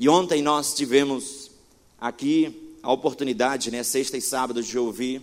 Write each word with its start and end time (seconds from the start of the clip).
E 0.00 0.08
ontem 0.08 0.40
nós 0.42 0.74
tivemos 0.74 1.50
aqui 2.00 2.76
a 2.84 2.92
oportunidade, 2.92 3.68
né, 3.68 3.82
sexta 3.82 4.16
e 4.16 4.20
sábado, 4.20 4.62
de 4.62 4.78
ouvir 4.78 5.20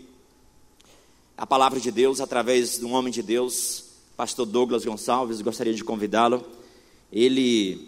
a 1.38 1.48
palavra 1.48 1.80
de 1.80 1.90
Deus 1.92 2.20
através 2.20 2.78
de 2.78 2.84
um 2.84 2.92
homem 2.92 3.10
de 3.10 3.22
Deus, 3.22 3.86
pastor 4.18 4.46
Douglas 4.46 4.84
Gonçalves, 4.84 5.40
gostaria 5.40 5.74
de 5.74 5.82
convidá-lo. 5.82 6.46
Ele 7.10 7.88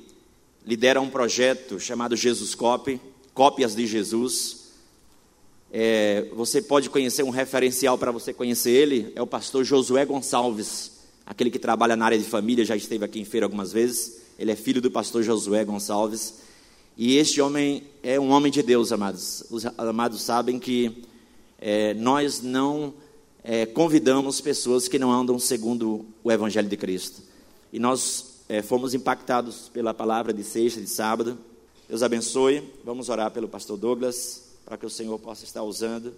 lidera 0.65 1.01
um 1.01 1.09
projeto 1.09 1.77
chamado 1.77 2.15
Jesus 2.15 2.55
Copy, 2.55 3.01
Cópias 3.33 3.75
de 3.75 3.85
Jesus. 3.85 4.67
É, 5.69 6.29
você 6.37 6.61
pode 6.61 6.89
conhecer 6.89 7.23
um 7.23 7.31
referencial 7.31 7.97
para 7.97 8.11
você 8.11 8.31
conhecer 8.31 8.71
ele, 8.71 9.11
é 9.13 9.21
o 9.21 9.27
pastor 9.27 9.65
Josué 9.65 10.05
Gonçalves, 10.05 11.01
aquele 11.25 11.51
que 11.51 11.59
trabalha 11.59 11.97
na 11.97 12.05
área 12.05 12.17
de 12.17 12.23
família, 12.23 12.63
já 12.63 12.77
esteve 12.77 13.03
aqui 13.03 13.19
em 13.19 13.25
feira 13.25 13.45
algumas 13.45 13.73
vezes. 13.73 14.21
Ele 14.39 14.53
é 14.53 14.55
filho 14.55 14.81
do 14.81 14.89
pastor 14.89 15.21
Josué 15.21 15.65
Gonçalves. 15.65 16.46
E 16.99 17.17
este 17.17 17.39
homem 17.39 17.83
é 18.01 18.19
um 18.19 18.31
homem 18.31 18.51
de 18.51 18.63
Deus, 18.63 18.91
amados. 18.91 19.43
Os 19.51 19.67
amados 19.77 20.19
sabem 20.23 20.57
que 20.57 21.03
é, 21.59 21.93
nós 21.93 22.41
não 22.41 22.91
é, 23.43 23.67
convidamos 23.67 24.41
pessoas 24.41 24.87
que 24.87 24.97
não 24.97 25.11
andam 25.11 25.37
segundo 25.37 26.07
o 26.23 26.31
Evangelho 26.31 26.67
de 26.67 26.75
Cristo. 26.75 27.21
E 27.71 27.77
nós 27.77 28.41
é, 28.49 28.63
fomos 28.63 28.95
impactados 28.95 29.69
pela 29.69 29.93
palavra 29.93 30.33
de 30.33 30.43
sexta, 30.43 30.81
de 30.81 30.89
sábado. 30.89 31.37
Deus 31.87 32.01
abençoe. 32.01 32.63
Vamos 32.83 33.09
orar 33.09 33.29
pelo 33.29 33.47
pastor 33.47 33.77
Douglas, 33.77 34.55
para 34.65 34.75
que 34.75 34.85
o 34.87 34.89
Senhor 34.89 35.19
possa 35.19 35.43
estar 35.43 35.61
usando. 35.61 36.15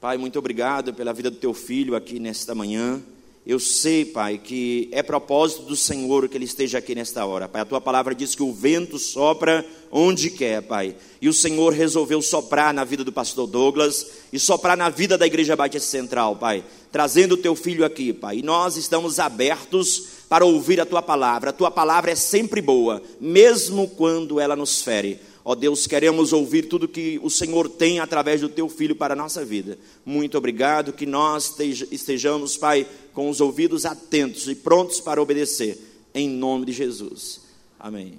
Pai, 0.00 0.18
muito 0.18 0.40
obrigado 0.40 0.92
pela 0.92 1.12
vida 1.12 1.30
do 1.30 1.36
teu 1.36 1.54
filho 1.54 1.94
aqui 1.94 2.18
nesta 2.18 2.52
manhã. 2.52 3.00
Eu 3.46 3.58
sei, 3.58 4.04
Pai, 4.04 4.36
que 4.36 4.88
é 4.92 5.02
propósito 5.02 5.62
do 5.62 5.74
Senhor 5.74 6.28
que 6.28 6.36
ele 6.36 6.44
esteja 6.44 6.76
aqui 6.76 6.94
nesta 6.94 7.24
hora. 7.24 7.48
Pai, 7.48 7.62
a 7.62 7.64
tua 7.64 7.80
palavra 7.80 8.14
diz 8.14 8.34
que 8.34 8.42
o 8.42 8.52
vento 8.52 8.98
sopra 8.98 9.64
onde 9.90 10.30
quer, 10.30 10.60
Pai. 10.62 10.94
E 11.22 11.28
o 11.28 11.32
Senhor 11.32 11.72
resolveu 11.72 12.20
soprar 12.20 12.74
na 12.74 12.84
vida 12.84 13.02
do 13.02 13.10
pastor 13.10 13.46
Douglas 13.46 14.06
e 14.30 14.38
soprar 14.38 14.76
na 14.76 14.90
vida 14.90 15.16
da 15.16 15.26
Igreja 15.26 15.56
Batista 15.56 15.88
Central, 15.88 16.36
Pai, 16.36 16.62
trazendo 16.92 17.32
o 17.32 17.38
teu 17.38 17.56
filho 17.56 17.84
aqui, 17.84 18.12
Pai. 18.12 18.38
E 18.38 18.42
nós 18.42 18.76
estamos 18.76 19.18
abertos 19.18 20.20
para 20.28 20.44
ouvir 20.44 20.78
a 20.78 20.86
tua 20.86 21.00
palavra. 21.00 21.48
A 21.48 21.52
tua 21.52 21.70
palavra 21.70 22.10
é 22.10 22.16
sempre 22.16 22.60
boa, 22.60 23.02
mesmo 23.18 23.88
quando 23.88 24.38
ela 24.38 24.54
nos 24.54 24.82
fere. 24.82 25.18
Ó 25.44 25.54
Deus, 25.54 25.86
queremos 25.86 26.32
ouvir 26.32 26.68
tudo 26.68 26.86
que 26.86 27.18
o 27.22 27.30
Senhor 27.30 27.68
tem 27.68 27.98
através 27.98 28.40
do 28.40 28.48
teu 28.48 28.68
filho 28.68 28.94
para 28.94 29.14
a 29.14 29.16
nossa 29.16 29.44
vida. 29.44 29.78
Muito 30.04 30.36
obrigado, 30.36 30.92
que 30.92 31.06
nós 31.06 31.58
estejamos, 31.58 32.56
Pai, 32.56 32.86
com 33.14 33.30
os 33.30 33.40
ouvidos 33.40 33.86
atentos 33.86 34.48
e 34.48 34.54
prontos 34.54 35.00
para 35.00 35.20
obedecer, 35.20 35.78
em 36.14 36.28
nome 36.28 36.66
de 36.66 36.72
Jesus. 36.72 37.40
Amém. 37.78 38.18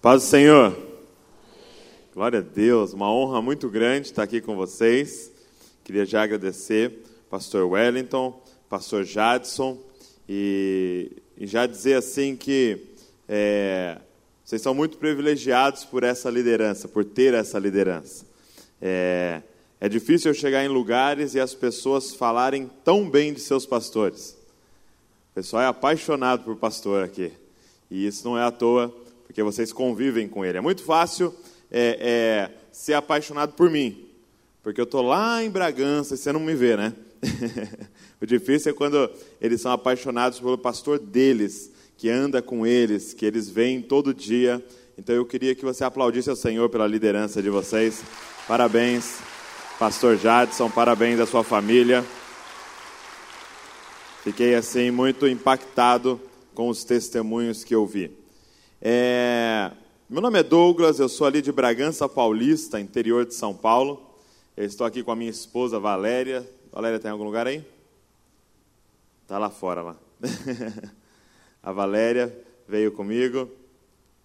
Paz 0.00 0.22
do 0.22 0.28
Senhor. 0.28 0.76
Glória 2.14 2.40
a 2.40 2.42
Deus, 2.42 2.92
uma 2.92 3.12
honra 3.12 3.40
muito 3.40 3.68
grande 3.68 4.08
estar 4.08 4.24
aqui 4.24 4.40
com 4.40 4.56
vocês. 4.56 5.30
Queria 5.84 6.04
já 6.04 6.24
agradecer 6.24 7.04
pastor 7.30 7.64
Wellington, 7.64 8.42
pastor 8.68 9.04
Jadson 9.04 9.78
e, 10.28 11.12
e 11.36 11.46
já 11.46 11.66
dizer 11.66 11.94
assim 11.94 12.34
que 12.34 12.80
é, 13.28 13.98
vocês 14.48 14.62
são 14.62 14.72
muito 14.72 14.96
privilegiados 14.96 15.84
por 15.84 16.02
essa 16.02 16.30
liderança, 16.30 16.88
por 16.88 17.04
ter 17.04 17.34
essa 17.34 17.58
liderança. 17.58 18.24
É, 18.80 19.42
é 19.78 19.90
difícil 19.90 20.30
eu 20.30 20.34
chegar 20.34 20.64
em 20.64 20.68
lugares 20.68 21.34
e 21.34 21.40
as 21.40 21.52
pessoas 21.52 22.14
falarem 22.14 22.70
tão 22.82 23.10
bem 23.10 23.34
de 23.34 23.40
seus 23.40 23.66
pastores. 23.66 24.38
O 25.32 25.34
pessoal 25.34 25.64
é 25.64 25.66
apaixonado 25.66 26.44
por 26.44 26.56
pastor 26.56 27.04
aqui. 27.04 27.30
E 27.90 28.06
isso 28.06 28.26
não 28.26 28.38
é 28.38 28.42
à 28.42 28.50
toa, 28.50 28.88
porque 29.26 29.42
vocês 29.42 29.70
convivem 29.70 30.26
com 30.26 30.42
ele. 30.46 30.56
É 30.56 30.62
muito 30.62 30.82
fácil 30.82 31.34
é, 31.70 31.98
é, 32.00 32.50
ser 32.72 32.94
apaixonado 32.94 33.52
por 33.52 33.68
mim, 33.68 34.02
porque 34.62 34.80
eu 34.80 34.84
estou 34.84 35.02
lá 35.02 35.44
em 35.44 35.50
Bragança 35.50 36.14
e 36.14 36.16
você 36.16 36.32
não 36.32 36.40
me 36.40 36.54
vê, 36.54 36.74
né? 36.74 36.94
o 38.18 38.24
difícil 38.24 38.72
é 38.72 38.74
quando 38.74 39.10
eles 39.42 39.60
são 39.60 39.72
apaixonados 39.72 40.40
pelo 40.40 40.56
pastor 40.56 40.98
deles 40.98 41.70
que 41.98 42.08
anda 42.08 42.40
com 42.40 42.64
eles, 42.64 43.12
que 43.12 43.26
eles 43.26 43.50
veem 43.50 43.82
todo 43.82 44.14
dia. 44.14 44.64
Então 44.96 45.12
eu 45.14 45.26
queria 45.26 45.52
que 45.52 45.64
você 45.64 45.82
aplaudisse 45.82 46.30
ao 46.30 46.36
Senhor 46.36 46.70
pela 46.70 46.86
liderança 46.86 47.42
de 47.42 47.50
vocês. 47.50 48.04
Parabéns, 48.46 49.18
Pastor 49.80 50.16
Jadson, 50.16 50.70
parabéns 50.70 51.18
à 51.18 51.26
sua 51.26 51.42
família. 51.42 52.04
Fiquei 54.22 54.54
assim 54.54 54.92
muito 54.92 55.26
impactado 55.26 56.20
com 56.54 56.68
os 56.68 56.84
testemunhos 56.84 57.64
que 57.64 57.74
eu 57.74 57.84
vi. 57.84 58.16
É... 58.80 59.72
Meu 60.08 60.22
nome 60.22 60.38
é 60.38 60.42
Douglas, 60.44 61.00
eu 61.00 61.08
sou 61.08 61.26
ali 61.26 61.42
de 61.42 61.50
Bragança 61.50 62.08
Paulista, 62.08 62.80
interior 62.80 63.26
de 63.26 63.34
São 63.34 63.52
Paulo. 63.52 64.00
Eu 64.56 64.64
estou 64.64 64.86
aqui 64.86 65.02
com 65.02 65.10
a 65.10 65.16
minha 65.16 65.30
esposa 65.30 65.80
Valéria. 65.80 66.48
Valéria, 66.72 67.00
tem 67.00 67.10
algum 67.10 67.24
lugar 67.24 67.48
aí? 67.48 67.64
Tá 69.26 69.36
lá 69.36 69.50
fora 69.50 69.82
lá. 69.82 69.96
a 71.62 71.72
Valéria 71.72 72.36
veio 72.66 72.92
comigo. 72.92 73.50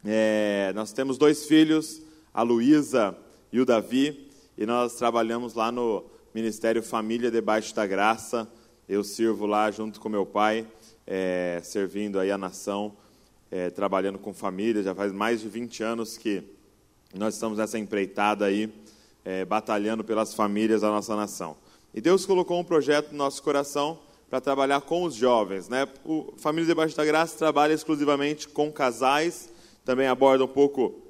É, 0.06 0.72
nós 0.76 0.94
temos 0.94 1.18
dois 1.18 1.46
filhos, 1.46 2.02
a 2.34 2.42
Luísa 2.42 3.16
e 3.52 3.60
o 3.60 3.66
Davi, 3.66 4.30
e 4.58 4.66
nós 4.66 4.96
trabalhamos 4.96 5.54
lá 5.54 5.72
no 5.72 6.06
Ministério 6.34 6.84
Família 6.84 7.32
Debaixo 7.32 7.74
da 7.74 7.88
Graça. 7.88 8.48
Eu 8.88 9.04
sirvo 9.04 9.46
lá 9.46 9.72
junto 9.72 10.00
com 10.00 10.10
meu 10.10 10.26
pai, 10.26 10.68
é, 11.08 11.60
servindo 11.64 12.20
aí 12.20 12.32
a 12.32 12.38
nação, 12.38 12.96
é, 13.50 13.70
trabalhando 13.70 14.20
com 14.20 14.34
família. 14.34 14.84
Já 14.84 14.94
faz 14.94 15.12
mais 15.12 15.42
de 15.42 15.50
20 15.50 15.84
anos 15.84 16.18
que 16.18 16.44
nós 17.16 17.34
estamos 17.34 17.58
nessa 17.58 17.80
empreitada 17.80 18.46
aí, 18.46 18.72
é, 19.26 19.46
batalhando 19.46 20.04
pelas 20.04 20.34
famílias 20.34 20.82
da 20.82 20.90
nossa 20.90 21.16
nação. 21.16 21.56
E 21.94 22.02
Deus 22.02 22.26
colocou 22.26 22.60
um 22.60 22.64
projeto 22.64 23.12
no 23.12 23.18
nosso 23.18 23.42
coração 23.42 24.00
para 24.34 24.42
trabalhar 24.42 24.82
com 24.82 25.04
os 25.04 25.14
jovens. 25.14 25.70
Né? 25.70 25.88
O 26.04 26.34
Família 26.38 26.66
Debaixo 26.66 26.98
da 26.98 27.06
Graça 27.06 27.38
trabalha 27.38 27.72
exclusivamente 27.72 28.48
com 28.48 28.72
casais, 28.72 29.48
também 29.86 30.08
aborda 30.08 30.44
um 30.44 30.48
pouco 30.48 31.04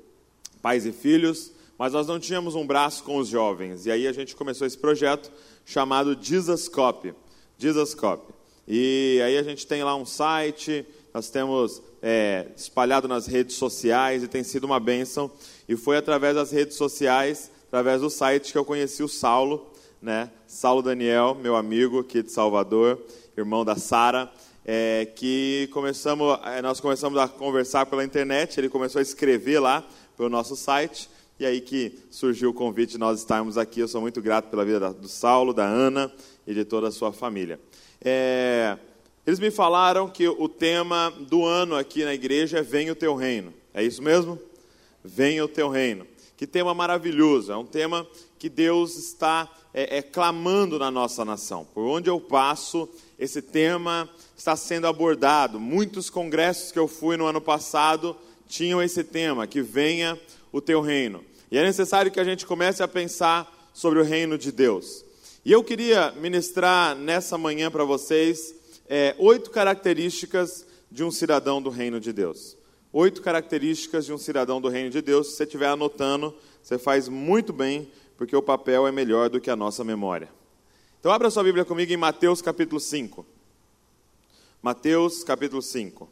pais 0.61 0.85
e 0.85 0.91
filhos, 0.91 1.53
mas 1.77 1.93
nós 1.93 2.05
não 2.05 2.19
tínhamos 2.19 2.53
um 2.53 2.67
braço 2.67 3.01
com 3.05 3.15
os 3.15 3.29
jovens. 3.29 3.85
E 3.85 3.91
aí 3.91 4.07
a 4.07 4.11
gente 4.11 4.35
começou 4.35 4.67
esse 4.67 4.77
projeto 4.77 5.31
chamado 5.63 6.17
Jesuscope. 6.21 7.13
Jesuscope. 7.57 8.33
E 8.67 9.21
aí 9.23 9.37
a 9.37 9.43
gente 9.43 9.65
tem 9.65 9.85
lá 9.85 9.95
um 9.95 10.05
site, 10.05 10.85
nós 11.13 11.29
temos 11.29 11.81
é, 12.01 12.47
espalhado 12.57 13.07
nas 13.07 13.25
redes 13.25 13.55
sociais 13.55 14.21
e 14.21 14.27
tem 14.27 14.43
sido 14.43 14.65
uma 14.65 14.81
bênção. 14.81 15.31
E 15.69 15.77
foi 15.77 15.95
através 15.95 16.35
das 16.35 16.51
redes 16.51 16.75
sociais, 16.75 17.49
através 17.69 18.01
do 18.01 18.09
site, 18.09 18.51
que 18.51 18.57
eu 18.57 18.65
conheci 18.65 19.01
o 19.01 19.07
Saulo, 19.07 19.71
né? 20.03 20.29
Saulo 20.45 20.81
Daniel, 20.81 21.33
meu 21.33 21.55
amigo 21.55 21.99
aqui 21.99 22.21
de 22.21 22.29
Salvador, 22.29 23.01
irmão 23.37 23.63
da 23.63 23.77
Sara, 23.77 24.29
é, 24.65 25.07
que 25.15 25.69
começamos, 25.71 26.37
é, 26.43 26.61
nós 26.61 26.81
começamos 26.81 27.17
a 27.17 27.25
conversar 27.25 27.85
pela 27.85 28.03
internet, 28.03 28.59
ele 28.59 28.67
começou 28.67 28.99
a 28.99 29.01
escrever 29.01 29.59
lá 29.59 29.81
pelo 30.17 30.27
nosso 30.27 30.57
site, 30.57 31.09
e 31.39 31.45
aí 31.45 31.61
que 31.61 31.97
surgiu 32.11 32.49
o 32.49 32.53
convite 32.53 32.91
de 32.91 32.97
nós 32.97 33.19
estarmos 33.19 33.57
aqui. 33.57 33.79
Eu 33.79 33.87
sou 33.87 34.01
muito 34.01 34.21
grato 34.21 34.49
pela 34.49 34.65
vida 34.65 34.93
do 34.93 35.07
Saulo, 35.07 35.53
da 35.53 35.65
Ana 35.65 36.11
e 36.45 36.53
de 36.53 36.65
toda 36.65 36.89
a 36.89 36.91
sua 36.91 37.13
família. 37.13 37.57
É, 38.03 38.77
eles 39.25 39.39
me 39.39 39.51
falaram 39.51 40.09
que 40.09 40.27
o 40.27 40.49
tema 40.49 41.13
do 41.29 41.45
ano 41.45 41.77
aqui 41.77 42.03
na 42.03 42.13
igreja 42.13 42.59
é 42.59 42.61
Venha 42.61 42.91
o 42.91 42.95
Teu 42.95 43.15
Reino. 43.15 43.53
É 43.73 43.81
isso 43.81 44.03
mesmo? 44.03 44.37
Venha 45.01 45.45
o 45.45 45.47
Teu 45.47 45.69
Reino. 45.69 46.05
Que 46.35 46.47
tema 46.47 46.73
maravilhoso, 46.73 47.51
é 47.51 47.57
um 47.57 47.65
tema 47.65 48.07
que 48.39 48.49
Deus 48.49 48.97
está 48.97 49.49
é, 49.73 49.97
é, 49.97 50.01
clamando 50.01 50.77
na 50.77 50.91
nossa 50.91 51.23
nação. 51.23 51.65
Por 51.73 51.83
onde 51.85 52.09
eu 52.09 52.19
passo, 52.19 52.89
esse 53.17 53.41
tema 53.41 54.09
está 54.35 54.55
sendo 54.55 54.87
abordado. 54.87 55.59
Muitos 55.59 56.09
congressos 56.09 56.71
que 56.71 56.79
eu 56.79 56.87
fui 56.87 57.15
no 57.15 57.25
ano 57.25 57.39
passado 57.39 58.15
tinham 58.47 58.81
esse 58.81 59.03
tema, 59.03 59.47
que 59.47 59.61
venha 59.61 60.19
o 60.51 60.59
teu 60.59 60.81
reino. 60.81 61.23
E 61.51 61.57
é 61.57 61.63
necessário 61.63 62.11
que 62.11 62.19
a 62.19 62.23
gente 62.23 62.45
comece 62.45 62.83
a 62.83 62.87
pensar 62.87 63.71
sobre 63.73 63.99
o 63.99 64.03
reino 64.03 64.37
de 64.37 64.51
Deus. 64.51 65.05
E 65.45 65.51
eu 65.51 65.63
queria 65.63 66.11
ministrar 66.13 66.95
nessa 66.95 67.37
manhã 67.37 67.69
para 67.69 67.83
vocês 67.83 68.55
é, 68.87 69.15
oito 69.17 69.51
características 69.51 70.65
de 70.91 71.03
um 71.03 71.11
cidadão 71.11 71.61
do 71.61 71.69
reino 71.69 71.99
de 71.99 72.13
Deus. 72.13 72.57
Oito 72.95 73.23
características 73.23 74.05
de 74.05 74.13
um 74.13 74.19
cidadão 74.19 74.61
do 74.61 74.69
reino 74.69 74.91
de 74.91 75.01
Deus. 75.01 75.29
Se 75.29 75.37
você 75.37 75.43
estiver 75.45 75.67
anotando, 75.67 76.31
você 76.61 76.77
faz 76.77 77.09
muito 77.09 77.51
bem, 77.51 77.91
porque 78.15 78.35
o 78.35 78.41
papel 78.41 78.85
é 78.85 78.91
melhor 78.91 79.31
do 79.31 79.41
que 79.41 79.49
a 79.49 79.55
nossa 79.55 79.83
memória. 79.83 80.29
Então, 80.99 81.11
abra 81.11 81.31
sua 81.31 81.43
Bíblia 81.43 81.65
comigo 81.65 81.91
em 81.91 81.97
Mateus 81.97 82.39
capítulo 82.39 82.79
5. 82.79 83.25
Mateus 84.61 85.23
capítulo 85.23 85.59
5. 85.59 86.07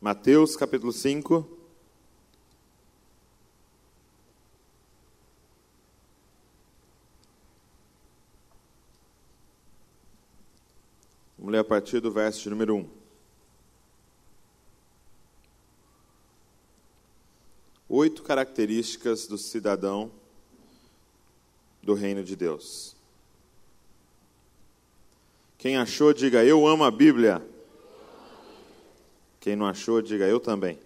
Mateus 0.00 0.54
capítulo 0.54 0.92
5. 0.92 1.55
Vamos 11.46 11.52
ler 11.52 11.60
a 11.60 11.64
partir 11.64 12.00
do 12.00 12.10
verso 12.10 12.50
número 12.50 12.74
1. 12.74 12.88
Oito 17.88 18.24
características 18.24 19.28
do 19.28 19.38
cidadão 19.38 20.10
do 21.80 21.94
reino 21.94 22.24
de 22.24 22.34
Deus. 22.34 22.96
Quem 25.56 25.76
achou, 25.76 26.12
diga 26.12 26.44
eu 26.44 26.66
amo 26.66 26.82
a 26.82 26.90
Bíblia. 26.90 27.40
Quem 29.38 29.54
não 29.54 29.66
achou, 29.66 30.02
diga 30.02 30.26
eu 30.26 30.40
também. 30.40 30.80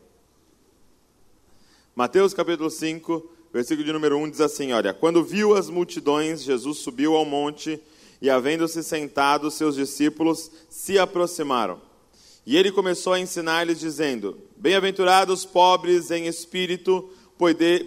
Mateus 1.96 2.34
capítulo 2.34 2.68
5, 2.68 3.32
versículo 3.50 3.86
de 3.86 3.94
número 3.94 4.18
1 4.18 4.28
diz 4.28 4.42
assim: 4.42 4.72
Olha, 4.72 4.92
quando 4.92 5.24
viu 5.24 5.56
as 5.56 5.70
multidões, 5.70 6.42
Jesus 6.42 6.80
subiu 6.80 7.16
ao 7.16 7.24
monte 7.24 7.82
e, 8.20 8.28
havendo-se 8.28 8.82
sentado, 8.82 9.50
seus 9.50 9.76
discípulos 9.76 10.50
se 10.68 10.98
aproximaram. 10.98 11.80
E 12.44 12.56
ele 12.56 12.72
começou 12.72 13.12
a 13.12 13.20
ensinar-lhes, 13.20 13.80
dizendo: 13.80 14.38
Bem-aventurados 14.56 15.44
pobres 15.44 16.10
em 16.10 16.26
espírito, 16.26 17.10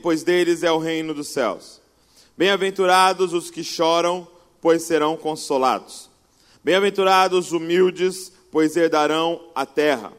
pois 0.01 0.23
deles 0.23 0.63
é 0.63 0.71
o 0.71 0.77
reino 0.77 1.13
dos 1.13 1.27
céus. 1.27 1.81
Bem-aventurados 2.37 3.33
os 3.33 3.51
que 3.51 3.63
choram, 3.63 4.27
pois 4.59 4.83
serão 4.83 5.15
consolados. 5.15 6.09
Bem-aventurados 6.63 7.47
os 7.47 7.51
humildes, 7.51 8.31
pois 8.51 8.75
herdarão 8.75 9.39
a 9.53 9.65
terra. 9.65 10.13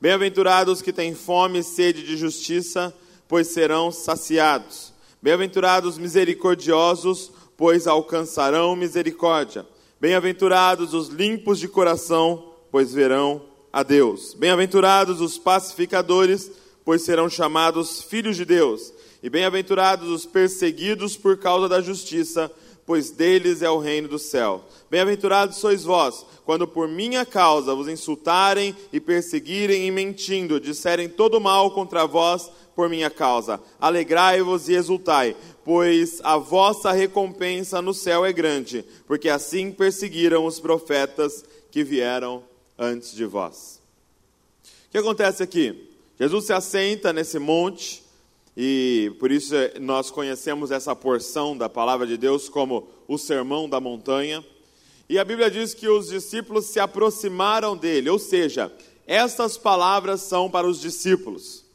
Bem-aventurados 0.00 0.78
os 0.78 0.82
que 0.82 0.92
têm 0.92 1.14
fome 1.14 1.58
e 1.58 1.64
sede 1.64 2.04
de 2.04 2.16
justiça, 2.16 2.94
pois 3.26 3.48
serão 3.48 3.90
saciados. 3.90 4.92
Bem-aventurados 5.20 5.94
os 5.94 5.98
misericordiosos, 5.98 7.32
pois 7.58 7.88
alcançarão 7.88 8.76
misericórdia. 8.76 9.66
Bem-aventurados 10.00 10.94
os 10.94 11.08
limpos 11.08 11.58
de 11.58 11.66
coração, 11.66 12.52
pois 12.70 12.94
verão 12.94 13.42
a 13.72 13.82
Deus. 13.82 14.32
Bem-aventurados 14.32 15.20
os 15.20 15.36
pacificadores, 15.36 16.52
pois 16.84 17.02
serão 17.02 17.28
chamados 17.28 18.00
filhos 18.00 18.36
de 18.36 18.44
Deus. 18.44 18.92
E 19.20 19.28
bem-aventurados 19.28 20.08
os 20.08 20.24
perseguidos 20.24 21.16
por 21.16 21.36
causa 21.38 21.68
da 21.68 21.80
justiça, 21.80 22.48
pois 22.86 23.10
deles 23.10 23.60
é 23.60 23.68
o 23.68 23.80
reino 23.80 24.06
do 24.06 24.20
céu. 24.20 24.64
Bem-aventurados 24.88 25.56
sois 25.56 25.82
vós, 25.82 26.24
quando 26.44 26.66
por 26.66 26.86
minha 26.86 27.26
causa 27.26 27.74
vos 27.74 27.88
insultarem 27.88 28.74
e 28.92 29.00
perseguirem 29.00 29.84
e 29.84 29.90
mentindo, 29.90 30.60
disserem 30.60 31.08
todo 31.08 31.40
mal 31.40 31.72
contra 31.72 32.06
vós 32.06 32.48
por 32.78 32.88
minha 32.88 33.10
causa. 33.10 33.60
Alegrai-vos 33.80 34.68
e 34.68 34.74
exultai, 34.74 35.34
pois 35.68 36.18
a 36.24 36.38
vossa 36.38 36.92
recompensa 36.92 37.82
no 37.82 37.92
céu 37.92 38.24
é 38.24 38.32
grande, 38.32 38.82
porque 39.06 39.28
assim 39.28 39.70
perseguiram 39.70 40.46
os 40.46 40.58
profetas 40.58 41.44
que 41.70 41.84
vieram 41.84 42.42
antes 42.78 43.14
de 43.14 43.26
vós. 43.26 43.78
O 44.64 44.90
que 44.90 44.96
acontece 44.96 45.42
aqui? 45.42 45.90
Jesus 46.18 46.46
se 46.46 46.54
assenta 46.54 47.12
nesse 47.12 47.38
monte, 47.38 48.02
e 48.56 49.14
por 49.20 49.30
isso 49.30 49.54
nós 49.78 50.10
conhecemos 50.10 50.70
essa 50.70 50.96
porção 50.96 51.54
da 51.54 51.68
palavra 51.68 52.06
de 52.06 52.16
Deus 52.16 52.48
como 52.48 52.88
o 53.06 53.18
sermão 53.18 53.68
da 53.68 53.78
montanha. 53.78 54.42
E 55.06 55.18
a 55.18 55.24
Bíblia 55.24 55.50
diz 55.50 55.74
que 55.74 55.86
os 55.86 56.08
discípulos 56.08 56.64
se 56.64 56.80
aproximaram 56.80 57.76
dele, 57.76 58.08
ou 58.08 58.18
seja, 58.18 58.72
estas 59.06 59.58
palavras 59.58 60.22
são 60.22 60.50
para 60.50 60.66
os 60.66 60.80
discípulos. 60.80 61.67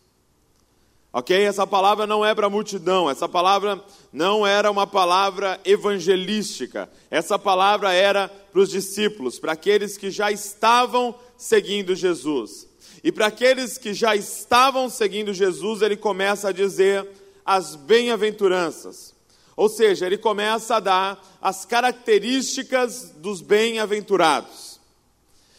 Ok? 1.16 1.40
Essa 1.40 1.68
palavra 1.68 2.08
não 2.08 2.26
é 2.26 2.34
para 2.34 2.48
a 2.48 2.50
multidão, 2.50 3.08
essa 3.08 3.30
palavra 3.30 3.80
não 4.12 4.48
era 4.48 4.72
uma 4.72 4.88
palavra 4.88 5.62
evangelística, 5.64 6.90
essa 7.12 7.38
palavra 7.38 7.94
era 7.94 8.28
para 8.28 8.60
os 8.60 8.70
discípulos, 8.70 9.38
para 9.38 9.52
aqueles 9.52 9.96
que 9.96 10.10
já 10.10 10.32
estavam 10.32 11.14
seguindo 11.38 11.96
Jesus. 11.96 12.68
E 13.04 13.12
para 13.12 13.28
aqueles 13.28 13.78
que 13.78 13.94
já 13.94 14.16
estavam 14.16 14.90
seguindo 14.90 15.34
Jesus, 15.34 15.84
ele 15.84 15.96
começa 15.96 16.50
a 16.50 16.54
dizer 16.54 17.08
as 17.46 17.76
bem-aventuranças. 17.76 19.14
Ou 19.56 19.70
seja, 19.70 20.08
ele 20.08 20.18
começa 20.18 20.78
a 20.78 20.80
dar 20.80 21.38
as 21.40 21.64
características 21.64 23.12
dos 23.18 23.40
bem-aventurados. 23.40 24.80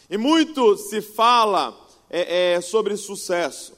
E 0.09 0.17
muito 0.17 0.75
se 0.75 1.01
fala 1.01 1.73
é, 2.09 2.55
é, 2.55 2.61
sobre 2.61 2.97
sucesso. 2.97 3.74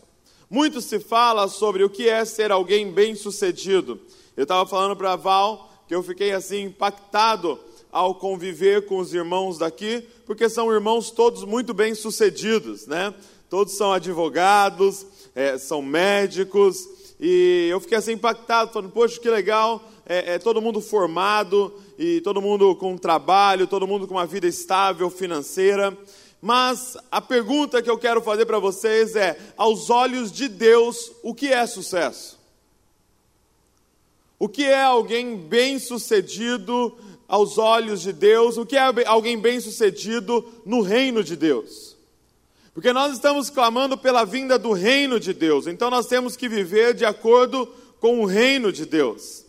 Muito 0.49 0.79
se 0.79 0.97
fala 0.97 1.49
sobre 1.49 1.83
o 1.83 1.89
que 1.89 2.07
é 2.07 2.23
ser 2.23 2.53
alguém 2.53 2.89
bem-sucedido. 2.89 3.99
Eu 4.35 4.44
estava 4.44 4.65
falando 4.65 4.95
para 4.95 5.17
Val 5.17 5.69
que 5.85 5.94
eu 5.94 6.01
fiquei 6.01 6.31
assim 6.31 6.63
impactado 6.63 7.59
ao 7.91 8.15
conviver 8.15 8.85
com 8.85 8.97
os 8.97 9.13
irmãos 9.13 9.57
daqui, 9.57 10.07
porque 10.25 10.47
são 10.47 10.71
irmãos 10.71 11.11
todos 11.11 11.44
muito 11.44 11.73
bem-sucedidos, 11.73 12.88
né? 12.88 13.13
Todos 13.49 13.75
são 13.75 13.91
advogados, 13.91 15.05
é, 15.35 15.57
são 15.57 15.81
médicos, 15.81 16.88
e 17.19 17.67
eu 17.69 17.79
fiquei 17.81 17.97
assim 17.97 18.13
impactado, 18.13 18.71
falando, 18.71 18.91
poxa, 18.91 19.19
que 19.19 19.29
legal, 19.29 19.83
é, 20.05 20.35
é, 20.35 20.39
todo 20.39 20.61
mundo 20.61 20.79
formado, 20.79 21.73
e 21.99 22.21
todo 22.21 22.41
mundo 22.41 22.73
com 22.75 22.97
trabalho, 22.97 23.67
todo 23.67 23.88
mundo 23.88 24.07
com 24.07 24.13
uma 24.13 24.25
vida 24.25 24.47
estável 24.47 25.09
financeira. 25.09 25.97
Mas 26.42 26.95
a 27.12 27.19
pergunta 27.19 27.81
que 27.81 27.89
eu 27.89 27.98
quero 27.98 28.22
fazer 28.22 28.45
para 28.45 28.60
vocês 28.60 29.16
é: 29.16 29.38
aos 29.57 29.89
olhos 29.89 30.31
de 30.31 30.48
Deus, 30.48 31.12
o 31.24 31.34
que 31.34 31.48
é 31.51 31.66
sucesso? 31.66 32.38
O 34.39 34.48
que 34.48 34.63
é 34.63 34.84
alguém 34.84 35.36
bem-sucedido 35.36 36.95
aos 37.28 37.57
olhos 37.57 38.01
de 38.01 38.13
Deus? 38.13 38.57
O 38.57 38.66
que 38.66 38.78
é 38.78 39.07
alguém 39.07 39.39
bem-sucedido 39.39 40.45
no 40.63 40.81
reino 40.81 41.24
de 41.24 41.36
Deus? 41.36 41.95
Porque 42.72 42.94
nós 42.94 43.13
estamos 43.13 43.50
clamando 43.50 43.98
pela 43.98 44.24
vinda 44.24 44.60
do 44.60 44.72
reino 44.72 45.19
de 45.19 45.33
Deus, 45.33 45.66
então 45.66 45.90
nós 45.90 46.06
temos 46.06 46.36
que 46.36 46.48
viver 46.48 46.94
de 46.94 47.04
acordo 47.04 47.66
com 48.00 48.22
o 48.22 48.25
reino 48.25 48.72
de 48.72 48.86
Deus. 48.86 49.44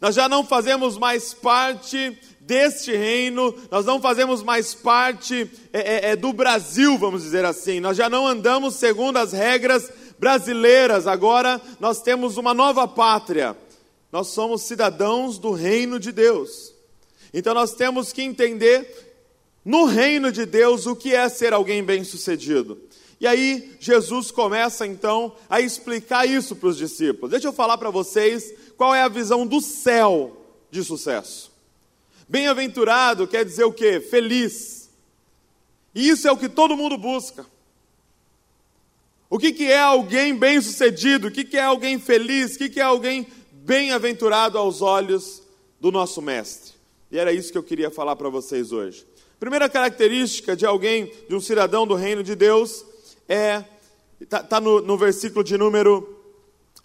Nós 0.00 0.14
já 0.14 0.28
não 0.28 0.42
fazemos 0.42 0.96
mais 0.96 1.34
parte 1.34 2.18
deste 2.40 2.90
reino, 2.90 3.54
nós 3.70 3.84
não 3.84 4.00
fazemos 4.00 4.42
mais 4.42 4.74
parte 4.74 5.48
é, 5.72 5.78
é, 5.78 6.10
é, 6.10 6.16
do 6.16 6.32
Brasil, 6.32 6.96
vamos 6.96 7.22
dizer 7.22 7.44
assim, 7.44 7.78
nós 7.78 7.96
já 7.96 8.08
não 8.08 8.26
andamos 8.26 8.76
segundo 8.76 9.18
as 9.18 9.32
regras 9.32 9.90
brasileiras, 10.18 11.06
agora 11.06 11.60
nós 11.78 12.02
temos 12.02 12.36
uma 12.36 12.54
nova 12.54 12.88
pátria, 12.88 13.56
nós 14.10 14.28
somos 14.28 14.62
cidadãos 14.62 15.38
do 15.38 15.52
reino 15.52 16.00
de 16.00 16.10
Deus. 16.10 16.74
Então 17.32 17.54
nós 17.54 17.74
temos 17.74 18.12
que 18.12 18.22
entender 18.22 18.88
no 19.64 19.84
reino 19.84 20.32
de 20.32 20.44
Deus 20.44 20.86
o 20.86 20.96
que 20.96 21.14
é 21.14 21.28
ser 21.28 21.52
alguém 21.52 21.84
bem-sucedido. 21.84 22.80
E 23.20 23.26
aí 23.26 23.76
Jesus 23.78 24.30
começa 24.30 24.86
então 24.86 25.34
a 25.48 25.60
explicar 25.60 26.26
isso 26.26 26.56
para 26.56 26.70
os 26.70 26.76
discípulos. 26.78 27.30
Deixa 27.30 27.46
eu 27.46 27.52
falar 27.52 27.76
para 27.76 27.90
vocês 27.90 28.52
qual 28.76 28.94
é 28.94 29.02
a 29.02 29.08
visão 29.08 29.46
do 29.46 29.60
céu 29.60 30.36
de 30.70 30.82
sucesso. 30.82 31.49
Bem-aventurado 32.30 33.26
quer 33.26 33.44
dizer 33.44 33.64
o 33.64 33.72
quê? 33.72 34.00
Feliz. 34.00 34.88
E 35.92 36.08
isso 36.08 36.28
é 36.28 36.30
o 36.30 36.36
que 36.36 36.48
todo 36.48 36.76
mundo 36.76 36.96
busca. 36.96 37.44
O 39.28 39.36
que, 39.36 39.50
que 39.50 39.64
é 39.64 39.80
alguém 39.80 40.36
bem-sucedido? 40.36 41.26
O 41.26 41.30
que, 41.32 41.42
que 41.42 41.56
é 41.56 41.64
alguém 41.64 41.98
feliz? 41.98 42.54
O 42.54 42.58
que, 42.58 42.68
que 42.68 42.78
é 42.78 42.84
alguém 42.84 43.26
bem-aventurado 43.50 44.56
aos 44.56 44.80
olhos 44.80 45.42
do 45.80 45.90
nosso 45.90 46.22
Mestre? 46.22 46.74
E 47.10 47.18
era 47.18 47.32
isso 47.32 47.50
que 47.50 47.58
eu 47.58 47.64
queria 47.64 47.90
falar 47.90 48.14
para 48.14 48.28
vocês 48.28 48.70
hoje. 48.70 49.04
Primeira 49.40 49.68
característica 49.68 50.54
de 50.54 50.64
alguém, 50.64 51.12
de 51.28 51.34
um 51.34 51.40
cidadão 51.40 51.84
do 51.84 51.96
reino 51.96 52.22
de 52.22 52.36
Deus, 52.36 52.84
é. 53.28 53.64
Está 54.20 54.40
tá 54.40 54.60
no, 54.60 54.80
no 54.80 54.96
versículo 54.96 55.42
de 55.42 55.58
número. 55.58 56.16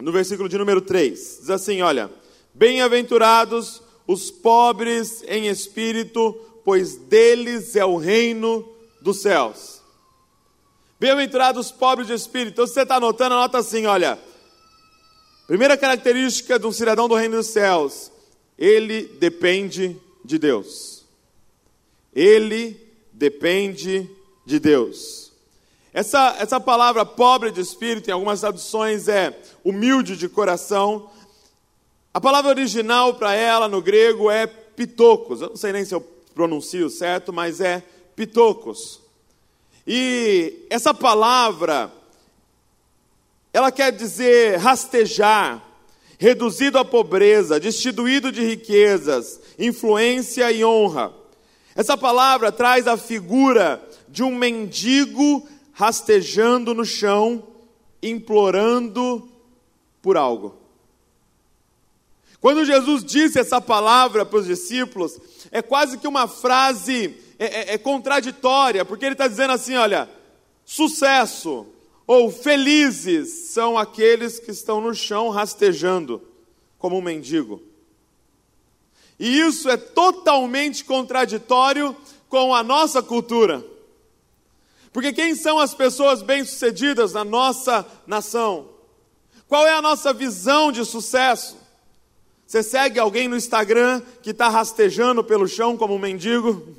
No 0.02 0.12
versículo 0.12 0.50
de 0.50 0.58
número 0.58 0.82
3. 0.82 1.38
Diz 1.42 1.50
assim: 1.52 1.84
olha. 1.84 2.10
Bem-aventurados 2.52 3.84
os 4.07 4.29
pobres 4.29 5.24
em 5.27 5.47
espírito, 5.47 6.33
pois 6.63 6.95
deles 6.95 7.75
é 7.75 7.85
o 7.85 7.97
reino 7.97 8.67
dos 9.01 9.21
céus. 9.21 9.81
Bem-aventurados 11.00 11.67
os 11.67 11.71
pobres 11.71 12.07
de 12.07 12.13
espírito. 12.13 12.53
Então, 12.53 12.67
se 12.67 12.74
você 12.74 12.81
está 12.81 12.95
anotando, 12.95 13.35
anota 13.35 13.57
assim: 13.57 13.85
olha. 13.85 14.19
Primeira 15.47 15.77
característica 15.77 16.57
de 16.57 16.65
um 16.65 16.71
cidadão 16.71 17.07
do 17.07 17.15
reino 17.15 17.38
dos 17.38 17.47
céus: 17.47 18.12
ele 18.57 19.03
depende 19.19 19.95
de 20.24 20.39
Deus. 20.39 21.05
Ele 22.13 22.79
depende 23.12 24.09
de 24.45 24.59
Deus. 24.59 25.31
Essa, 25.93 26.35
essa 26.39 26.59
palavra 26.59 27.05
pobre 27.05 27.51
de 27.51 27.62
espírito, 27.62 28.09
em 28.09 28.13
algumas 28.13 28.41
traduções, 28.41 29.07
é 29.07 29.38
humilde 29.63 30.17
de 30.17 30.27
coração. 30.27 31.09
A 32.15 32.22
palavra 32.22 32.50
original 32.50 33.15
para 33.15 33.34
ela 33.34 33.67
no 33.67 33.81
grego 33.81 34.31
é 34.31 34.48
pitocos. 34.48 35.41
Eu 35.41 35.50
não 35.50 35.57
sei 35.57 35.74
nem 35.74 35.84
se 35.84 35.93
eu 35.93 36.00
pronuncio 36.34 36.89
certo, 36.89 37.34
mas 37.34 37.60
é 37.60 37.84
pitocos. 38.15 39.01
E 39.86 40.65
essa 40.69 40.93
palavra, 40.93 41.91
ela 43.51 43.69
quer 43.69 43.91
dizer 43.91 44.60
rastejar, 44.60 45.62
reduzido 46.17 46.77
à 46.77 46.86
pobreza, 46.86 47.60
destituído 47.60 48.31
de 48.31 48.41
riquezas, 48.45 49.41
influência 49.60 50.50
e 50.53 50.63
honra. 50.63 51.13
Essa 51.75 51.98
palavra 51.98 52.50
traz 52.50 52.88
a 52.88 52.95
figura 52.95 53.86
de 54.07 54.24
um 54.24 54.34
mendigo 54.34 55.45
rastejando 55.74 56.74
no 56.74 56.86
chão, 56.86 57.45
implorando 58.01 59.29
por 60.01 60.15
algo. 60.15 60.63
Quando 62.39 62.65
Jesus 62.65 63.04
disse 63.04 63.39
essa 63.39 63.60
palavra 63.60 64.25
para 64.25 64.39
os 64.39 64.46
discípulos, 64.46 65.20
é 65.51 65.62
quase 65.62 65.98
que 65.98 66.08
uma 66.08 66.27
frase 66.27 67.15
é, 67.39 67.46
é, 67.46 67.74
é 67.74 67.77
contraditória, 67.77 68.86
porque 68.86 69.06
ele 69.06 69.13
está 69.13 69.27
dizendo 69.27 69.54
assim: 69.54 69.75
olha, 69.75 70.10
sucesso 70.65 71.65
ou 72.08 72.32
felizes 72.32 73.50
são 73.50 73.77
aqueles 73.77 74.39
que 74.39 74.51
estão 74.51 74.80
no 74.80 74.94
chão 74.94 75.30
rastejando, 75.30 76.22
como 76.77 76.98
um 76.98 77.01
mendigo. 77.01 77.62
E 79.20 79.39
isso 79.39 79.70
é 79.70 79.77
totalmente 79.77 80.84
contraditório 80.84 81.96
com 82.30 82.54
a 82.54 82.62
nossa 82.62 83.01
cultura. 83.01 83.65
Porque 84.92 85.12
quem 85.12 85.36
são 85.36 85.60
as 85.60 85.74
pessoas 85.74 86.22
bem-sucedidas 86.22 87.13
na 87.13 87.24
nossa 87.24 87.86
nação? 88.06 88.70
Qual 89.48 89.65
é 89.68 89.74
a 89.74 89.82
nossa 89.82 90.13
visão 90.13 90.72
de 90.72 90.86
sucesso? 90.86 91.58
Você 92.46 92.62
segue 92.62 93.00
alguém 93.00 93.28
no 93.28 93.36
Instagram 93.36 94.02
que 94.22 94.30
está 94.30 94.50
rastejando 94.50 95.24
pelo 95.24 95.48
chão 95.48 95.75
como 95.75 95.96
um 95.96 96.00
mendigo? 96.00 96.75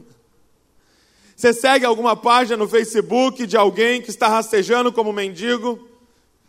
Você 1.34 1.52
segue 1.52 1.84
alguma 1.84 2.16
página 2.16 2.56
no 2.56 2.68
Facebook 2.68 3.46
de 3.46 3.56
alguém 3.56 4.00
que 4.00 4.08
está 4.08 4.28
rastejando 4.28 4.92
como 4.92 5.10
um 5.10 5.12
mendigo? 5.12 5.86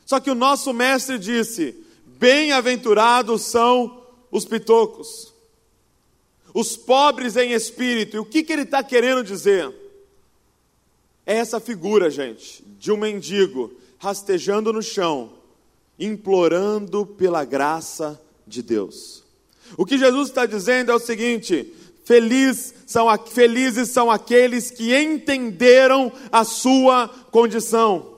Só 0.06 0.20
que 0.20 0.32
o 0.32 0.36
nosso 0.36 0.72
mestre 0.72 1.18
disse: 1.18 1.76
Bem-aventurados 2.06 3.42
são 3.42 4.02
os 4.32 4.46
pitocos, 4.46 5.34
os 6.54 6.78
pobres 6.78 7.36
em 7.36 7.52
espírito. 7.52 8.16
E 8.16 8.20
o 8.20 8.26
que, 8.26 8.44
que 8.44 8.54
ele 8.54 8.62
está 8.62 8.84
querendo 8.84 9.24
dizer? 9.24 9.74
É 11.26 11.36
essa 11.36 11.60
figura, 11.60 12.10
gente, 12.10 12.64
de 12.80 12.92
um 12.92 12.98
mendigo 12.98 13.74
rastejando 13.98 14.72
no 14.72 14.82
chão, 14.82 15.34
implorando 16.00 17.06
pela 17.06 17.44
graça 17.44 18.14
de 18.14 18.27
Deus. 18.62 19.24
O 19.76 19.86
que 19.86 19.98
Jesus 19.98 20.30
está 20.30 20.46
dizendo 20.46 20.92
é 20.92 20.96
o 20.96 21.00
seguinte: 21.00 21.74
feliz 22.06 22.74
são, 22.86 23.08
felizes 23.28 23.90
são 23.90 24.10
aqueles 24.10 24.72
que 24.72 24.96
entenderam 24.96 26.12
a 26.32 26.44
sua 26.44 27.10
condição. 27.32 28.16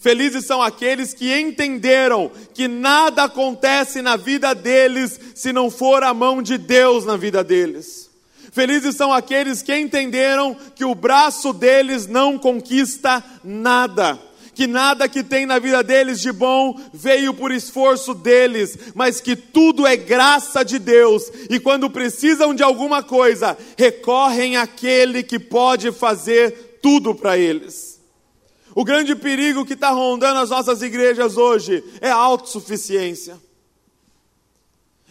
Felizes 0.00 0.44
são 0.44 0.60
aqueles 0.62 1.14
que 1.14 1.34
entenderam 1.38 2.30
que 2.52 2.68
nada 2.68 3.24
acontece 3.24 4.02
na 4.02 4.16
vida 4.16 4.54
deles 4.54 5.18
se 5.34 5.52
não 5.52 5.70
for 5.70 6.02
a 6.02 6.12
mão 6.12 6.42
de 6.42 6.58
Deus 6.58 7.04
na 7.04 7.16
vida 7.16 7.42
deles. 7.42 8.10
Felizes 8.52 8.96
são 8.96 9.12
aqueles 9.12 9.62
que 9.62 9.74
entenderam 9.74 10.56
que 10.74 10.84
o 10.84 10.94
braço 10.94 11.52
deles 11.52 12.06
não 12.06 12.38
conquista 12.38 13.24
nada 13.42 14.18
que 14.58 14.66
nada 14.66 15.08
que 15.08 15.22
tem 15.22 15.46
na 15.46 15.60
vida 15.60 15.84
deles 15.84 16.20
de 16.20 16.32
bom 16.32 16.76
veio 16.92 17.32
por 17.32 17.52
esforço 17.52 18.12
deles, 18.12 18.76
mas 18.92 19.20
que 19.20 19.36
tudo 19.36 19.86
é 19.86 19.96
graça 19.96 20.64
de 20.64 20.80
Deus, 20.80 21.30
e 21.48 21.60
quando 21.60 21.88
precisam 21.88 22.52
de 22.52 22.60
alguma 22.60 23.00
coisa, 23.00 23.56
recorrem 23.76 24.56
àquele 24.56 25.22
que 25.22 25.38
pode 25.38 25.92
fazer 25.92 26.80
tudo 26.82 27.14
para 27.14 27.38
eles. 27.38 28.00
O 28.74 28.84
grande 28.84 29.14
perigo 29.14 29.64
que 29.64 29.74
está 29.74 29.90
rondando 29.90 30.40
as 30.40 30.50
nossas 30.50 30.82
igrejas 30.82 31.36
hoje 31.36 31.84
é 32.00 32.10
a 32.10 32.16
autossuficiência. 32.16 33.40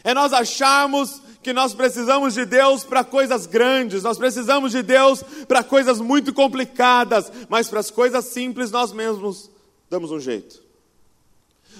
É 0.03 0.13
nós 0.13 0.33
acharmos 0.33 1.21
que 1.47 1.53
nós 1.53 1.73
precisamos 1.73 2.33
de 2.33 2.43
Deus 2.43 2.83
para 2.83 3.05
coisas 3.05 3.45
grandes, 3.45 4.03
nós 4.03 4.17
precisamos 4.17 4.73
de 4.73 4.83
Deus 4.83 5.23
para 5.47 5.63
coisas 5.63 6.01
muito 6.01 6.33
complicadas, 6.33 7.31
mas 7.47 7.69
para 7.69 7.79
as 7.79 7.89
coisas 7.89 8.25
simples 8.25 8.69
nós 8.69 8.91
mesmos 8.91 9.49
damos 9.89 10.11
um 10.11 10.19
jeito. 10.19 10.61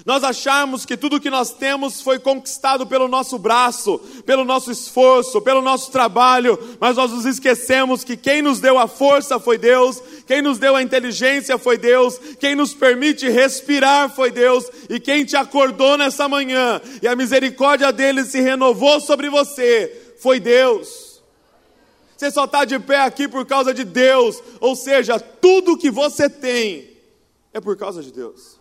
Nós 0.06 0.24
achamos 0.24 0.86
que 0.86 0.96
tudo 0.96 1.20
que 1.20 1.28
nós 1.28 1.52
temos 1.52 2.00
foi 2.00 2.18
conquistado 2.18 2.86
pelo 2.86 3.08
nosso 3.08 3.38
braço, 3.38 3.98
pelo 4.24 4.42
nosso 4.42 4.70
esforço, 4.70 5.42
pelo 5.42 5.60
nosso 5.60 5.90
trabalho, 5.90 6.58
mas 6.80 6.96
nós 6.96 7.10
nos 7.10 7.26
esquecemos 7.26 8.02
que 8.02 8.16
quem 8.16 8.40
nos 8.40 8.60
deu 8.60 8.78
a 8.78 8.88
força 8.88 9.38
foi 9.38 9.58
Deus, 9.58 10.02
quem 10.28 10.42
nos 10.42 10.58
deu 10.58 10.76
a 10.76 10.82
inteligência 10.82 11.56
foi 11.56 11.78
Deus, 11.78 12.18
quem 12.38 12.54
nos 12.54 12.74
permite 12.74 13.26
respirar 13.30 14.14
foi 14.14 14.30
Deus, 14.30 14.70
e 14.90 15.00
quem 15.00 15.24
te 15.24 15.34
acordou 15.34 15.96
nessa 15.96 16.28
manhã 16.28 16.82
e 17.00 17.08
a 17.08 17.16
misericórdia 17.16 17.90
dele 17.90 18.22
se 18.24 18.38
renovou 18.38 19.00
sobre 19.00 19.30
você 19.30 20.14
foi 20.18 20.38
Deus. 20.38 21.22
Você 22.14 22.30
só 22.30 22.44
está 22.44 22.66
de 22.66 22.78
pé 22.78 23.00
aqui 23.00 23.26
por 23.26 23.46
causa 23.46 23.72
de 23.72 23.84
Deus, 23.84 24.42
ou 24.60 24.76
seja, 24.76 25.18
tudo 25.18 25.78
que 25.78 25.90
você 25.90 26.28
tem 26.28 26.90
é 27.54 27.58
por 27.58 27.78
causa 27.78 28.02
de 28.02 28.12
Deus. 28.12 28.60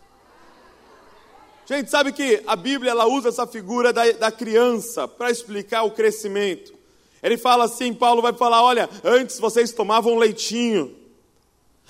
Gente, 1.66 1.92
sabe 1.92 2.14
que 2.14 2.42
a 2.48 2.56
Bíblia 2.56 2.92
ela 2.92 3.08
usa 3.08 3.28
essa 3.28 3.46
figura 3.46 3.92
da, 3.92 4.10
da 4.14 4.32
criança 4.32 5.06
para 5.06 5.30
explicar 5.30 5.84
o 5.84 5.92
crescimento. 5.92 6.74
Ele 7.22 7.38
fala 7.38 7.66
assim, 7.66 7.94
Paulo 7.94 8.22
vai 8.22 8.32
falar: 8.32 8.64
olha, 8.64 8.90
antes 9.04 9.38
vocês 9.38 9.74
tomavam 9.74 10.16
leitinho, 10.16 10.96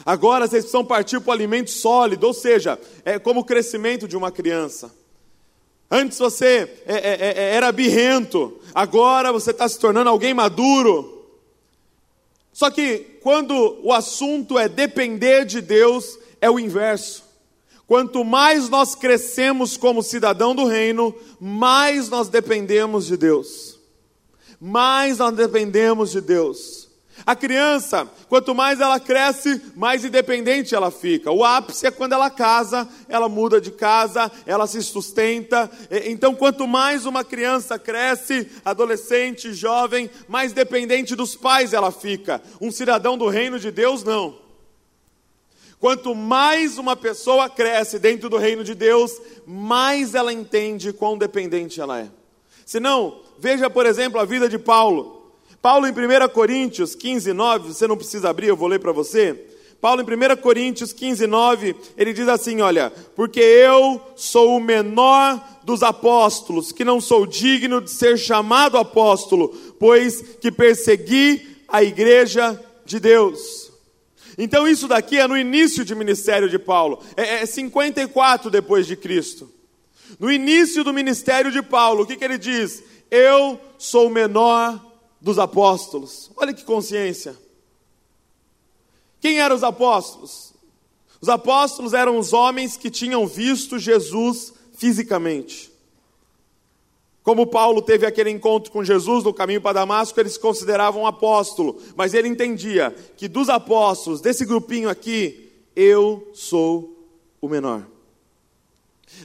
agora 0.05 0.47
vocês 0.47 0.63
precisam 0.63 0.85
partir 0.85 1.19
para 1.19 1.29
o 1.29 1.33
alimento 1.33 1.71
sólido, 1.71 2.27
ou 2.27 2.33
seja, 2.33 2.79
é 3.03 3.17
como 3.19 3.41
o 3.41 3.45
crescimento 3.45 4.07
de 4.07 4.17
uma 4.17 4.31
criança. 4.31 4.91
Antes 5.89 6.17
você 6.17 6.81
é, 6.85 6.95
é, 6.95 7.33
é, 7.37 7.55
era 7.55 7.71
birrento, 7.71 8.59
agora 8.73 9.31
você 9.31 9.51
está 9.51 9.67
se 9.67 9.79
tornando 9.79 10.09
alguém 10.09 10.33
maduro. 10.33 11.25
Só 12.51 12.69
que 12.69 13.19
quando 13.21 13.79
o 13.83 13.93
assunto 13.93 14.57
é 14.59 14.67
depender 14.67 15.45
de 15.45 15.61
Deus, 15.61 16.17
é 16.41 16.49
o 16.49 16.59
inverso. 16.59 17.23
Quanto 17.85 18.25
mais 18.25 18.67
nós 18.67 18.95
crescemos 18.95 19.77
como 19.77 20.03
cidadão 20.03 20.53
do 20.53 20.65
reino, 20.65 21.15
mais 21.39 22.09
nós 22.09 22.27
dependemos 22.27 23.05
de 23.05 23.15
Deus. 23.15 23.79
Mais 24.59 25.19
nós 25.19 25.33
dependemos 25.33 26.11
de 26.11 26.19
Deus. 26.19 26.86
A 27.25 27.35
criança, 27.35 28.09
quanto 28.29 28.53
mais 28.53 28.79
ela 28.79 28.99
cresce, 28.99 29.61
mais 29.75 30.05
independente 30.05 30.75
ela 30.75 30.91
fica. 30.91 31.31
O 31.31 31.43
ápice 31.43 31.87
é 31.87 31.91
quando 31.91 32.13
ela 32.13 32.29
casa, 32.29 32.87
ela 33.09 33.27
muda 33.27 33.59
de 33.59 33.71
casa, 33.71 34.31
ela 34.45 34.67
se 34.67 34.81
sustenta. 34.81 35.69
Então, 36.05 36.35
quanto 36.35 36.67
mais 36.67 37.05
uma 37.05 37.23
criança 37.23 37.77
cresce, 37.77 38.49
adolescente, 38.63 39.53
jovem, 39.53 40.09
mais 40.27 40.53
dependente 40.53 41.15
dos 41.15 41.35
pais 41.35 41.73
ela 41.73 41.91
fica. 41.91 42.41
Um 42.61 42.71
cidadão 42.71 43.17
do 43.17 43.27
reino 43.27 43.59
de 43.59 43.71
Deus, 43.71 44.03
não. 44.03 44.37
Quanto 45.79 46.15
mais 46.15 46.77
uma 46.77 46.95
pessoa 46.95 47.49
cresce 47.49 47.99
dentro 47.99 48.29
do 48.29 48.37
reino 48.37 48.63
de 48.63 48.73
Deus, 48.73 49.11
mais 49.45 50.15
ela 50.15 50.33
entende 50.33 50.91
quão 50.91 51.17
dependente 51.17 51.79
ela 51.79 51.99
é. 51.99 52.09
Se 52.65 52.79
não, 52.79 53.21
veja, 53.37 53.69
por 53.69 53.85
exemplo, 53.85 54.19
a 54.19 54.25
vida 54.25 54.49
de 54.49 54.57
Paulo. 54.57 55.16
Paulo 55.67 55.85
em 55.85 55.91
1 55.91 56.29
Coríntios 56.29 56.95
15, 56.95 57.33
9, 57.33 57.73
você 57.73 57.85
não 57.87 57.97
precisa 57.97 58.29
abrir, 58.29 58.47
eu 58.47 58.55
vou 58.55 58.69
ler 58.69 58.79
para 58.79 58.93
você. 58.93 59.37
Paulo 59.81 60.01
em 60.01 60.05
1 60.05 60.37
Coríntios 60.37 60.93
15, 60.93 61.27
9, 61.27 61.75
ele 61.97 62.13
diz 62.13 62.29
assim: 62.29 62.61
Olha, 62.61 62.89
porque 63.17 63.41
eu 63.41 64.01
sou 64.15 64.55
o 64.55 64.61
menor 64.61 65.45
dos 65.65 65.83
apóstolos, 65.83 66.71
que 66.71 66.85
não 66.85 67.01
sou 67.01 67.27
digno 67.27 67.81
de 67.81 67.91
ser 67.91 68.17
chamado 68.17 68.77
apóstolo, 68.77 69.49
pois 69.77 70.21
que 70.39 70.53
persegui 70.53 71.57
a 71.67 71.83
igreja 71.83 72.57
de 72.85 72.97
Deus. 72.97 73.69
Então 74.37 74.65
isso 74.65 74.87
daqui 74.87 75.17
é 75.17 75.27
no 75.27 75.37
início 75.37 75.83
de 75.83 75.93
ministério 75.93 76.47
de 76.47 76.57
Paulo, 76.57 77.03
é, 77.17 77.41
é 77.41 77.45
54 77.45 78.49
depois 78.49 78.87
de 78.87 78.95
Cristo. 78.95 79.51
No 80.17 80.31
início 80.31 80.81
do 80.81 80.93
ministério 80.93 81.51
de 81.51 81.61
Paulo, 81.61 82.03
o 82.03 82.07
que, 82.07 82.15
que 82.15 82.23
ele 82.23 82.37
diz? 82.37 82.81
Eu 83.11 83.59
sou 83.77 84.07
o 84.07 84.09
menor 84.09 84.86
dos 85.19 85.39
apóstolos. 85.39 86.31
Olha 86.35 86.53
que 86.53 86.63
consciência. 86.63 87.35
Quem 89.19 89.39
eram 89.39 89.55
os 89.55 89.63
apóstolos? 89.63 90.53
Os 91.19 91.29
apóstolos 91.29 91.93
eram 91.93 92.17
os 92.17 92.33
homens 92.33 92.77
que 92.77 92.89
tinham 92.89 93.25
visto 93.25 93.79
Jesus 93.79 94.53
fisicamente. 94.75 95.71
Como 97.23 97.45
Paulo 97.45 97.81
teve 97.81 98.05
aquele 98.05 98.29
encontro 98.29 98.71
com 98.71 98.85
Jesus 98.85 99.23
no 99.23 99.33
caminho 99.33 99.59
para 99.59 99.73
Damasco, 99.73 100.17
eles 100.17 100.33
se 100.33 100.39
consideravam 100.39 101.01
um 101.01 101.07
apóstolo, 101.07 101.77
mas 101.93 102.13
ele 102.13 102.29
entendia 102.29 102.95
que 103.17 103.27
dos 103.27 103.49
apóstolos, 103.49 104.21
desse 104.21 104.45
grupinho 104.45 104.87
aqui, 104.87 105.51
eu 105.75 106.31
sou 106.33 107.05
o 107.41 107.49
menor. 107.49 107.85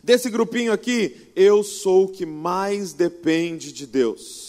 Desse 0.03 0.29
grupinho 0.31 0.73
aqui, 0.73 1.31
eu 1.37 1.63
sou 1.63 2.07
o 2.07 2.09
que 2.09 2.27
mais 2.27 2.93
depende 2.93 3.71
de 3.73 3.87
Deus. 3.87 4.42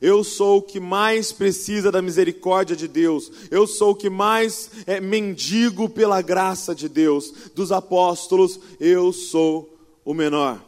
Eu 0.00 0.24
sou 0.24 0.58
o 0.58 0.62
que 0.62 0.80
mais 0.80 1.32
precisa 1.32 1.90
da 1.90 2.00
misericórdia 2.02 2.74
de 2.74 2.88
Deus. 2.88 3.30
Eu 3.50 3.66
sou 3.66 3.90
o 3.90 3.94
que 3.94 4.08
mais 4.08 4.70
é, 4.86 5.00
mendigo 5.00 5.88
pela 5.88 6.22
graça 6.22 6.74
de 6.74 6.88
Deus. 6.88 7.32
Dos 7.54 7.72
apóstolos, 7.72 8.58
eu 8.80 9.12
sou 9.12 9.78
o 10.04 10.14
menor. 10.14 10.62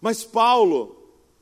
Mas 0.00 0.24
Paulo 0.24 0.96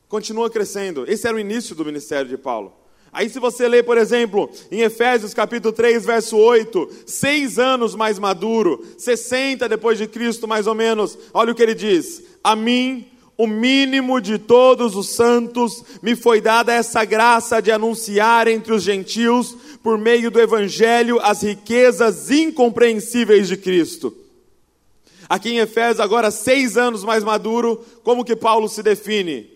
continua 0.09 0.51
crescendo. 0.51 1.05
Esse 1.07 1.27
era 1.27 1.37
o 1.37 1.41
início 1.41 1.75
do 1.75 1.85
ministério 1.85 2.29
de 2.29 2.37
Paulo. 2.37 2.73
Aí, 3.13 3.31
se 3.31 3.39
você 3.39 3.67
ler, 3.67 3.83
por 3.83 3.97
exemplo, 3.97 4.51
em 4.71 4.83
Efésios 4.83 5.33
capítulo 5.33 5.73
3, 5.73 6.05
verso 6.05 6.37
8, 6.37 7.05
seis 7.07 7.59
anos 7.59 7.95
mais 7.95 8.19
maduro, 8.19 8.85
60 8.99 9.67
depois 9.69 9.97
de 9.97 10.07
Cristo, 10.07 10.47
mais 10.47 10.67
ou 10.67 10.75
menos, 10.75 11.17
olha 11.33 11.51
o 11.51 11.55
que 11.55 11.63
ele 11.63 11.75
diz: 11.75 12.23
A 12.45 12.55
mim, 12.55 13.07
o 13.39 13.47
mínimo 13.47 14.21
de 14.21 14.39
todos 14.39 14.97
os 14.97 15.11
santos, 15.11 15.85
me 16.01 16.17
foi 16.17 16.41
dada 16.41 16.73
essa 16.73 17.05
graça 17.05 17.61
de 17.61 17.71
anunciar 17.71 18.49
entre 18.49 18.73
os 18.73 18.83
gentios, 18.83 19.55
por 19.83 19.99
meio 19.99 20.31
do 20.31 20.41
Evangelho, 20.41 21.21
as 21.21 21.43
riquezas 21.43 22.31
incompreensíveis 22.31 23.47
de 23.47 23.57
Cristo. 23.57 24.17
Aqui 25.29 25.51
em 25.51 25.59
Efésios, 25.59 26.01
agora 26.01 26.31
seis 26.31 26.77
anos 26.77 27.05
mais 27.05 27.23
maduro, 27.23 27.85
como 28.03 28.25
que 28.25 28.35
Paulo 28.35 28.69
se 28.69 28.83
define? 28.83 29.51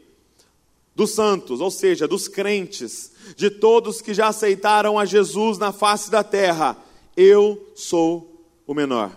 Dos 0.94 1.12
santos, 1.12 1.60
ou 1.60 1.70
seja, 1.70 2.06
dos 2.06 2.28
crentes, 2.28 3.12
de 3.36 3.48
todos 3.48 4.02
que 4.02 4.12
já 4.12 4.28
aceitaram 4.28 4.98
a 4.98 5.04
Jesus 5.04 5.56
na 5.56 5.72
face 5.72 6.10
da 6.10 6.22
terra, 6.22 6.76
eu 7.16 7.72
sou 7.74 8.44
o 8.66 8.74
menor. 8.74 9.16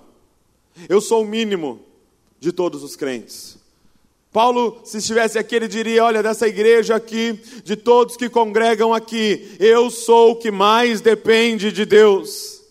Eu 0.88 1.02
sou 1.02 1.24
o 1.24 1.28
mínimo 1.28 1.82
de 2.40 2.52
todos 2.52 2.84
os 2.84 2.96
crentes. 2.96 3.58
Paulo, 4.34 4.82
se 4.84 4.98
estivesse 4.98 5.38
aqui, 5.38 5.56
ele 5.56 5.68
diria: 5.68 6.04
Olha, 6.04 6.24
dessa 6.24 6.48
igreja 6.48 6.96
aqui, 6.96 7.40
de 7.64 7.76
todos 7.76 8.18
que 8.18 8.28
congregam 8.28 8.92
aqui, 8.92 9.56
eu 9.60 9.92
sou 9.92 10.32
o 10.32 10.36
que 10.36 10.50
mais 10.50 11.02
depende 11.02 11.72
de 11.72 11.86
Deus. 11.86 12.64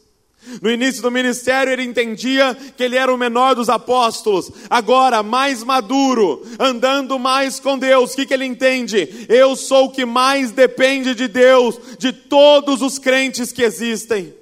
No 0.60 0.68
início 0.68 1.00
do 1.00 1.10
ministério, 1.10 1.72
ele 1.72 1.84
entendia 1.84 2.56
que 2.76 2.82
ele 2.82 2.96
era 2.96 3.14
o 3.14 3.16
menor 3.16 3.54
dos 3.54 3.68
apóstolos. 3.68 4.50
Agora, 4.68 5.22
mais 5.22 5.62
maduro, 5.62 6.44
andando 6.58 7.16
mais 7.16 7.60
com 7.60 7.78
Deus, 7.78 8.12
o 8.12 8.16
que, 8.16 8.26
que 8.26 8.34
ele 8.34 8.44
entende? 8.44 9.24
Eu 9.28 9.54
sou 9.54 9.84
o 9.84 9.90
que 9.90 10.04
mais 10.04 10.50
depende 10.50 11.14
de 11.14 11.28
Deus, 11.28 11.78
de 11.96 12.12
todos 12.12 12.82
os 12.82 12.98
crentes 12.98 13.52
que 13.52 13.62
existem, 13.62 14.34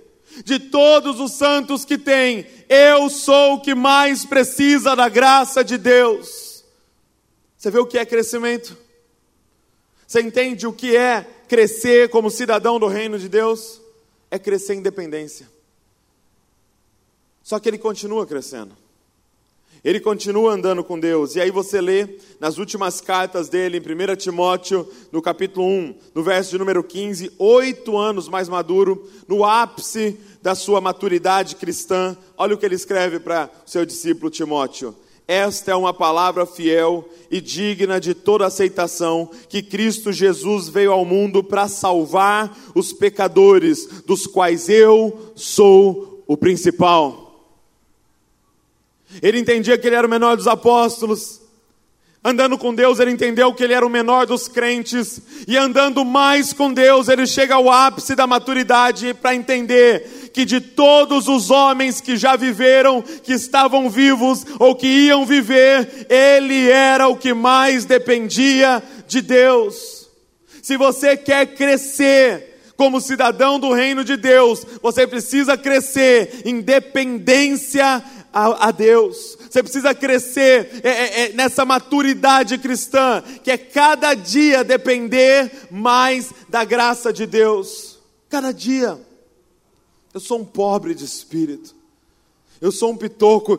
de 0.42 0.58
todos 0.58 1.20
os 1.20 1.32
santos 1.32 1.84
que 1.84 1.98
tem. 1.98 2.46
Eu 2.66 3.10
sou 3.10 3.54
o 3.54 3.60
que 3.60 3.74
mais 3.74 4.24
precisa 4.24 4.96
da 4.96 5.06
graça 5.06 5.62
de 5.62 5.76
Deus. 5.76 6.49
Você 7.60 7.70
vê 7.70 7.78
o 7.78 7.84
que 7.84 7.98
é 7.98 8.06
crescimento? 8.06 8.74
Você 10.06 10.22
entende 10.22 10.66
o 10.66 10.72
que 10.72 10.96
é 10.96 11.26
crescer 11.46 12.08
como 12.08 12.30
cidadão 12.30 12.80
do 12.80 12.86
reino 12.86 13.18
de 13.18 13.28
Deus? 13.28 13.82
É 14.30 14.38
crescer 14.38 14.76
em 14.76 14.80
dependência. 14.80 15.46
Só 17.42 17.58
que 17.58 17.68
ele 17.68 17.76
continua 17.76 18.26
crescendo. 18.26 18.74
Ele 19.84 20.00
continua 20.00 20.54
andando 20.54 20.82
com 20.82 20.98
Deus. 20.98 21.36
E 21.36 21.40
aí 21.42 21.50
você 21.50 21.82
lê 21.82 22.08
nas 22.40 22.56
últimas 22.56 23.02
cartas 23.02 23.50
dele, 23.50 23.76
em 23.76 24.12
1 24.12 24.16
Timóteo, 24.16 24.90
no 25.12 25.20
capítulo 25.20 25.66
1, 25.66 25.98
no 26.14 26.22
verso 26.22 26.52
de 26.52 26.58
número 26.58 26.82
15, 26.82 27.30
oito 27.38 27.98
anos 27.98 28.26
mais 28.26 28.48
maduro, 28.48 29.06
no 29.28 29.44
ápice 29.44 30.18
da 30.40 30.54
sua 30.54 30.80
maturidade 30.80 31.56
cristã. 31.56 32.16
Olha 32.38 32.54
o 32.54 32.58
que 32.58 32.64
ele 32.64 32.74
escreve 32.74 33.20
para 33.20 33.50
seu 33.66 33.84
discípulo 33.84 34.30
Timóteo. 34.30 34.96
Esta 35.30 35.70
é 35.70 35.74
uma 35.76 35.94
palavra 35.94 36.44
fiel 36.44 37.08
e 37.30 37.40
digna 37.40 38.00
de 38.00 38.14
toda 38.14 38.46
aceitação, 38.46 39.30
que 39.48 39.62
Cristo 39.62 40.12
Jesus 40.12 40.68
veio 40.68 40.90
ao 40.90 41.04
mundo 41.04 41.40
para 41.44 41.68
salvar 41.68 42.52
os 42.74 42.92
pecadores, 42.92 44.02
dos 44.04 44.26
quais 44.26 44.68
eu 44.68 45.32
sou 45.36 46.24
o 46.26 46.36
principal. 46.36 47.46
Ele 49.22 49.38
entendia 49.38 49.78
que 49.78 49.86
ele 49.86 49.94
era 49.94 50.04
o 50.08 50.10
menor 50.10 50.36
dos 50.36 50.48
apóstolos. 50.48 51.40
Andando 52.22 52.58
com 52.58 52.74
Deus, 52.74 52.98
ele 52.98 53.10
entendeu 53.10 53.54
que 53.54 53.64
ele 53.64 53.72
era 53.72 53.86
o 53.86 53.88
menor 53.88 54.26
dos 54.26 54.46
crentes. 54.46 55.22
E 55.48 55.56
andando 55.56 56.04
mais 56.04 56.52
com 56.52 56.70
Deus, 56.70 57.08
ele 57.08 57.26
chega 57.26 57.54
ao 57.54 57.70
ápice 57.70 58.14
da 58.14 58.26
maturidade 58.26 59.14
para 59.14 59.34
entender 59.34 60.30
que 60.34 60.44
de 60.44 60.60
todos 60.60 61.28
os 61.28 61.50
homens 61.50 61.98
que 61.98 62.18
já 62.18 62.36
viveram, 62.36 63.00
que 63.00 63.32
estavam 63.32 63.88
vivos 63.88 64.44
ou 64.58 64.74
que 64.74 64.86
iam 64.86 65.24
viver, 65.24 66.06
ele 66.10 66.68
era 66.68 67.08
o 67.08 67.16
que 67.16 67.32
mais 67.32 67.86
dependia 67.86 68.82
de 69.08 69.22
Deus. 69.22 70.06
Se 70.62 70.76
você 70.76 71.16
quer 71.16 71.54
crescer, 71.54 72.50
como 72.76 73.00
cidadão 73.00 73.58
do 73.58 73.72
reino 73.72 74.04
de 74.04 74.16
Deus, 74.16 74.66
você 74.82 75.06
precisa 75.06 75.56
crescer 75.56 76.42
em 76.44 76.60
dependência 76.60 78.02
a, 78.32 78.68
a 78.68 78.70
Deus. 78.70 79.38
Você 79.50 79.64
precisa 79.64 79.92
crescer 79.92 80.80
é, 80.84 80.88
é, 80.88 81.20
é, 81.22 81.32
nessa 81.32 81.64
maturidade 81.64 82.56
cristã, 82.56 83.20
que 83.42 83.50
é 83.50 83.58
cada 83.58 84.14
dia 84.14 84.62
depender 84.62 85.50
mais 85.68 86.30
da 86.48 86.64
graça 86.64 87.12
de 87.12 87.26
Deus. 87.26 87.98
Cada 88.28 88.52
dia. 88.52 88.96
Eu 90.14 90.20
sou 90.20 90.38
um 90.38 90.44
pobre 90.44 90.94
de 90.94 91.04
espírito. 91.04 91.74
Eu 92.60 92.70
sou 92.70 92.92
um 92.92 92.96
pitoco, 92.96 93.58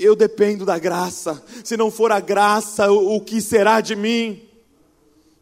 eu 0.00 0.16
dependo 0.16 0.64
da 0.64 0.76
graça. 0.76 1.40
Se 1.62 1.76
não 1.76 1.88
for 1.88 2.10
a 2.10 2.18
graça, 2.18 2.90
o 2.90 3.20
que 3.20 3.40
será 3.40 3.80
de 3.80 3.94
mim? 3.94 4.42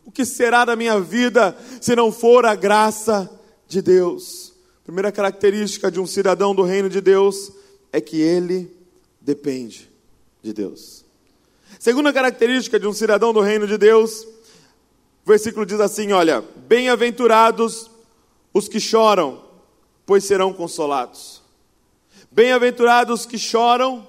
O 0.04 0.10
que 0.10 0.26
será 0.26 0.66
da 0.66 0.76
minha 0.76 1.00
vida 1.00 1.56
se 1.80 1.96
não 1.96 2.12
for 2.12 2.44
a 2.44 2.54
graça 2.54 3.30
de 3.66 3.80
Deus? 3.80 4.52
Primeira 4.84 5.10
característica 5.10 5.90
de 5.90 5.98
um 5.98 6.06
cidadão 6.06 6.54
do 6.54 6.62
reino 6.62 6.90
de 6.90 7.00
Deus 7.00 7.50
é 7.90 8.00
que 8.00 8.20
ele 8.20 8.75
depende 9.26 9.90
de 10.40 10.52
Deus. 10.52 11.04
Segunda 11.80 12.12
característica 12.12 12.78
de 12.78 12.86
um 12.86 12.92
cidadão 12.92 13.32
do 13.32 13.40
reino 13.40 13.66
de 13.66 13.76
Deus, 13.76 14.22
o 14.22 15.26
versículo 15.26 15.66
diz 15.66 15.80
assim: 15.80 16.12
olha, 16.12 16.44
bem-aventurados 16.68 17.90
os 18.54 18.68
que 18.68 18.78
choram, 18.78 19.42
pois 20.06 20.22
serão 20.22 20.52
consolados. 20.52 21.42
Bem-aventurados 22.30 23.20
os 23.20 23.26
que 23.26 23.36
choram, 23.36 24.06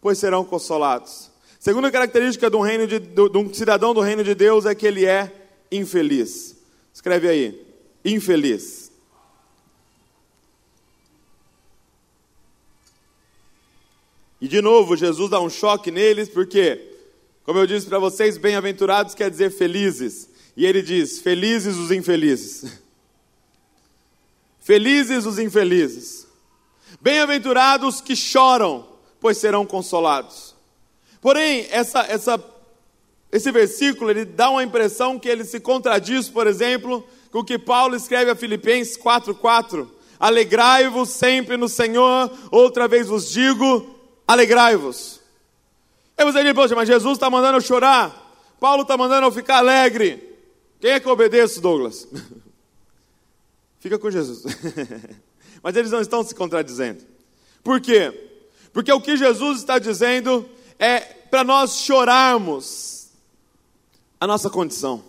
pois 0.00 0.18
serão 0.18 0.44
consolados. 0.44 1.30
Segunda 1.60 1.90
característica 1.90 2.50
de 2.50 2.56
um, 2.56 2.60
reino 2.60 2.86
de, 2.88 2.98
de 2.98 3.38
um 3.38 3.54
cidadão 3.54 3.94
do 3.94 4.00
reino 4.00 4.24
de 4.24 4.34
Deus 4.34 4.66
é 4.66 4.74
que 4.74 4.86
ele 4.86 5.06
é 5.06 5.32
infeliz. 5.70 6.56
Escreve 6.92 7.28
aí, 7.28 7.66
infeliz. 8.04 8.85
E 14.40 14.48
de 14.48 14.60
novo, 14.60 14.96
Jesus 14.96 15.30
dá 15.30 15.40
um 15.40 15.48
choque 15.48 15.90
neles, 15.90 16.28
porque, 16.28 16.80
como 17.44 17.58
eu 17.58 17.66
disse 17.66 17.86
para 17.86 17.98
vocês, 17.98 18.36
bem-aventurados 18.36 19.14
quer 19.14 19.30
dizer 19.30 19.50
felizes. 19.50 20.28
E 20.56 20.64
ele 20.66 20.82
diz: 20.82 21.20
felizes 21.20 21.76
os 21.76 21.90
infelizes. 21.90 22.82
Felizes 24.58 25.24
os 25.26 25.38
infelizes. 25.38 26.26
Bem-aventurados 27.00 28.00
que 28.00 28.16
choram, 28.16 28.84
pois 29.20 29.38
serão 29.38 29.64
consolados. 29.64 30.56
Porém, 31.20 31.68
essa, 31.70 32.00
essa, 32.00 32.44
esse 33.30 33.52
versículo 33.52 34.10
ele 34.10 34.24
dá 34.24 34.50
uma 34.50 34.64
impressão 34.64 35.20
que 35.20 35.28
ele 35.28 35.44
se 35.44 35.60
contradiz, 35.60 36.28
por 36.28 36.48
exemplo, 36.48 37.06
com 37.30 37.38
o 37.38 37.44
que 37.44 37.58
Paulo 37.58 37.94
escreve 37.94 38.30
a 38.30 38.34
Filipenses 38.34 38.98
4,4. 38.98 39.88
Alegrai-vos 40.18 41.10
sempre 41.10 41.56
no 41.56 41.68
Senhor, 41.68 42.28
outra 42.50 42.88
vez 42.88 43.06
vos 43.06 43.30
digo, 43.30 43.95
alegrai-vos. 44.26 45.20
Aí 46.16 46.24
você 46.24 46.42
diz, 46.42 46.52
poxa, 46.52 46.74
mas 46.74 46.88
Jesus 46.88 47.14
está 47.14 47.28
mandando 47.28 47.58
eu 47.58 47.62
chorar, 47.62 48.26
Paulo 48.58 48.82
está 48.82 48.96
mandando 48.96 49.26
eu 49.26 49.32
ficar 49.32 49.58
alegre. 49.58 50.22
Quem 50.80 50.92
é 50.92 51.00
que 51.00 51.06
eu 51.06 51.12
obedeço, 51.12 51.60
Douglas? 51.60 52.08
Fica 53.80 53.98
com 53.98 54.10
Jesus. 54.10 54.42
mas 55.62 55.76
eles 55.76 55.90
não 55.90 56.00
estão 56.00 56.24
se 56.24 56.34
contradizendo. 56.34 57.04
Por 57.62 57.80
quê? 57.80 58.30
Porque 58.72 58.92
o 58.92 59.00
que 59.00 59.16
Jesus 59.16 59.58
está 59.58 59.78
dizendo 59.78 60.48
é 60.78 61.00
para 61.00 61.44
nós 61.44 61.76
chorarmos 61.76 63.08
a 64.20 64.26
nossa 64.26 64.48
condição, 64.48 65.04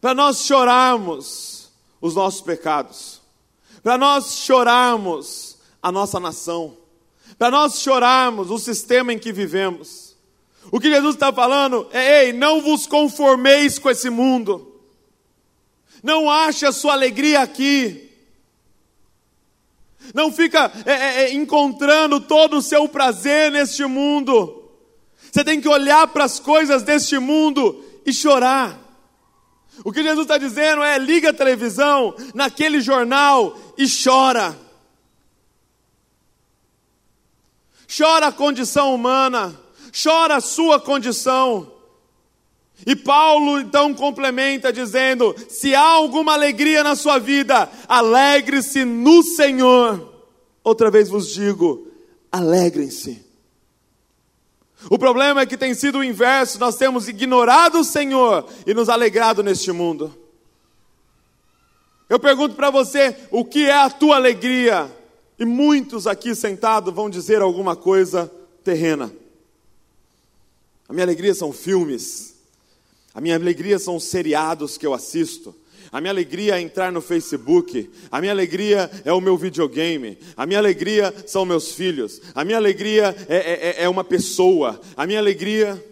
para 0.00 0.14
nós 0.14 0.44
chorarmos 0.44 1.70
os 2.00 2.14
nossos 2.14 2.40
pecados, 2.40 3.20
para 3.82 3.96
nós 3.96 4.38
chorarmos 4.38 5.58
a 5.82 5.92
nossa 5.92 6.18
nação 6.18 6.76
para 7.38 7.50
nós 7.50 7.80
chorarmos 7.80 8.50
o 8.50 8.58
sistema 8.58 9.12
em 9.12 9.18
que 9.18 9.32
vivemos. 9.32 10.16
O 10.70 10.80
que 10.80 10.90
Jesus 10.90 11.14
está 11.14 11.32
falando 11.32 11.88
é: 11.92 12.24
ei, 12.24 12.32
não 12.32 12.60
vos 12.60 12.86
conformeis 12.86 13.78
com 13.78 13.90
esse 13.90 14.10
mundo, 14.10 14.80
não 16.02 16.30
ache 16.30 16.66
a 16.66 16.72
sua 16.72 16.92
alegria 16.92 17.40
aqui, 17.40 18.10
não 20.14 20.32
fica 20.32 20.72
é, 20.84 20.92
é, 20.92 21.22
é 21.24 21.34
encontrando 21.34 22.20
todo 22.20 22.56
o 22.56 22.62
seu 22.62 22.88
prazer 22.88 23.50
neste 23.50 23.84
mundo. 23.84 24.64
Você 25.30 25.44
tem 25.44 25.60
que 25.60 25.68
olhar 25.68 26.06
para 26.08 26.24
as 26.24 26.40
coisas 26.40 26.82
deste 26.82 27.18
mundo 27.18 27.84
e 28.04 28.12
chorar. 28.12 28.80
O 29.84 29.92
que 29.92 30.02
Jesus 30.02 30.22
está 30.22 30.38
dizendo 30.38 30.82
é: 30.82 30.98
liga 30.98 31.30
a 31.30 31.34
televisão 31.34 32.14
naquele 32.34 32.80
jornal 32.80 33.56
e 33.76 33.86
chora. 33.86 34.65
Chora 37.86 38.28
a 38.28 38.32
condição 38.32 38.94
humana, 38.94 39.58
chora 40.02 40.36
a 40.36 40.40
sua 40.40 40.80
condição. 40.80 41.72
E 42.84 42.94
Paulo 42.94 43.60
então 43.60 43.94
complementa 43.94 44.72
dizendo: 44.72 45.34
se 45.48 45.74
há 45.74 45.80
alguma 45.80 46.34
alegria 46.34 46.84
na 46.84 46.94
sua 46.94 47.18
vida, 47.18 47.70
alegre-se 47.88 48.84
no 48.84 49.22
Senhor. 49.22 50.12
Outra 50.62 50.90
vez 50.90 51.08
vos 51.08 51.32
digo: 51.32 51.88
alegrem-se. 52.30 53.24
O 54.90 54.98
problema 54.98 55.40
é 55.40 55.46
que 55.46 55.56
tem 55.56 55.74
sido 55.74 55.98
o 55.98 56.04
inverso, 56.04 56.60
nós 56.60 56.76
temos 56.76 57.08
ignorado 57.08 57.80
o 57.80 57.84
Senhor 57.84 58.46
e 58.66 58.74
nos 58.74 58.88
alegrado 58.88 59.42
neste 59.42 59.72
mundo. 59.72 60.14
Eu 62.08 62.20
pergunto 62.20 62.54
para 62.54 62.70
você, 62.70 63.16
o 63.32 63.44
que 63.44 63.66
é 63.66 63.74
a 63.74 63.90
tua 63.90 64.16
alegria? 64.16 64.94
E 65.38 65.44
muitos 65.44 66.06
aqui 66.06 66.34
sentados 66.34 66.94
vão 66.94 67.10
dizer 67.10 67.42
alguma 67.42 67.76
coisa 67.76 68.30
terrena. 68.64 69.12
A 70.88 70.92
minha 70.92 71.04
alegria 71.04 71.34
são 71.34 71.52
filmes. 71.52 72.36
A 73.12 73.20
minha 73.20 73.34
alegria 73.34 73.78
são 73.78 73.96
os 73.96 74.04
seriados 74.04 74.78
que 74.78 74.86
eu 74.86 74.94
assisto. 74.94 75.54
A 75.92 76.00
minha 76.00 76.10
alegria 76.12 76.56
é 76.56 76.60
entrar 76.60 76.90
no 76.90 77.00
Facebook. 77.00 77.90
A 78.10 78.20
minha 78.20 78.32
alegria 78.32 78.90
é 79.04 79.12
o 79.12 79.20
meu 79.20 79.36
videogame. 79.36 80.18
A 80.36 80.46
minha 80.46 80.58
alegria 80.58 81.14
são 81.26 81.44
meus 81.44 81.72
filhos. 81.72 82.20
A 82.34 82.44
minha 82.44 82.56
alegria 82.56 83.14
é, 83.28 83.36
é, 83.36 83.68
é, 83.68 83.82
é 83.84 83.88
uma 83.88 84.04
pessoa. 84.04 84.80
A 84.96 85.06
minha 85.06 85.18
alegria. 85.18 85.82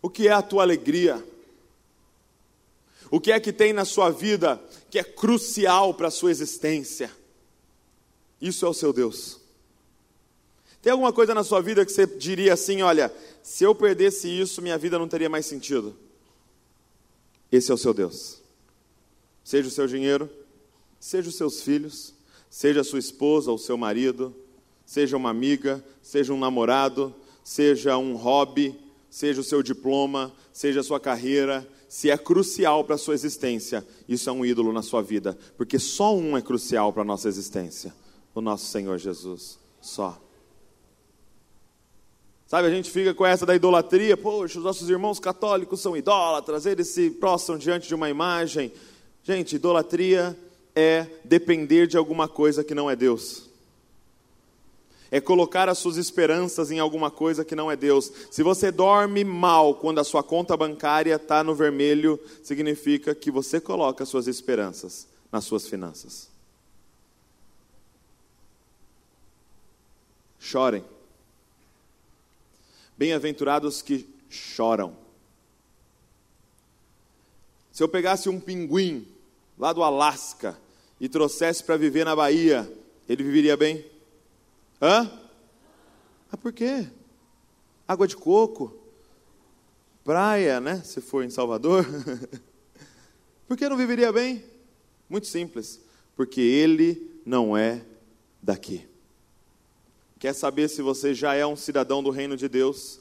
O 0.00 0.10
que 0.10 0.28
é 0.28 0.32
a 0.32 0.42
tua 0.42 0.62
alegria? 0.62 1.22
O 3.10 3.20
que 3.20 3.30
é 3.30 3.38
que 3.38 3.52
tem 3.52 3.72
na 3.72 3.84
sua 3.84 4.10
vida 4.10 4.60
que 4.90 4.98
é 4.98 5.04
crucial 5.04 5.94
para 5.94 6.08
a 6.08 6.10
sua 6.10 6.30
existência? 6.30 7.10
Isso 8.42 8.66
é 8.66 8.68
o 8.68 8.74
seu 8.74 8.92
Deus. 8.92 9.38
Tem 10.82 10.90
alguma 10.90 11.12
coisa 11.12 11.32
na 11.32 11.44
sua 11.44 11.62
vida 11.62 11.86
que 11.86 11.92
você 11.92 12.04
diria 12.04 12.54
assim: 12.54 12.82
olha, 12.82 13.14
se 13.40 13.62
eu 13.62 13.72
perdesse 13.72 14.28
isso, 14.28 14.60
minha 14.60 14.76
vida 14.76 14.98
não 14.98 15.06
teria 15.06 15.28
mais 15.28 15.46
sentido? 15.46 15.96
Esse 17.52 17.70
é 17.70 17.74
o 17.74 17.78
seu 17.78 17.94
Deus. 17.94 18.42
Seja 19.44 19.68
o 19.68 19.70
seu 19.70 19.86
dinheiro, 19.86 20.28
seja 20.98 21.28
os 21.28 21.36
seus 21.36 21.62
filhos, 21.62 22.12
seja 22.50 22.80
a 22.80 22.84
sua 22.84 22.98
esposa 22.98 23.48
ou 23.48 23.58
seu 23.58 23.76
marido, 23.76 24.34
seja 24.84 25.16
uma 25.16 25.30
amiga, 25.30 25.84
seja 26.02 26.32
um 26.32 26.38
namorado, 26.38 27.14
seja 27.44 27.96
um 27.96 28.16
hobby, 28.16 28.76
seja 29.08 29.40
o 29.40 29.44
seu 29.44 29.62
diploma, 29.62 30.32
seja 30.52 30.80
a 30.80 30.84
sua 30.84 30.98
carreira, 30.98 31.68
se 31.88 32.10
é 32.10 32.18
crucial 32.18 32.84
para 32.84 32.94
a 32.96 32.98
sua 32.98 33.14
existência, 33.14 33.86
isso 34.08 34.28
é 34.28 34.32
um 34.32 34.44
ídolo 34.44 34.72
na 34.72 34.82
sua 34.82 35.02
vida, 35.02 35.38
porque 35.56 35.78
só 35.78 36.16
um 36.16 36.36
é 36.36 36.42
crucial 36.42 36.92
para 36.92 37.02
a 37.02 37.04
nossa 37.04 37.28
existência: 37.28 37.94
o 38.34 38.40
nosso 38.40 38.66
Senhor 38.66 38.98
Jesus. 38.98 39.58
Só. 39.80 40.20
Sabe, 42.46 42.68
a 42.68 42.70
gente 42.70 42.90
fica 42.90 43.14
com 43.14 43.24
essa 43.24 43.46
da 43.46 43.54
idolatria, 43.56 44.14
poxa, 44.14 44.58
os 44.58 44.64
nossos 44.64 44.90
irmãos 44.90 45.18
católicos 45.18 45.80
são 45.80 45.96
idólatras, 45.96 46.66
eles 46.66 46.88
se 46.88 47.10
prostram 47.10 47.56
diante 47.56 47.88
de 47.88 47.94
uma 47.94 48.10
imagem. 48.10 48.70
Gente, 49.22 49.56
idolatria 49.56 50.38
é 50.76 51.06
depender 51.24 51.86
de 51.86 51.96
alguma 51.96 52.28
coisa 52.28 52.62
que 52.62 52.74
não 52.74 52.90
é 52.90 52.96
Deus. 52.96 53.48
É 55.10 55.20
colocar 55.20 55.68
as 55.68 55.78
suas 55.78 55.96
esperanças 55.96 56.70
em 56.70 56.78
alguma 56.78 57.10
coisa 57.10 57.44
que 57.44 57.54
não 57.54 57.70
é 57.70 57.76
Deus. 57.76 58.10
Se 58.30 58.42
você 58.42 58.70
dorme 58.70 59.24
mal 59.24 59.74
quando 59.74 59.98
a 59.98 60.04
sua 60.04 60.22
conta 60.22 60.56
bancária 60.56 61.14
está 61.14 61.44
no 61.44 61.54
vermelho, 61.54 62.18
significa 62.42 63.14
que 63.14 63.30
você 63.30 63.60
coloca 63.60 64.04
as 64.04 64.08
suas 64.08 64.26
esperanças 64.26 65.06
nas 65.30 65.44
suas 65.44 65.66
finanças. 65.66 66.31
Chorem. 70.42 70.84
Bem-aventurados 72.98 73.80
que 73.80 74.12
choram. 74.28 74.96
Se 77.70 77.80
eu 77.80 77.88
pegasse 77.88 78.28
um 78.28 78.40
pinguim 78.40 79.06
lá 79.56 79.72
do 79.72 79.84
Alasca 79.84 80.58
e 81.00 81.08
trouxesse 81.08 81.62
para 81.62 81.76
viver 81.76 82.04
na 82.04 82.16
Bahia, 82.16 82.70
ele 83.08 83.22
viveria 83.22 83.56
bem? 83.56 83.86
Hã? 84.80 85.08
Ah, 86.30 86.36
por 86.36 86.52
quê? 86.52 86.88
Água 87.86 88.08
de 88.08 88.16
coco, 88.16 88.76
praia, 90.02 90.58
né? 90.58 90.82
Se 90.82 91.00
for 91.00 91.22
em 91.22 91.30
Salvador. 91.30 91.86
por 93.46 93.56
que 93.56 93.68
não 93.68 93.76
viveria 93.76 94.12
bem? 94.12 94.44
Muito 95.08 95.28
simples, 95.28 95.80
porque 96.16 96.40
ele 96.40 97.20
não 97.24 97.56
é 97.56 97.86
daqui. 98.42 98.90
Quer 100.22 100.34
saber 100.36 100.68
se 100.68 100.82
você 100.82 101.12
já 101.12 101.34
é 101.34 101.44
um 101.44 101.56
cidadão 101.56 102.00
do 102.00 102.08
reino 102.08 102.36
de 102.36 102.48
Deus? 102.48 103.00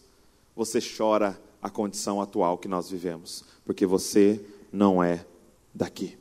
Você 0.56 0.80
chora 0.82 1.40
a 1.62 1.70
condição 1.70 2.20
atual 2.20 2.58
que 2.58 2.68
nós 2.68 2.90
vivemos, 2.90 3.44
porque 3.64 3.86
você 3.86 4.44
não 4.74 5.04
é 5.04 5.24
daqui. 5.72 6.18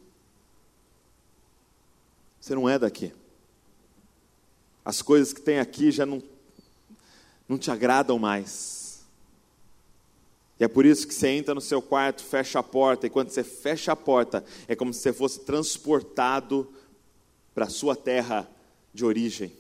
Você 2.39 2.55
não 2.55 2.69
é 2.69 2.79
daqui. 2.79 3.15
As 4.85 5.01
coisas 5.01 5.33
que 5.33 5.41
tem 5.41 5.59
aqui 5.59 5.91
já 5.91 6.05
não, 6.05 6.23
não 7.49 7.57
te 7.57 7.71
agradam 7.71 8.19
mais. 8.19 9.03
E 10.59 10.65
é 10.65 10.69
por 10.69 10.85
isso 10.85 11.09
que 11.09 11.15
você 11.15 11.29
entra 11.29 11.55
no 11.55 11.63
seu 11.63 11.81
quarto, 11.81 12.23
fecha 12.23 12.59
a 12.59 12.63
porta, 12.63 13.07
e 13.07 13.11
quando 13.11 13.31
você 13.31 13.43
fecha 13.43 13.93
a 13.93 13.97
porta, 13.97 14.45
é 14.69 14.77
como 14.77 14.93
se 14.93 15.01
você 15.01 15.15
fosse 15.15 15.41
transportado 15.41 16.71
para 17.55 17.65
a 17.65 17.71
sua 17.71 17.97
terra 17.97 18.47
de 18.93 19.03
origem. 19.03 19.60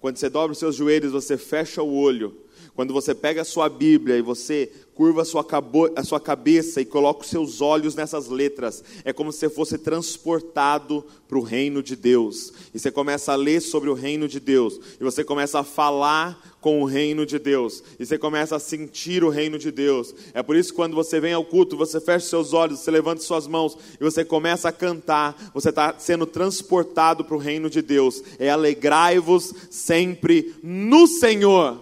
Quando 0.00 0.16
você 0.16 0.28
dobra 0.28 0.52
os 0.52 0.58
seus 0.58 0.76
joelhos, 0.76 1.12
você 1.12 1.36
fecha 1.36 1.82
o 1.82 1.94
olho. 1.94 2.36
Quando 2.74 2.92
você 2.92 3.14
pega 3.14 3.42
a 3.42 3.44
sua 3.44 3.68
Bíblia 3.68 4.16
e 4.16 4.22
você 4.22 4.70
curva 4.98 5.22
a 5.22 5.24
sua, 5.24 5.46
a 5.94 6.02
sua 6.02 6.18
cabeça 6.18 6.80
e 6.80 6.84
coloca 6.84 7.22
os 7.22 7.30
seus 7.30 7.60
olhos 7.60 7.94
nessas 7.94 8.26
letras, 8.26 8.82
é 9.04 9.12
como 9.12 9.30
se 9.30 9.38
você 9.38 9.48
fosse 9.48 9.78
transportado 9.78 11.04
para 11.28 11.38
o 11.38 11.40
reino 11.40 11.84
de 11.84 11.94
Deus. 11.94 12.52
E 12.74 12.80
você 12.80 12.90
começa 12.90 13.32
a 13.32 13.36
ler 13.36 13.60
sobre 13.60 13.88
o 13.88 13.94
reino 13.94 14.26
de 14.26 14.40
Deus. 14.40 14.80
E 14.98 15.04
você 15.04 15.22
começa 15.22 15.60
a 15.60 15.62
falar 15.62 16.56
com 16.60 16.82
o 16.82 16.84
reino 16.84 17.24
de 17.24 17.38
Deus. 17.38 17.80
E 17.96 18.04
você 18.04 18.18
começa 18.18 18.56
a 18.56 18.58
sentir 18.58 19.22
o 19.22 19.28
reino 19.28 19.56
de 19.56 19.70
Deus. 19.70 20.12
É 20.34 20.42
por 20.42 20.56
isso 20.56 20.70
que 20.70 20.76
quando 20.76 20.96
você 20.96 21.20
vem 21.20 21.32
ao 21.32 21.44
culto, 21.44 21.76
você 21.76 22.00
fecha 22.00 22.26
seus 22.26 22.52
olhos, 22.52 22.80
você 22.80 22.90
levanta 22.90 23.22
suas 23.22 23.46
mãos 23.46 23.78
e 24.00 24.02
você 24.02 24.24
começa 24.24 24.68
a 24.68 24.72
cantar. 24.72 25.52
Você 25.54 25.68
está 25.68 25.94
sendo 25.96 26.26
transportado 26.26 27.24
para 27.24 27.36
o 27.36 27.38
reino 27.38 27.70
de 27.70 27.82
Deus. 27.82 28.20
É 28.36 28.50
alegrai-vos 28.50 29.54
sempre 29.70 30.56
no 30.60 31.06
Senhor. 31.06 31.78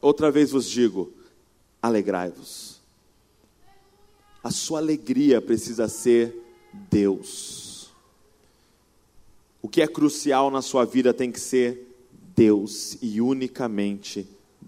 Outra 0.00 0.28
vez 0.28 0.50
vos 0.50 0.68
digo: 0.68 1.21
alegrai-vos. 1.82 2.80
A 4.42 4.50
sua 4.50 4.78
alegria 4.78 5.40
precisa 5.42 5.88
ser 5.88 6.34
Deus. 6.72 7.90
O 9.60 9.68
que 9.68 9.82
é 9.82 9.86
crucial 9.86 10.50
na 10.50 10.62
sua 10.62 10.84
vida 10.84 11.12
tem 11.12 11.30
que 11.30 11.40
ser 11.40 11.88
Deus 12.34 12.96
e 13.02 13.20
unicamente 13.20 14.26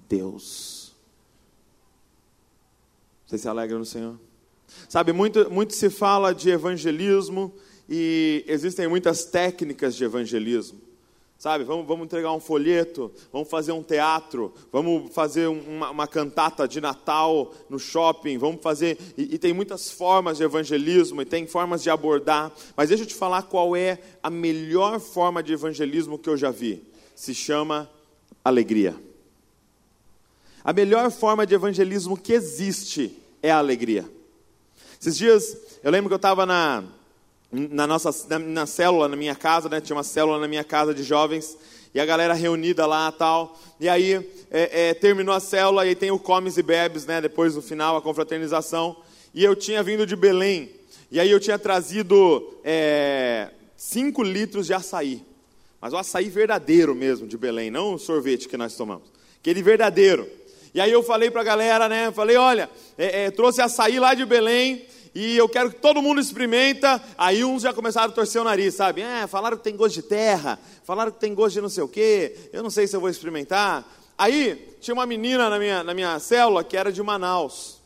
Deus. 0.09 0.93
Você 3.27 3.39
se 3.39 3.49
alegra 3.49 3.79
no 3.79 3.85
Senhor? 3.85 4.19
Sabe, 4.89 5.13
muito, 5.13 5.51
muito 5.51 5.75
se 5.75 5.91
fala 5.91 6.33
de 6.33 6.51
evangelismo 6.51 7.53
e 7.89 8.45
existem 8.47 8.87
muitas 8.89 9.25
técnicas 9.25 9.95
de 9.95 10.05
evangelismo. 10.05 10.81
Sabe, 11.45 11.63
vamos, 11.63 11.87
vamos 11.87 12.07
entregar 12.07 12.33
um 12.33 12.41
folheto, 12.41 13.13
vamos 13.31 13.51
fazer 13.51 13.73
um 13.73 13.83
teatro, 13.83 14.51
vamos 14.73 15.13
fazer 15.13 15.47
uma, 15.47 15.91
uma 15.91 16.07
cantata 16.07 16.67
de 16.67 16.81
Natal 16.81 17.53
no 17.69 17.79
shopping, 17.79 18.39
vamos 18.39 18.63
fazer. 18.63 18.97
E, 19.15 19.35
e, 19.35 19.39
tem 19.39 19.53
muitas 19.53 19.91
formas 19.91 20.39
de 20.39 20.43
evangelismo 20.43 21.21
e 21.21 21.27
tem 21.27 21.47
formas 21.47 21.83
de 21.83 21.91
abordar, 21.91 22.51
mas 22.75 22.89
deixa 22.89 23.05
eu 23.05 23.07
te 23.07 23.15
falar 23.15 23.43
qual 23.43 23.77
é 23.77 23.99
a 24.23 24.31
melhor 24.31 24.99
forma 24.99 25.43
de 25.43 25.53
evangelismo 25.53 26.19
que 26.19 26.31
eu 26.31 26.37
já 26.39 26.51
vi 26.51 26.83
se 27.15 27.35
chama 27.35 27.91
alegria. 28.43 28.97
A 30.65 30.73
melhor 30.73 31.11
forma 31.11 31.47
de 31.47 31.55
evangelismo 31.55 32.17
que 32.17 32.33
existe 32.33 33.19
é 33.43 33.51
a 33.51 33.59
alegria. 33.59 34.11
Esses 34.99 35.15
dias, 35.15 35.59
eu 35.83 35.91
lembro 35.91 36.09
que 36.09 36.15
eu 36.15 36.17
estava 36.17 36.47
na, 36.47 36.85
na 37.55 37.87
nossa 37.87 38.11
na, 38.29 38.39
na, 38.39 38.67
célula, 38.67 39.09
na 39.09 39.17
minha 39.17 39.35
casa, 39.35 39.69
né? 39.69 39.81
tinha 39.81 39.97
uma 39.97 40.03
célula 40.03 40.41
na 40.41 40.49
minha 40.49 40.65
casa 40.65 40.93
de 40.93 41.05
jovens, 41.05 41.57
e 41.95 42.01
a 42.01 42.05
galera 42.05 42.35
reunida 42.35 42.85
lá 42.87 43.11
tal. 43.13 43.57
E 43.79 43.89
aí 43.89 44.15
é, 44.51 44.89
é, 44.89 44.95
terminou 44.95 45.33
a 45.33 45.39
célula 45.39 45.87
e 45.87 45.95
tem 45.95 46.11
o 46.11 46.19
comes 46.19 46.57
e 46.57 46.63
bebes, 46.63 47.07
né? 47.07 47.21
Depois 47.21 47.55
no 47.55 47.63
final, 47.63 47.97
a 47.97 48.03
confraternização. 48.03 48.97
E 49.33 49.45
eu 49.45 49.55
tinha 49.55 49.81
vindo 49.83 50.05
de 50.05 50.17
Belém. 50.17 50.71
E 51.11 51.21
aí 51.21 51.31
eu 51.31 51.39
tinha 51.39 51.57
trazido 51.57 52.53
5 53.77 54.23
é, 54.23 54.25
litros 54.25 54.67
de 54.67 54.75
açaí. 54.75 55.23
Mas 55.81 55.93
o 55.93 55.97
açaí 55.97 56.29
verdadeiro 56.29 56.95
mesmo 56.95 57.29
de 57.29 57.37
Belém, 57.37 57.71
não 57.71 57.95
o 57.95 57.99
sorvete 57.99 58.49
que 58.49 58.57
nós 58.57 58.75
tomamos. 58.75 59.05
Aquele 59.39 59.63
verdadeiro. 59.63 60.29
E 60.75 60.81
aí 60.81 60.91
eu 60.91 61.05
falei 61.05 61.31
para 61.31 61.43
a 61.43 61.45
galera, 61.45 61.89
né? 61.89 62.11
Falei, 62.11 62.37
olha, 62.37 62.69
é, 62.99 63.27
é, 63.27 63.31
trouxe 63.31 63.63
açaí 63.63 64.01
lá 64.01 64.15
de 64.15 64.25
Belém 64.25 64.85
e 65.15 65.37
eu 65.37 65.49
quero 65.49 65.71
que 65.71 65.77
todo 65.77 66.03
mundo 66.03 66.21
experimenta. 66.21 67.01
Aí 67.17 67.45
uns 67.45 67.63
já 67.63 67.73
começaram 67.73 68.11
a 68.11 68.15
torcer 68.15 68.41
o 68.41 68.45
nariz, 68.45 68.75
sabe? 68.75 69.03
É, 69.03 69.27
falaram 69.27 69.57
que 69.57 69.63
tem 69.63 69.77
gosto 69.77 69.95
de 69.95 70.03
terra, 70.03 70.59
falaram 70.83 71.13
que 71.13 71.21
tem 71.21 71.33
gosto 71.33 71.55
de 71.55 71.61
não 71.61 71.69
sei 71.69 71.85
o 71.85 71.89
quê. 71.89 72.37
Eu 72.53 72.63
não 72.63 72.71
sei 72.71 72.87
se 72.87 72.97
eu 72.97 73.01
vou 73.01 73.09
experimentar. 73.09 73.87
Aí 74.19 74.77
tinha 74.81 74.95
uma 74.95 75.07
menina 75.07 75.49
na 75.49 75.59
minha, 75.59 75.85
na 75.85 75.95
minha 75.95 76.19
célula 76.19 76.65
que 76.65 76.77
era 76.77 76.93
de 76.93 77.03
Manaus. 77.03 77.79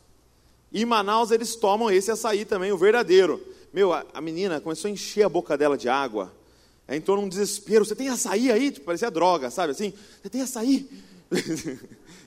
E 0.73 0.83
em 0.83 0.87
Manaus 0.87 1.31
eles 1.31 1.55
tomam 1.55 1.91
esse 1.91 2.11
açaí 2.11 2.47
também, 2.47 2.73
o 2.73 2.79
verdadeiro. 2.79 3.41
Meu, 3.73 3.93
a, 3.93 4.07
a 4.15 4.21
menina 4.21 4.61
começou 4.61 4.89
a 4.89 4.93
encher 4.93 5.25
a 5.25 5.29
boca 5.29 5.57
dela 5.57 5.77
de 5.77 5.89
água. 5.89 6.33
Aí 6.87 6.97
entrou 6.97 7.19
num 7.19 7.29
desespero. 7.29 7.85
Você 7.85 7.95
tem 7.95 8.09
açaí 8.09 8.51
aí? 8.51 8.71
Tipo, 8.71 8.87
parecia 8.87 9.11
droga, 9.11 9.51
sabe 9.51 9.73
assim? 9.73 9.93
Você 10.23 10.31
tem 10.31 10.41
açaí? 10.41 10.89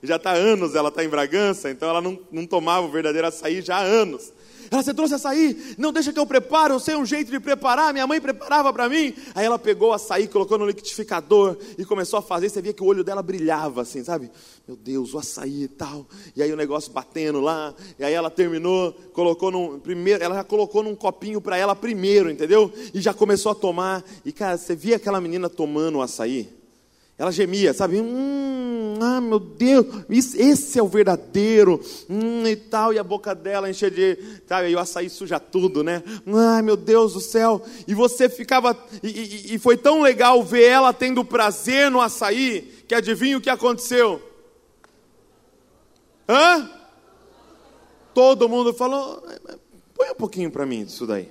já 0.04 0.18
está 0.18 0.32
há 0.32 0.36
anos, 0.36 0.76
ela 0.76 0.90
está 0.90 1.04
em 1.04 1.10
Bragança, 1.10 1.72
então 1.72 1.90
ela 1.90 2.02
não, 2.02 2.20
não 2.32 2.46
tomava 2.46 2.86
o 2.86 2.92
verdadeiro 2.92 3.28
açaí 3.28 3.64
já 3.64 3.78
há 3.78 3.82
anos. 3.82 4.32
Ela, 4.72 4.82
você 4.82 4.94
trouxe 4.94 5.16
açaí? 5.16 5.76
Não, 5.78 5.92
deixa 5.92 6.14
que 6.14 6.20
eu 6.20 6.26
preparo, 6.26 6.76
eu 6.76 6.80
sei 6.80 6.96
um 6.96 7.06
jeito 7.06 7.30
de 7.30 7.42
preparar, 7.42 7.92
minha 7.92 8.08
mãe 8.08 8.22
preparava 8.22 8.72
para 8.72 8.88
mim. 8.88 9.14
Aí 9.36 9.46
ela 9.46 9.60
pegou 9.60 9.90
o 9.90 9.94
açaí, 9.94 10.30
colocou 10.30 10.58
no 10.58 10.66
liquidificador 10.66 11.58
e 11.78 11.84
começou 11.84 12.20
a 12.20 12.22
fazer, 12.22 12.48
você 12.48 12.62
via 12.62 12.72
que 12.72 12.82
o 12.82 12.86
olho 12.86 13.04
dela 13.04 13.22
brilhava 13.22 13.82
assim, 13.82 14.02
sabe? 14.02 14.32
Meu 14.66 14.78
Deus, 14.78 15.14
o 15.14 15.18
açaí 15.18 15.64
e 15.64 15.68
tal. 15.68 16.08
E 16.34 16.42
aí 16.42 16.54
o 16.54 16.56
negócio 16.56 16.90
batendo 16.90 17.42
lá, 17.42 17.76
e 18.00 18.04
aí 18.06 18.14
ela 18.14 18.30
terminou, 18.30 18.94
colocou 19.12 19.52
num, 19.52 19.78
primeiro, 19.78 20.24
ela 20.24 20.36
já 20.36 20.44
colocou 20.46 20.82
num 20.82 20.96
copinho 20.96 21.42
para 21.42 21.58
ela 21.58 21.76
primeiro, 21.76 22.30
entendeu? 22.30 22.72
E 22.94 23.02
já 23.02 23.14
começou 23.14 23.52
a 23.52 23.56
tomar. 23.56 24.02
E 24.24 24.32
cara, 24.32 24.58
você 24.58 24.74
via 24.74 24.96
aquela 24.96 25.20
menina 25.20 25.50
tomando 25.50 25.98
o 25.98 26.02
açaí? 26.02 26.61
Ela 27.22 27.32
gemia, 27.32 27.72
sabe? 27.72 28.02
Hum, 28.02 28.96
ah, 29.00 29.22
meu 29.22 29.38
Deus, 29.38 29.86
esse 30.10 30.80
é 30.80 30.82
o 30.82 30.88
verdadeiro. 30.88 31.80
Hum, 32.10 32.48
e 32.48 32.56
tal, 32.56 32.92
e 32.92 32.98
a 32.98 33.04
boca 33.04 33.36
dela 33.36 33.70
enchia 33.70 33.92
de. 33.92 34.18
Sabe, 34.48 34.70
e 34.70 34.76
o 34.76 34.80
açaí 34.80 35.08
suja 35.08 35.40
tudo, 35.40 35.84
né? 35.84 36.02
Ai, 36.26 36.64
meu 36.64 36.76
Deus 36.76 37.14
do 37.14 37.20
céu. 37.20 37.64
E 37.88 37.94
você 37.94 38.28
ficava. 38.28 38.76
E, 39.04 39.08
e, 39.08 39.54
e 39.54 39.60
foi 39.60 39.78
tão 39.78 40.02
legal 40.02 40.44
ver 40.44 40.64
ela 40.64 40.92
tendo 40.92 41.24
prazer 41.24 41.92
no 41.92 42.02
açaí, 42.02 42.62
que 42.88 42.96
adivinha 42.96 43.38
o 43.38 43.42
que 43.42 43.52
aconteceu? 43.52 44.20
Hã? 46.28 46.72
Todo 48.16 48.50
mundo 48.50 48.74
falou: 48.74 49.24
põe 49.94 50.10
um 50.10 50.16
pouquinho 50.16 50.50
para 50.50 50.66
mim 50.66 50.86
disso 50.86 51.06
daí. 51.06 51.30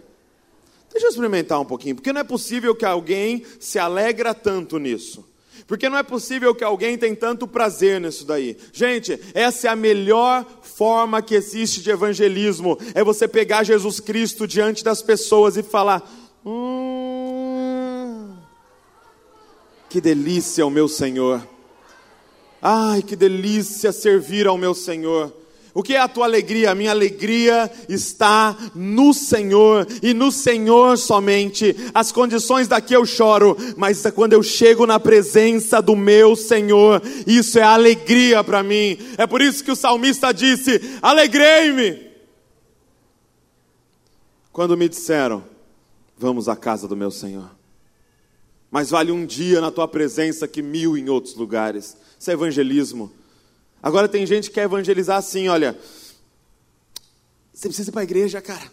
Deixa 0.93 1.09
eu 1.09 1.11
experimentar 1.11 1.61
um 1.61 1.65
pouquinho, 1.65 1.97
porque 1.97 2.13
não 2.13 2.21
é 2.21 2.25
possível 2.25 2.77
que 2.77 2.85
alguém 2.85 3.45
se 3.59 3.77
alegra 3.77 4.33
tanto 4.33 4.79
nisso. 4.79 5.29
Porque 5.67 5.89
não 5.89 5.99
é 5.99 6.03
possível 6.03 6.55
que 6.55 6.65
alguém 6.65 6.97
tenha 6.99 7.15
tanto 7.17 7.47
prazer 7.47 8.01
nisso 8.01 8.25
daí. 8.25 8.57
Gente, 8.73 9.19
essa 9.35 9.69
é 9.69 9.71
a 9.71 9.77
melhor 9.77 10.47
forma 10.63 11.23
que 11.23 11.35
existe 11.35 11.81
de 11.83 11.91
evangelismo. 11.91 12.79
É 12.95 13.05
você 13.05 13.27
pegar 13.29 13.65
Jesus 13.65 14.01
Cristo 14.01 14.47
diante 14.47 14.85
das 14.85 15.03
pessoas 15.03 15.57
e 15.57 15.63
falar: 15.63 16.03
Hum, 16.45 18.35
que 19.89 20.01
delícia 20.01 20.67
o 20.67 20.71
meu 20.71 20.89
Senhor. 20.89 21.47
Ai, 22.63 23.03
que 23.03 23.17
delícia 23.17 23.93
servir 23.93 24.47
ao 24.47 24.59
meu 24.59 24.75
Senhor. 24.75 25.40
O 25.73 25.83
que 25.83 25.95
é 25.95 26.01
a 26.01 26.09
tua 26.09 26.25
alegria? 26.25 26.71
A 26.71 26.75
minha 26.75 26.91
alegria 26.91 27.71
está 27.89 28.57
no 28.75 29.15
Senhor 29.15 29.87
e 30.03 30.13
no 30.13 30.33
Senhor 30.33 30.99
somente. 30.99 31.77
As 31.95 32.11
condições 32.11 32.67
daqui 32.67 32.93
eu 32.93 33.07
choro, 33.07 33.57
mas 33.77 34.05
é 34.05 34.11
quando 34.11 34.33
eu 34.33 34.43
chego 34.43 34.87
na 34.87 34.99
presença 34.99 35.81
do 35.81 35.95
meu 35.95 36.35
Senhor, 36.35 37.01
isso 37.27 37.59
é 37.59 37.63
alegria 37.63 38.43
para 38.43 38.63
mim. 38.63 38.99
É 39.17 39.27
por 39.27 39.41
isso 39.41 39.63
que 39.63 39.71
o 39.71 39.77
salmista 39.77 40.33
disse: 40.33 40.99
Alegrei-me. 41.01 42.11
Quando 44.53 44.77
me 44.77 44.89
disseram, 44.89 45.45
vamos 46.19 46.49
à 46.49 46.57
casa 46.57 46.89
do 46.89 46.97
meu 46.97 47.11
Senhor. 47.11 47.51
Mas 48.71 48.91
vale 48.91 49.11
um 49.11 49.25
dia 49.25 49.61
na 49.61 49.71
tua 49.71 49.89
presença 49.89 50.47
que 50.47 50.63
mil 50.63 50.97
em 50.97 51.09
outros 51.09 51.35
lugares. 51.35 51.97
Isso 52.19 52.31
é 52.31 52.35
evangelismo. 52.35 53.13
Agora 53.83 54.09
tem 54.09 54.27
gente 54.27 54.49
que 54.49 54.55
quer 54.55 54.65
evangelizar 54.65 55.17
assim, 55.17 55.49
olha. 55.49 55.79
Você 57.53 57.69
precisa 57.69 57.91
ir 57.91 57.93
para 57.93 58.03
a 58.03 58.05
igreja, 58.05 58.41
cara. 58.41 58.71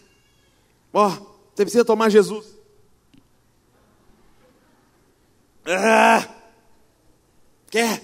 Ó, 0.94 1.08
oh, 1.08 1.10
você 1.54 1.64
precisa 1.64 1.86
tomar 1.86 2.10
Jesus. 2.10 2.46
Ah, 5.66 6.28
quer? 7.70 8.02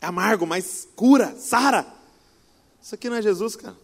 É 0.00 0.06
amargo, 0.06 0.46
mas 0.46 0.88
cura, 0.96 1.34
sara. 1.36 1.86
Isso 2.80 2.94
aqui 2.94 3.10
não 3.10 3.16
é 3.16 3.22
Jesus, 3.22 3.56
cara. 3.56 3.76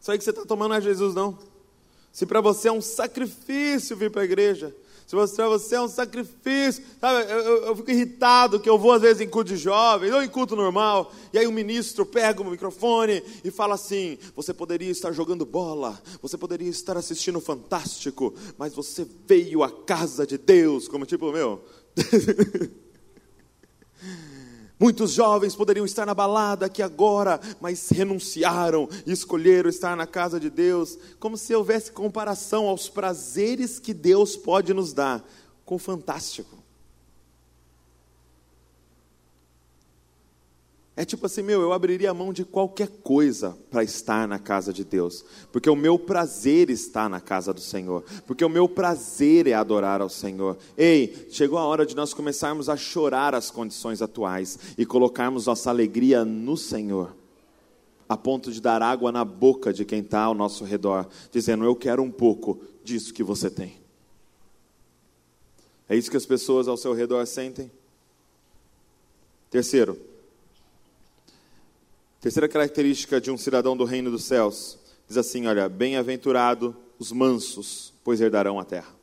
Isso 0.00 0.10
aí 0.10 0.18
que 0.18 0.24
você 0.24 0.30
está 0.30 0.44
tomando 0.44 0.70
não 0.70 0.76
é 0.76 0.80
Jesus, 0.80 1.14
não. 1.14 1.38
Se 2.12 2.26
para 2.26 2.40
você 2.40 2.68
é 2.68 2.72
um 2.72 2.80
sacrifício 2.80 3.96
vir 3.96 4.10
para 4.10 4.22
a 4.22 4.24
igreja, 4.24 4.74
se 5.10 5.16
para 5.34 5.48
você 5.48 5.74
é 5.74 5.80
um 5.80 5.88
sacrifício, 5.88 6.84
sabe? 7.00 7.32
Eu, 7.32 7.38
eu, 7.38 7.66
eu, 7.66 7.76
fico 7.76 7.90
irritado 7.90 8.60
que 8.60 8.70
eu 8.70 8.78
vou 8.78 8.92
às 8.92 9.02
vezes 9.02 9.20
em 9.20 9.28
culto 9.28 9.50
de 9.50 9.56
jovens, 9.56 10.12
ou 10.12 10.22
em 10.22 10.28
culto 10.28 10.54
normal, 10.54 11.12
e 11.32 11.38
aí 11.38 11.48
o 11.48 11.52
ministro 11.52 12.06
pega 12.06 12.40
o 12.40 12.48
microfone 12.48 13.20
e 13.42 13.50
fala 13.50 13.74
assim: 13.74 14.16
você 14.36 14.54
poderia 14.54 14.90
estar 14.90 15.10
jogando 15.10 15.44
bola, 15.44 16.00
você 16.22 16.38
poderia 16.38 16.68
estar 16.68 16.96
assistindo 16.96 17.40
Fantástico, 17.40 18.32
mas 18.56 18.72
você 18.72 19.04
veio 19.26 19.64
à 19.64 19.70
casa 19.70 20.24
de 20.24 20.38
Deus, 20.38 20.86
como 20.86 21.04
tipo, 21.04 21.32
meu. 21.32 21.64
Muitos 24.80 25.12
jovens 25.12 25.54
poderiam 25.54 25.84
estar 25.84 26.06
na 26.06 26.14
balada 26.14 26.64
aqui 26.64 26.82
agora, 26.82 27.38
mas 27.60 27.90
renunciaram 27.90 28.88
e 29.04 29.12
escolheram 29.12 29.68
estar 29.68 29.94
na 29.94 30.06
casa 30.06 30.40
de 30.40 30.48
Deus, 30.48 30.96
como 31.18 31.36
se 31.36 31.54
houvesse 31.54 31.92
comparação 31.92 32.66
aos 32.66 32.88
prazeres 32.88 33.78
que 33.78 33.92
Deus 33.92 34.38
pode 34.38 34.72
nos 34.72 34.94
dar 34.94 35.22
com 35.66 35.74
o 35.74 35.78
fantástico. 35.78 36.59
É 41.00 41.04
tipo 41.06 41.24
assim, 41.24 41.40
meu, 41.40 41.62
eu 41.62 41.72
abriria 41.72 42.10
a 42.10 42.14
mão 42.14 42.30
de 42.30 42.44
qualquer 42.44 42.88
coisa 43.02 43.56
para 43.70 43.82
estar 43.82 44.28
na 44.28 44.38
casa 44.38 44.70
de 44.70 44.84
Deus, 44.84 45.24
porque 45.50 45.70
o 45.70 45.74
meu 45.74 45.98
prazer 45.98 46.68
está 46.68 47.08
na 47.08 47.22
casa 47.22 47.54
do 47.54 47.60
Senhor, 47.62 48.04
porque 48.26 48.44
o 48.44 48.50
meu 48.50 48.68
prazer 48.68 49.46
é 49.46 49.54
adorar 49.54 50.02
ao 50.02 50.10
Senhor. 50.10 50.58
Ei, 50.76 51.26
chegou 51.30 51.58
a 51.58 51.64
hora 51.64 51.86
de 51.86 51.96
nós 51.96 52.12
começarmos 52.12 52.68
a 52.68 52.76
chorar 52.76 53.34
as 53.34 53.50
condições 53.50 54.02
atuais 54.02 54.58
e 54.76 54.84
colocarmos 54.84 55.46
nossa 55.46 55.70
alegria 55.70 56.22
no 56.22 56.54
Senhor, 56.54 57.16
a 58.06 58.14
ponto 58.14 58.52
de 58.52 58.60
dar 58.60 58.82
água 58.82 59.10
na 59.10 59.24
boca 59.24 59.72
de 59.72 59.86
quem 59.86 60.00
está 60.00 60.24
ao 60.24 60.34
nosso 60.34 60.64
redor, 60.64 61.08
dizendo: 61.32 61.64
Eu 61.64 61.74
quero 61.74 62.02
um 62.02 62.10
pouco 62.10 62.60
disso 62.84 63.14
que 63.14 63.24
você 63.24 63.48
tem. 63.48 63.78
É 65.88 65.96
isso 65.96 66.10
que 66.10 66.16
as 66.18 66.26
pessoas 66.26 66.68
ao 66.68 66.76
seu 66.76 66.92
redor 66.92 67.26
sentem? 67.26 67.72
Terceiro, 69.48 70.09
Terceira 72.20 72.46
característica 72.46 73.18
de 73.18 73.30
um 73.30 73.38
cidadão 73.38 73.74
do 73.74 73.86
reino 73.86 74.10
dos 74.10 74.24
céus 74.24 74.78
diz 75.08 75.16
assim: 75.16 75.46
olha, 75.46 75.70
bem-aventurado 75.70 76.76
os 76.98 77.10
mansos, 77.12 77.94
pois 78.04 78.20
herdarão 78.20 78.60
a 78.60 78.64
terra. 78.64 78.94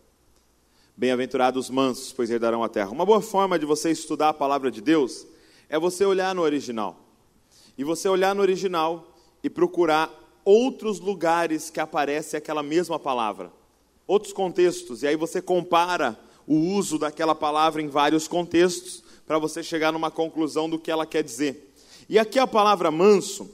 Bem-aventurados 0.96 1.66
os 1.66 1.70
mansos, 1.72 2.14
pois 2.14 2.30
herdarão 2.30 2.64
a 2.64 2.70
terra. 2.70 2.92
Uma 2.92 3.08
boa 3.08 3.20
forma 3.20 3.58
de 3.58 3.66
você 3.66 3.90
estudar 3.90 4.30
a 4.30 4.34
palavra 4.34 4.70
de 4.70 4.82
Deus 4.82 5.26
é 5.68 5.80
você 5.80 6.06
olhar 6.06 6.36
no 6.36 6.44
original. 6.44 6.96
E 7.76 7.84
você 7.84 8.08
olhar 8.08 8.36
no 8.36 8.42
original 8.44 9.18
e 9.44 9.50
procurar 9.50 10.12
outros 10.46 11.00
lugares 11.00 11.72
que 11.72 11.80
aparece 11.80 12.38
aquela 12.38 12.62
mesma 12.62 13.00
palavra, 13.00 13.52
outros 14.06 14.32
contextos, 14.32 15.02
e 15.02 15.08
aí 15.08 15.16
você 15.16 15.42
compara 15.42 16.20
o 16.46 16.56
uso 16.56 17.00
daquela 17.00 17.34
palavra 17.34 17.82
em 17.82 17.88
vários 17.88 18.28
contextos 18.28 19.04
para 19.26 19.40
você 19.40 19.64
chegar 19.64 19.92
numa 19.92 20.12
conclusão 20.12 20.70
do 20.70 20.78
que 20.78 20.92
ela 20.92 21.06
quer 21.06 21.24
dizer. 21.24 21.67
E 22.10 22.18
aqui 22.18 22.40
a 22.40 22.48
palavra 22.48 22.90
manso, 22.90 23.50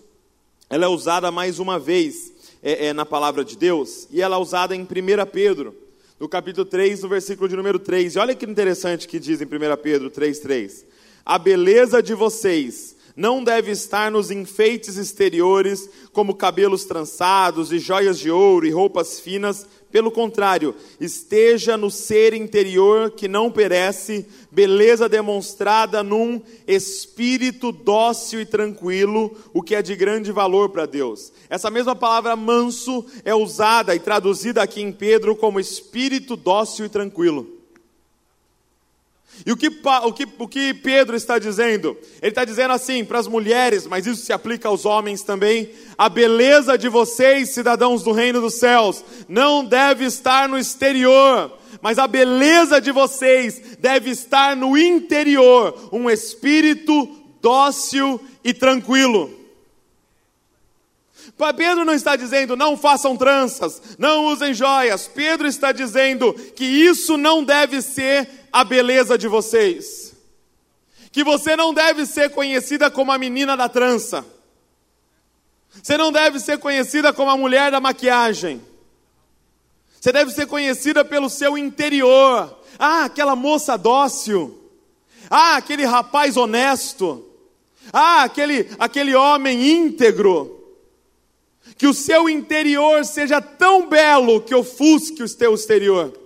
ela 0.69 0.85
é 0.85 0.87
usada 0.87 1.31
mais 1.31 1.57
uma 1.57 1.79
vez 1.79 2.31
é, 2.61 2.87
é, 2.87 2.93
na 2.93 3.03
palavra 3.03 3.43
de 3.43 3.57
Deus, 3.57 4.07
e 4.11 4.21
ela 4.21 4.35
é 4.35 4.39
usada 4.39 4.75
em 4.75 4.83
1 4.83 4.85
Pedro, 5.31 5.75
no 6.19 6.29
capítulo 6.29 6.63
3, 6.63 7.01
no 7.01 7.09
versículo 7.09 7.49
de 7.49 7.55
número 7.55 7.79
3. 7.79 8.15
E 8.15 8.19
olha 8.19 8.35
que 8.35 8.45
interessante 8.45 9.07
que 9.07 9.19
diz 9.19 9.41
em 9.41 9.45
1 9.45 9.49
Pedro 9.81 10.11
3, 10.11 10.37
3. 10.37 10.85
A 11.25 11.39
beleza 11.39 12.01
de 12.03 12.13
vocês 12.13 12.95
não 13.15 13.43
deve 13.43 13.71
estar 13.71 14.11
nos 14.11 14.29
enfeites 14.29 14.97
exteriores, 14.97 15.89
como 16.11 16.35
cabelos 16.35 16.85
trançados 16.85 17.71
e 17.71 17.79
joias 17.79 18.19
de 18.19 18.29
ouro 18.29 18.67
e 18.67 18.71
roupas 18.71 19.19
finas, 19.19 19.65
pelo 19.93 20.09
contrário, 20.09 20.73
esteja 20.99 21.77
no 21.77 21.91
ser 21.91 22.33
interior 22.33 23.11
que 23.11 23.27
não 23.27 23.51
perece, 23.51 24.25
beleza 24.49 25.07
demonstrada 25.07 26.01
num 26.01 26.41
espírito 26.67 27.71
dócil 27.71 28.41
e 28.41 28.45
tranquilo, 28.45 29.37
o 29.53 29.61
que 29.61 29.75
é 29.75 29.83
de 29.83 29.95
grande 29.95 30.31
valor 30.31 30.69
para 30.69 30.87
Deus. 30.87 31.31
Essa 31.47 31.69
mesma 31.69 31.95
palavra 31.95 32.35
manso 32.35 33.05
é 33.23 33.35
usada 33.35 33.93
e 33.93 33.99
traduzida 33.99 34.63
aqui 34.63 34.81
em 34.81 34.91
Pedro 34.91 35.35
como 35.35 35.59
espírito 35.59 36.35
dócil 36.35 36.87
e 36.87 36.89
tranquilo. 36.89 37.62
E 39.45 39.51
o 39.51 39.57
que, 39.57 39.67
o, 39.67 40.13
que, 40.13 40.27
o 40.39 40.47
que 40.47 40.73
Pedro 40.73 41.15
está 41.15 41.37
dizendo? 41.37 41.97
Ele 42.21 42.29
está 42.31 42.45
dizendo 42.45 42.71
assim 42.71 43.03
para 43.03 43.19
as 43.19 43.27
mulheres, 43.27 43.85
mas 43.85 44.07
isso 44.07 44.23
se 44.23 44.31
aplica 44.31 44.67
aos 44.69 44.85
homens 44.85 45.21
também. 45.21 45.69
A 45.97 46.07
beleza 46.07 46.77
de 46.77 46.87
vocês, 46.87 47.49
cidadãos 47.49 48.03
do 48.03 48.11
reino 48.11 48.39
dos 48.39 48.55
céus, 48.55 49.03
não 49.27 49.65
deve 49.65 50.05
estar 50.05 50.47
no 50.47 50.57
exterior, 50.57 51.57
mas 51.81 51.99
a 51.99 52.07
beleza 52.07 52.79
de 52.79 52.91
vocês 52.91 53.77
deve 53.79 54.11
estar 54.11 54.55
no 54.55 54.77
interior, 54.77 55.89
um 55.91 56.09
espírito 56.09 57.09
dócil 57.41 58.21
e 58.43 58.53
tranquilo. 58.53 59.43
Pedro 61.57 61.83
não 61.83 61.93
está 61.93 62.15
dizendo 62.15 62.55
não 62.55 62.77
façam 62.77 63.17
tranças, 63.17 63.81
não 63.97 64.27
usem 64.27 64.53
joias. 64.53 65.09
Pedro 65.13 65.47
está 65.47 65.71
dizendo 65.71 66.33
que 66.55 66.63
isso 66.63 67.17
não 67.17 67.43
deve 67.43 67.81
ser 67.81 68.29
a 68.53 68.63
beleza 68.63 69.17
de 69.17 69.27
vocês. 69.27 70.13
Que 71.11 71.23
você 71.23 71.55
não 71.55 71.73
deve 71.73 72.05
ser 72.05 72.29
conhecida 72.29 72.91
como 72.91 73.11
a 73.11 73.17
menina 73.17 73.57
da 73.57 73.67
trança. 73.67 74.23
Você 75.81 75.97
não 75.97 76.11
deve 76.11 76.39
ser 76.39 76.59
conhecida 76.59 77.11
como 77.11 77.31
a 77.31 77.37
mulher 77.37 77.71
da 77.71 77.79
maquiagem. 77.79 78.61
Você 79.99 80.11
deve 80.11 80.31
ser 80.31 80.45
conhecida 80.45 81.03
pelo 81.03 81.29
seu 81.29 81.57
interior. 81.57 82.59
Ah, 82.77 83.05
aquela 83.05 83.35
moça 83.35 83.75
dócil. 83.75 84.59
Ah, 85.29 85.57
aquele 85.57 85.85
rapaz 85.85 86.37
honesto. 86.37 87.27
Ah, 87.91 88.23
aquele, 88.23 88.69
aquele 88.77 89.15
homem 89.15 89.67
íntegro. 89.71 90.59
Que 91.75 91.87
o 91.87 91.93
seu 91.93 92.29
interior 92.29 93.03
seja 93.03 93.41
tão 93.41 93.87
belo 93.87 94.41
que 94.41 94.53
ofusque 94.53 95.23
o 95.23 95.27
seu 95.27 95.55
exterior. 95.55 96.22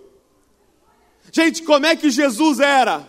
Gente, 1.38 1.62
como 1.62 1.86
é 1.86 1.96
que 1.96 2.10
Jesus 2.10 2.60
era? 2.60 3.08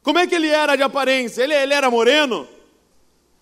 Como 0.00 0.16
é 0.20 0.28
que 0.28 0.34
ele 0.36 0.46
era 0.46 0.76
de 0.76 0.82
aparência? 0.84 1.42
Ele, 1.42 1.52
ele 1.52 1.74
era 1.74 1.90
moreno? 1.90 2.46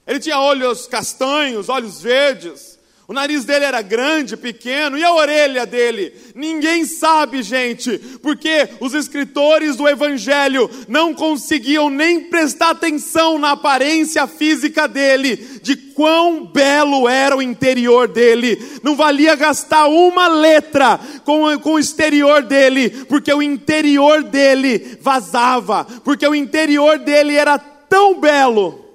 Ele 0.06 0.18
tinha 0.18 0.40
olhos 0.40 0.86
castanhos, 0.86 1.68
olhos 1.68 2.00
verdes. 2.00 2.78
O 3.10 3.12
nariz 3.12 3.44
dele 3.44 3.64
era 3.64 3.82
grande, 3.82 4.36
pequeno, 4.36 4.96
e 4.96 5.02
a 5.02 5.12
orelha 5.12 5.66
dele? 5.66 6.14
Ninguém 6.32 6.84
sabe, 6.84 7.42
gente, 7.42 7.98
porque 8.22 8.68
os 8.78 8.94
escritores 8.94 9.74
do 9.74 9.88
Evangelho 9.88 10.70
não 10.86 11.12
conseguiam 11.12 11.90
nem 11.90 12.20
prestar 12.20 12.70
atenção 12.70 13.36
na 13.36 13.50
aparência 13.50 14.28
física 14.28 14.86
dele, 14.86 15.58
de 15.60 15.74
quão 15.74 16.46
belo 16.46 17.08
era 17.08 17.36
o 17.36 17.42
interior 17.42 18.06
dele. 18.06 18.56
Não 18.80 18.94
valia 18.94 19.34
gastar 19.34 19.88
uma 19.88 20.28
letra 20.28 21.00
com, 21.24 21.58
com 21.58 21.72
o 21.72 21.78
exterior 21.80 22.44
dele, 22.44 22.90
porque 23.08 23.34
o 23.34 23.42
interior 23.42 24.22
dele 24.22 24.98
vazava, 25.00 25.84
porque 26.04 26.28
o 26.28 26.32
interior 26.32 26.96
dele 27.00 27.34
era 27.34 27.58
tão 27.58 28.20
belo 28.20 28.89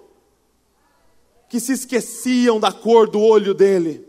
que 1.56 1.60
se 1.62 1.72
esqueciam 1.72 2.60
da 2.60 2.70
cor 2.70 3.10
do 3.10 3.22
olho 3.22 3.54
dele. 3.54 4.06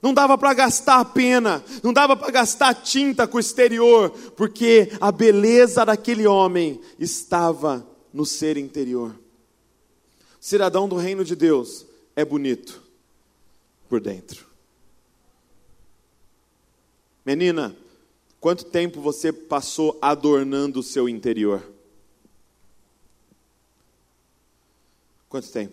Não 0.00 0.14
dava 0.14 0.38
para 0.38 0.54
gastar 0.54 1.04
pena, 1.04 1.62
não 1.82 1.92
dava 1.92 2.16
para 2.16 2.30
gastar 2.30 2.72
tinta 2.72 3.28
com 3.28 3.36
o 3.36 3.40
exterior, 3.40 4.08
porque 4.34 4.90
a 4.98 5.12
beleza 5.12 5.84
daquele 5.84 6.26
homem 6.26 6.80
estava 6.98 7.86
no 8.14 8.24
ser 8.24 8.56
interior. 8.56 9.10
O 9.10 9.14
cidadão 10.40 10.88
do 10.88 10.96
reino 10.96 11.22
de 11.22 11.36
Deus 11.36 11.84
é 12.16 12.24
bonito 12.24 12.82
por 13.90 14.00
dentro. 14.00 14.46
Menina, 17.26 17.76
quanto 18.40 18.64
tempo 18.64 19.02
você 19.02 19.30
passou 19.30 19.98
adornando 20.00 20.80
o 20.80 20.82
seu 20.82 21.10
interior? 21.10 21.71
Quanto 25.32 25.50
tempo? 25.50 25.72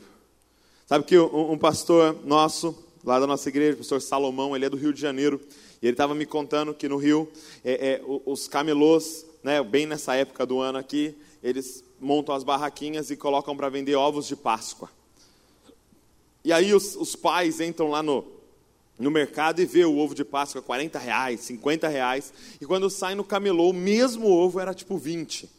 Sabe 0.88 1.04
que 1.04 1.20
um, 1.20 1.52
um 1.52 1.58
pastor 1.58 2.18
nosso, 2.24 2.74
lá 3.04 3.20
da 3.20 3.28
nossa 3.28 3.50
igreja, 3.50 3.74
o 3.74 3.78
pastor 3.80 4.02
Salomão, 4.02 4.56
ele 4.56 4.64
é 4.64 4.70
do 4.70 4.78
Rio 4.78 4.94
de 4.94 5.02
Janeiro, 5.02 5.38
e 5.82 5.86
ele 5.86 5.96
estava 5.96 6.16
me 6.16 6.26
contando 6.26 6.74
que 6.74 6.88
no 6.88 6.96
Rio, 6.96 7.30
é, 7.62 7.74
é, 7.74 8.02
os 8.26 8.48
camelôs, 8.48 9.26
né, 9.44 9.62
bem 9.62 9.86
nessa 9.86 10.16
época 10.16 10.46
do 10.46 10.62
ano 10.62 10.78
aqui, 10.78 11.14
eles 11.44 11.84
montam 12.00 12.34
as 12.34 12.42
barraquinhas 12.42 13.12
e 13.12 13.18
colocam 13.18 13.54
para 13.54 13.68
vender 13.68 13.96
ovos 13.96 14.28
de 14.28 14.36
Páscoa. 14.38 14.90
E 16.42 16.54
aí 16.54 16.74
os, 16.74 16.96
os, 16.96 17.14
pais 17.18 17.60
entram 17.60 17.90
lá 17.90 18.02
no, 18.02 18.26
no 18.98 19.12
mercado 19.12 19.62
e 19.62 19.66
vê 19.66 19.84
o 19.84 19.98
ovo 19.98 20.16
de 20.16 20.24
Páscoa 20.24 20.62
40 20.62 20.98
reais, 21.00 21.42
50 21.42 21.86
reais, 21.90 22.34
e 22.62 22.66
quando 22.66 22.90
sai 22.90 23.14
no 23.14 23.26
camelô, 23.26 23.72
o 23.72 23.74
mesmo 23.74 24.32
ovo 24.32 24.58
era 24.58 24.74
tipo 24.74 24.98
20, 24.98 25.50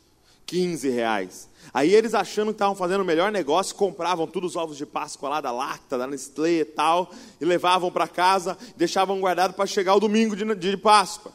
15 0.51 0.89
reais. 0.91 1.49
Aí 1.73 1.95
eles 1.95 2.13
achando 2.13 2.49
que 2.49 2.55
estavam 2.55 2.75
fazendo 2.75 3.03
o 3.03 3.05
melhor 3.05 3.31
negócio, 3.31 3.77
compravam 3.77 4.27
todos 4.27 4.51
os 4.51 4.57
ovos 4.57 4.77
de 4.77 4.85
Páscoa 4.85 5.29
lá 5.29 5.41
da 5.41 5.53
Lacta, 5.53 5.97
da 5.97 6.09
Nestlé 6.09 6.61
e 6.61 6.65
tal, 6.65 7.13
e 7.41 7.45
levavam 7.45 7.93
para 7.93 8.09
casa, 8.09 8.59
deixavam 8.77 9.21
guardado 9.21 9.55
para 9.55 9.65
chegar 9.65 9.95
o 9.95 10.01
domingo 10.01 10.35
de, 10.35 10.45
de 10.57 10.77
Páscoa. 10.77 11.31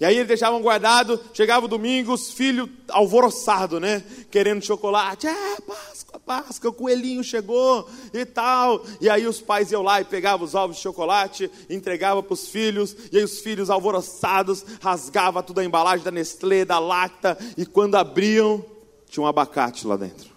E 0.00 0.04
aí 0.04 0.16
eles 0.16 0.26
deixavam 0.26 0.60
guardado, 0.60 1.20
chegava 1.32 1.66
o 1.66 1.68
domingo, 1.68 2.12
os 2.12 2.32
filhos 2.32 2.68
alvoroçados, 2.88 3.80
né? 3.80 4.02
Querendo 4.32 4.64
chocolate. 4.64 5.28
É, 5.28 5.60
Páscoa, 5.60 6.13
Páscoa, 6.24 6.70
o 6.70 6.74
coelhinho 6.74 7.22
chegou 7.22 7.88
e 8.12 8.24
tal. 8.24 8.84
E 9.00 9.08
aí 9.08 9.26
os 9.26 9.40
pais 9.40 9.70
iam 9.70 9.82
lá 9.82 10.00
e 10.00 10.04
pegavam 10.04 10.46
os 10.46 10.54
ovos 10.54 10.76
de 10.76 10.82
chocolate, 10.82 11.50
entregavam 11.68 12.22
para 12.22 12.34
os 12.34 12.48
filhos, 12.48 12.96
e 13.12 13.18
aí 13.18 13.24
os 13.24 13.40
filhos 13.40 13.70
alvoroçados 13.70 14.64
rasgavam 14.80 15.42
toda 15.42 15.60
a 15.60 15.64
embalagem 15.64 16.04
da 16.04 16.10
Nestlé, 16.10 16.64
da 16.64 16.78
Lacta, 16.78 17.36
e 17.56 17.66
quando 17.66 17.96
abriam, 17.96 18.64
tinha 19.08 19.22
um 19.22 19.26
abacate 19.26 19.86
lá 19.86 19.96
dentro. 19.96 20.34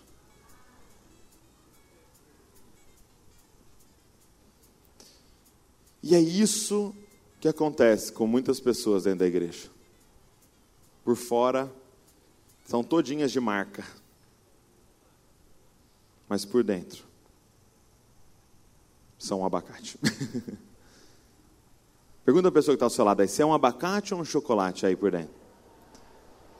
E 6.03 6.15
é 6.15 6.19
isso 6.19 6.95
que 7.39 7.47
acontece 7.47 8.11
com 8.11 8.25
muitas 8.25 8.59
pessoas 8.59 9.03
dentro 9.03 9.19
da 9.19 9.27
igreja. 9.27 9.69
Por 11.03 11.15
fora, 11.15 11.71
são 12.65 12.83
todinhas 12.83 13.31
de 13.31 13.39
marca. 13.39 13.85
Mas 16.27 16.45
por 16.45 16.63
dentro, 16.63 17.05
são 19.17 19.41
um 19.41 19.45
abacate. 19.45 19.97
Pergunta 22.25 22.49
a 22.49 22.51
pessoa 22.51 22.73
que 22.73 22.77
está 22.77 22.85
ao 22.85 22.89
seu 22.89 23.05
lado 23.05 23.21
aí, 23.21 23.27
se 23.27 23.41
é 23.41 23.45
um 23.45 23.53
abacate 23.53 24.13
ou 24.13 24.19
um 24.19 24.25
chocolate 24.25 24.85
aí 24.85 24.95
por 24.95 25.11
dentro? 25.11 25.33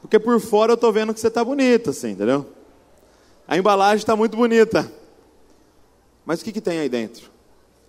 Porque 0.02 0.18
por 0.18 0.40
fora 0.40 0.72
eu 0.72 0.76
estou 0.76 0.94
vendo 0.94 1.14
que 1.14 1.20
você 1.20 1.28
está 1.28 1.44
bonita, 1.44 1.90
assim, 1.90 2.12
entendeu? 2.12 2.50
A 3.48 3.58
embalagem 3.58 3.98
está 3.98 4.16
muito 4.16 4.38
bonita. 4.38 4.90
Mas 6.26 6.42
o 6.42 6.44
que, 6.46 6.54
que 6.54 6.62
tem 6.62 6.80
aí 6.80 6.90
dentro? 6.90 7.30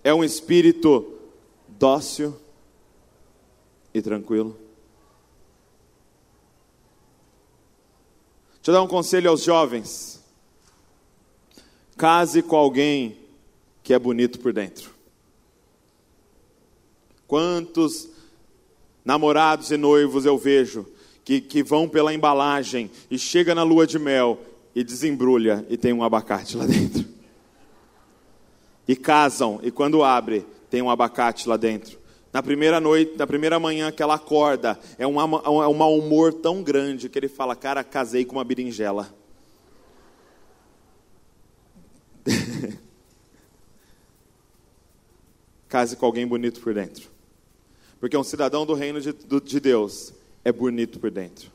É 0.03 0.13
um 0.13 0.23
espírito 0.23 1.17
dócil 1.67 2.35
e 3.93 4.01
tranquilo? 4.01 4.57
Deixa 8.55 8.71
eu 8.71 8.73
dar 8.73 8.81
um 8.81 8.87
conselho 8.87 9.29
aos 9.29 9.41
jovens. 9.41 10.18
Case 11.99 12.41
com 12.41 12.55
alguém 12.55 13.17
que 13.83 13.93
é 13.93 13.99
bonito 13.99 14.39
por 14.39 14.53
dentro. 14.53 14.89
Quantos 17.27 18.07
namorados 19.03 19.69
e 19.69 19.75
noivos 19.75 20.25
eu 20.25 20.37
vejo 20.37 20.87
que, 21.25 21.41
que 21.41 21.61
vão 21.61 21.89
pela 21.89 22.13
embalagem 22.13 22.89
e 23.11 23.19
chega 23.19 23.53
na 23.53 23.63
lua 23.63 23.85
de 23.85 23.99
mel 23.99 24.39
e 24.73 24.81
desembrulha 24.81 25.65
e 25.69 25.75
tem 25.75 25.91
um 25.91 26.01
abacate 26.01 26.55
lá 26.55 26.65
dentro. 26.65 27.05
E 28.87 28.95
casam, 28.95 29.59
e 29.61 29.69
quando 29.69 30.01
abre, 30.01 30.45
tem 30.69 30.81
um 30.81 30.89
abacate 30.89 31.49
lá 31.49 31.57
dentro. 31.57 31.99
Na 32.31 32.41
primeira 32.41 32.79
noite, 32.79 33.17
na 33.17 33.27
primeira 33.27 33.59
manhã 33.59 33.91
que 33.91 34.01
ela 34.01 34.15
acorda, 34.15 34.79
é 34.97 35.05
um, 35.05 35.19
é 35.19 35.67
um 35.67 35.73
mau 35.73 35.97
humor 35.97 36.31
tão 36.31 36.63
grande 36.63 37.09
que 37.09 37.19
ele 37.19 37.27
fala: 37.27 37.57
Cara, 37.57 37.83
casei 37.83 38.23
com 38.23 38.37
uma 38.37 38.43
berinjela. 38.45 39.18
Case 45.69 45.95
com 45.95 46.05
alguém 46.05 46.25
bonito 46.25 46.59
por 46.59 46.73
dentro. 46.73 47.09
Porque 47.99 48.17
um 48.17 48.23
cidadão 48.23 48.65
do 48.65 48.73
reino 48.73 48.99
de, 48.99 49.13
de 49.13 49.59
Deus 49.59 50.11
é 50.43 50.51
bonito 50.51 50.99
por 50.99 51.11
dentro. 51.11 51.51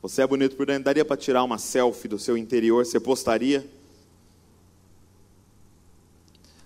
Você 0.00 0.22
é 0.22 0.26
bonito 0.26 0.54
por 0.54 0.66
dentro? 0.66 0.84
Daria 0.84 1.04
para 1.04 1.16
tirar 1.16 1.42
uma 1.42 1.58
selfie 1.58 2.06
do 2.06 2.18
seu 2.18 2.36
interior? 2.38 2.86
Você 2.86 3.00
postaria? 3.00 3.68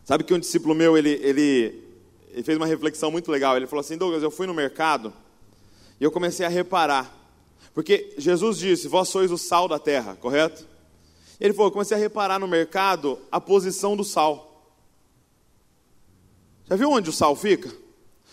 Sabe 0.04 0.24
que 0.24 0.34
um 0.34 0.38
discípulo 0.38 0.74
meu, 0.74 0.98
ele, 0.98 1.12
ele, 1.22 1.82
ele 2.30 2.42
fez 2.42 2.58
uma 2.58 2.66
reflexão 2.66 3.10
muito 3.10 3.30
legal. 3.30 3.56
Ele 3.56 3.66
falou 3.66 3.80
assim: 3.80 3.96
Douglas, 3.96 4.22
eu 4.22 4.30
fui 4.30 4.46
no 4.46 4.52
mercado 4.52 5.12
e 5.98 6.04
eu 6.04 6.10
comecei 6.10 6.44
a 6.44 6.50
reparar. 6.50 7.16
Porque 7.72 8.12
Jesus 8.18 8.58
disse: 8.58 8.88
Vós 8.88 9.08
sois 9.08 9.30
o 9.30 9.38
sal 9.38 9.66
da 9.66 9.78
terra, 9.78 10.16
correto? 10.16 10.66
Ele 11.40 11.54
falou: 11.54 11.68
Eu 11.68 11.72
comecei 11.72 11.96
a 11.96 12.00
reparar 12.00 12.38
no 12.38 12.46
mercado 12.46 13.18
a 13.30 13.40
posição 13.40 13.96
do 13.96 14.04
sal. 14.04 14.51
Já 16.72 16.76
viu 16.76 16.90
onde 16.90 17.10
o 17.10 17.12
sal 17.12 17.36
fica? 17.36 17.68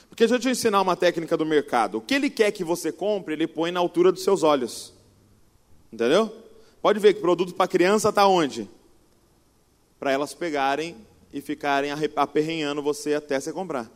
Porque 0.08 0.24
deixa 0.24 0.36
eu 0.36 0.40
te 0.40 0.48
ensinar 0.48 0.82
uma 0.82 0.96
técnica 0.96 1.36
do 1.36 1.46
mercado. 1.46 1.98
O 1.98 2.02
que 2.02 2.14
ele 2.14 2.30
quer 2.30 2.54
que 2.54 2.64
você 2.64 2.90
compre, 2.90 3.34
ele 3.34 3.46
põe 3.46 3.70
na 3.70 3.82
altura 3.82 4.14
dos 4.14 4.24
seus 4.24 4.44
olhos. 4.44 4.94
Entendeu? 5.92 6.34
Pode 6.82 7.02
ver 7.02 7.16
que 7.16 7.20
produto 7.20 7.54
para 7.54 7.68
criança 7.68 8.08
está 8.08 8.26
onde? 8.26 8.70
Para 10.00 10.14
elas 10.14 10.34
pegarem 10.34 10.96
e 11.34 11.42
ficarem 11.42 11.92
aperrenhando 12.16 12.82
você 12.82 13.14
até 13.14 13.38
você 13.38 13.52
comprar. 13.52 13.92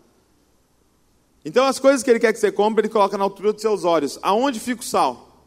Então, 1.46 1.66
as 1.66 1.80
coisas 1.80 2.04
que 2.04 2.10
ele 2.10 2.20
quer 2.20 2.34
que 2.34 2.40
você 2.40 2.52
compre, 2.52 2.82
ele 2.82 2.92
coloca 2.92 3.18
na 3.18 3.24
altura 3.24 3.54
dos 3.54 3.62
seus 3.62 3.86
olhos. 3.86 4.20
Aonde 4.22 4.60
fica 4.60 4.82
o 4.82 4.86
sal? 4.86 5.42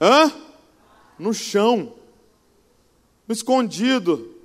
Hã? 0.00 0.32
No 1.18 1.34
chão. 1.34 1.92
No 3.26 3.34
escondido. 3.34 4.35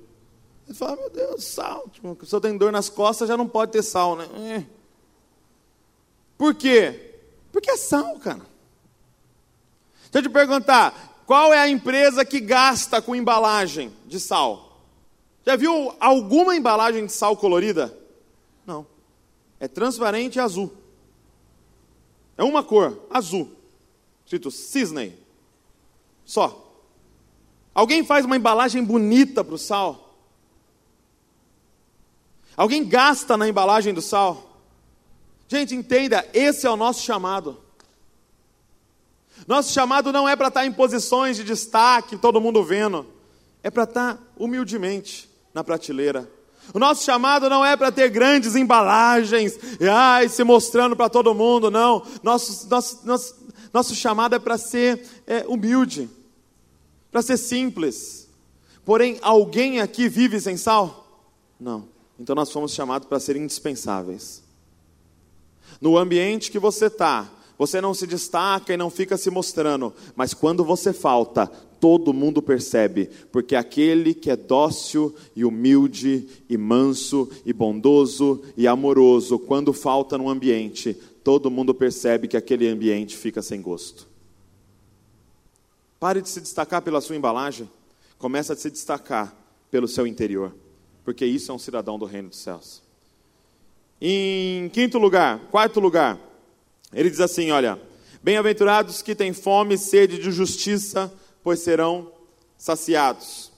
Ele 0.72 0.78
fala, 0.78 0.96
meu 0.96 1.10
Deus, 1.10 1.44
sal. 1.44 1.86
Tipo, 1.92 2.16
se 2.24 2.34
eu 2.34 2.40
tenho 2.40 2.58
dor 2.58 2.72
nas 2.72 2.88
costas, 2.88 3.28
já 3.28 3.36
não 3.36 3.46
pode 3.46 3.72
ter 3.72 3.82
sal, 3.82 4.16
né? 4.16 4.26
É. 4.56 4.64
Por 6.38 6.54
quê? 6.54 7.18
Porque 7.52 7.70
é 7.70 7.76
sal, 7.76 8.18
cara. 8.18 8.40
Deixa 10.10 10.26
eu 10.26 10.30
te 10.30 10.30
perguntar, 10.30 11.22
qual 11.26 11.52
é 11.52 11.58
a 11.58 11.68
empresa 11.68 12.24
que 12.24 12.40
gasta 12.40 13.02
com 13.02 13.14
embalagem 13.14 13.92
de 14.06 14.18
sal? 14.18 14.80
Já 15.44 15.56
viu 15.56 15.94
alguma 16.00 16.56
embalagem 16.56 17.04
de 17.04 17.12
sal 17.12 17.36
colorida? 17.36 17.94
Não. 18.66 18.86
É 19.60 19.68
transparente 19.68 20.36
e 20.36 20.40
azul. 20.40 20.72
É 22.38 22.42
uma 22.42 22.62
cor, 22.62 22.98
azul. 23.10 23.52
Escrito 24.24 24.50
Cisney. 24.50 25.18
Só. 26.24 26.72
Alguém 27.74 28.02
faz 28.02 28.24
uma 28.24 28.38
embalagem 28.38 28.82
bonita 28.82 29.44
para 29.44 29.54
o 29.54 29.58
sal? 29.58 30.11
Alguém 32.56 32.84
gasta 32.84 33.36
na 33.36 33.48
embalagem 33.48 33.94
do 33.94 34.02
sal? 34.02 34.50
Gente, 35.48 35.74
entenda, 35.74 36.26
esse 36.32 36.66
é 36.66 36.70
o 36.70 36.76
nosso 36.76 37.02
chamado. 37.02 37.58
Nosso 39.46 39.72
chamado 39.72 40.12
não 40.12 40.28
é 40.28 40.36
para 40.36 40.48
estar 40.48 40.66
em 40.66 40.72
posições 40.72 41.36
de 41.36 41.44
destaque, 41.44 42.16
todo 42.16 42.40
mundo 42.40 42.62
vendo. 42.62 43.06
É 43.62 43.70
para 43.70 43.84
estar 43.84 44.18
humildemente 44.36 45.28
na 45.52 45.64
prateleira. 45.64 46.30
O 46.72 46.78
nosso 46.78 47.04
chamado 47.04 47.50
não 47.50 47.64
é 47.64 47.76
para 47.76 47.90
ter 47.90 48.08
grandes 48.08 48.54
embalagens, 48.54 49.58
e, 49.80 49.88
ai, 49.88 50.28
se 50.28 50.44
mostrando 50.44 50.94
para 50.94 51.08
todo 51.08 51.34
mundo, 51.34 51.70
não. 51.70 52.06
Nosso, 52.22 52.68
nosso, 52.68 53.06
nosso, 53.06 53.34
nosso 53.72 53.94
chamado 53.94 54.36
é 54.36 54.38
para 54.38 54.56
ser 54.56 55.04
é, 55.26 55.44
humilde, 55.46 56.08
para 57.10 57.20
ser 57.20 57.36
simples. 57.36 58.28
Porém, 58.84 59.18
alguém 59.22 59.80
aqui 59.80 60.08
vive 60.08 60.40
sem 60.40 60.56
sal? 60.56 61.26
Não. 61.58 61.91
Então 62.22 62.36
nós 62.36 62.52
fomos 62.52 62.72
chamados 62.72 63.08
para 63.08 63.18
ser 63.18 63.34
indispensáveis. 63.34 64.44
No 65.80 65.98
ambiente 65.98 66.52
que 66.52 66.58
você 66.58 66.86
está, 66.86 67.28
você 67.58 67.80
não 67.80 67.92
se 67.92 68.06
destaca 68.06 68.72
e 68.72 68.76
não 68.76 68.90
fica 68.90 69.16
se 69.16 69.28
mostrando, 69.28 69.92
mas 70.14 70.32
quando 70.32 70.64
você 70.64 70.92
falta, 70.92 71.48
todo 71.80 72.12
mundo 72.12 72.40
percebe, 72.40 73.10
porque 73.32 73.56
aquele 73.56 74.14
que 74.14 74.30
é 74.30 74.36
dócil 74.36 75.12
e 75.34 75.44
humilde 75.44 76.28
e 76.48 76.56
manso 76.56 77.28
e 77.44 77.52
bondoso 77.52 78.40
e 78.56 78.68
amoroso, 78.68 79.36
quando 79.36 79.72
falta 79.72 80.16
no 80.16 80.30
ambiente, 80.30 80.94
todo 81.24 81.50
mundo 81.50 81.74
percebe 81.74 82.28
que 82.28 82.36
aquele 82.36 82.68
ambiente 82.68 83.16
fica 83.16 83.42
sem 83.42 83.60
gosto. 83.60 84.06
Pare 85.98 86.22
de 86.22 86.28
se 86.28 86.40
destacar 86.40 86.82
pela 86.82 87.00
sua 87.00 87.16
embalagem, 87.16 87.68
comece 88.16 88.52
a 88.52 88.56
se 88.56 88.70
destacar 88.70 89.36
pelo 89.72 89.88
seu 89.88 90.06
interior, 90.06 90.54
porque 91.04 91.24
isso 91.24 91.50
é 91.50 91.54
um 91.54 91.58
cidadão 91.58 91.98
do 91.98 92.04
reino 92.04 92.28
dos 92.28 92.38
céus. 92.38 92.82
Em 94.00 94.68
quinto 94.70 94.98
lugar, 94.98 95.38
quarto 95.50 95.78
lugar, 95.78 96.18
ele 96.92 97.10
diz 97.10 97.20
assim: 97.20 97.50
Olha, 97.50 97.80
bem-aventurados 98.22 99.02
que 99.02 99.14
têm 99.14 99.32
fome 99.32 99.74
e 99.74 99.78
sede 99.78 100.18
de 100.18 100.30
justiça, 100.30 101.12
pois 101.42 101.60
serão 101.60 102.10
saciados. 102.58 103.52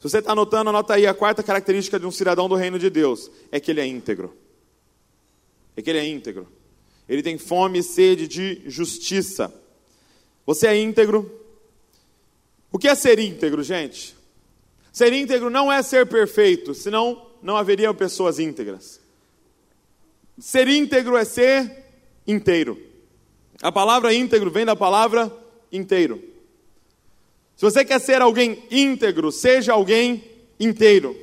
Se 0.00 0.10
você 0.10 0.18
está 0.18 0.32
anotando, 0.32 0.70
anota 0.70 0.94
aí 0.94 1.06
a 1.06 1.14
quarta 1.14 1.42
característica 1.42 1.98
de 1.98 2.06
um 2.06 2.10
cidadão 2.10 2.48
do 2.48 2.54
reino 2.54 2.78
de 2.78 2.90
Deus: 2.90 3.30
é 3.52 3.60
que 3.60 3.70
ele 3.70 3.80
é 3.80 3.86
íntegro. 3.86 4.36
É 5.76 5.82
que 5.82 5.90
ele 5.90 5.98
é 5.98 6.06
íntegro. 6.06 6.48
Ele 7.08 7.22
tem 7.22 7.38
fome 7.38 7.78
e 7.78 7.82
sede 7.82 8.26
de 8.26 8.62
justiça. 8.66 9.52
Você 10.44 10.66
é 10.66 10.76
íntegro? 10.76 11.30
O 12.72 12.78
que 12.78 12.88
é 12.88 12.94
ser 12.94 13.18
íntegro, 13.18 13.62
gente? 13.62 14.15
Ser 14.96 15.12
íntegro 15.12 15.50
não 15.50 15.70
é 15.70 15.82
ser 15.82 16.06
perfeito, 16.06 16.72
senão 16.72 17.26
não 17.42 17.54
haveriam 17.54 17.94
pessoas 17.94 18.38
íntegras. 18.38 18.98
Ser 20.38 20.68
íntegro 20.68 21.18
é 21.18 21.22
ser 21.22 21.84
inteiro. 22.26 22.80
A 23.60 23.70
palavra 23.70 24.14
íntegro 24.14 24.50
vem 24.50 24.64
da 24.64 24.74
palavra 24.74 25.30
inteiro. 25.70 26.24
Se 27.56 27.62
você 27.66 27.84
quer 27.84 28.00
ser 28.00 28.22
alguém 28.22 28.64
íntegro, 28.70 29.30
seja 29.30 29.74
alguém 29.74 30.24
inteiro. 30.58 31.14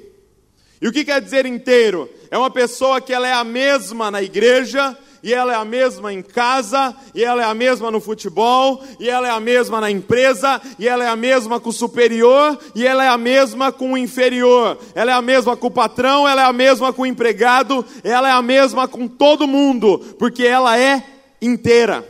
E 0.80 0.88
o 0.88 0.92
que 0.92 1.04
quer 1.04 1.20
dizer 1.20 1.48
inteiro? 1.48 2.08
É 2.30 2.38
uma 2.38 2.52
pessoa 2.52 3.02
que 3.02 3.12
ela 3.12 3.28
é 3.28 3.34
a 3.34 3.44
mesma 3.44 4.12
na 4.12 4.22
igreja, 4.22 4.96
e 5.24 5.34
ela 5.34 5.54
é 5.54 5.56
a 5.56 5.64
mesma 5.64 6.12
em 6.12 6.22
casa, 6.22 6.94
e 7.16 7.24
ela 7.24 7.42
é 7.42 7.46
a 7.46 7.54
mesma 7.54 7.90
no 7.90 8.02
futebol, 8.02 8.84
e 9.00 9.10
ela 9.10 9.26
é 9.26 9.32
a 9.32 9.40
mesma 9.40 9.80
na 9.80 9.90
empresa, 9.90 10.62
e 10.78 10.86
ela 10.86 11.06
é 11.06 11.08
a 11.08 11.16
mesma 11.16 11.62
com 11.62 11.70
o 11.70 11.74
superior, 11.74 12.60
e 12.76 12.86
ela 12.86 13.06
é 13.06 13.08
a 13.08 13.18
mesma 13.18 13.72
com 13.72 13.94
o 13.94 13.98
inferior. 13.98 14.78
Ela 14.94 15.12
é 15.12 15.14
a 15.14 15.22
mesma 15.22 15.56
com 15.56 15.68
o 15.68 15.72
patrão, 15.72 16.28
ela 16.28 16.42
é 16.42 16.46
a 16.46 16.52
mesma 16.52 16.92
com 16.92 17.04
o 17.04 17.06
empregado, 17.06 17.86
ela 18.04 18.28
é 18.28 18.34
a 18.34 18.42
mesma 18.42 18.86
com 18.86 19.08
todo 19.08 19.48
mundo, 19.48 19.98
porque 20.20 20.46
ela 20.46 20.78
é 20.78 21.02
inteira. 21.42 22.06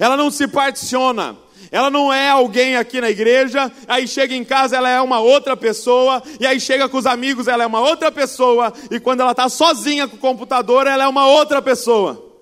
Ela 0.00 0.16
não 0.16 0.32
se 0.32 0.48
particiona. 0.48 1.43
Ela 1.74 1.90
não 1.90 2.12
é 2.12 2.28
alguém 2.28 2.76
aqui 2.76 3.00
na 3.00 3.10
igreja, 3.10 3.68
aí 3.88 4.06
chega 4.06 4.32
em 4.32 4.44
casa 4.44 4.76
ela 4.76 4.88
é 4.88 5.00
uma 5.00 5.18
outra 5.18 5.56
pessoa, 5.56 6.22
e 6.38 6.46
aí 6.46 6.60
chega 6.60 6.88
com 6.88 6.96
os 6.96 7.04
amigos 7.04 7.48
ela 7.48 7.64
é 7.64 7.66
uma 7.66 7.80
outra 7.80 8.12
pessoa, 8.12 8.72
e 8.92 9.00
quando 9.00 9.22
ela 9.22 9.32
está 9.32 9.48
sozinha 9.48 10.06
com 10.06 10.14
o 10.14 10.20
computador 10.20 10.86
ela 10.86 11.02
é 11.02 11.08
uma 11.08 11.26
outra 11.26 11.60
pessoa. 11.60 12.32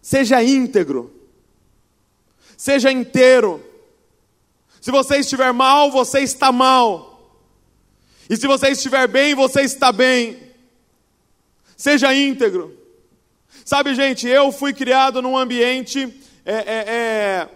Seja 0.00 0.42
íntegro, 0.42 1.14
seja 2.56 2.90
inteiro. 2.90 3.64
Se 4.80 4.90
você 4.90 5.18
estiver 5.18 5.52
mal, 5.52 5.92
você 5.92 6.22
está 6.22 6.50
mal, 6.50 7.38
e 8.28 8.36
se 8.36 8.48
você 8.48 8.70
estiver 8.70 9.06
bem, 9.06 9.32
você 9.36 9.60
está 9.60 9.92
bem. 9.92 10.42
Seja 11.76 12.12
íntegro. 12.12 12.76
Sabe, 13.64 13.94
gente, 13.94 14.26
eu 14.26 14.50
fui 14.50 14.72
criado 14.72 15.22
num 15.22 15.38
ambiente 15.38 16.18
é, 16.44 16.54
é, 16.54 16.84
é, 16.88 17.48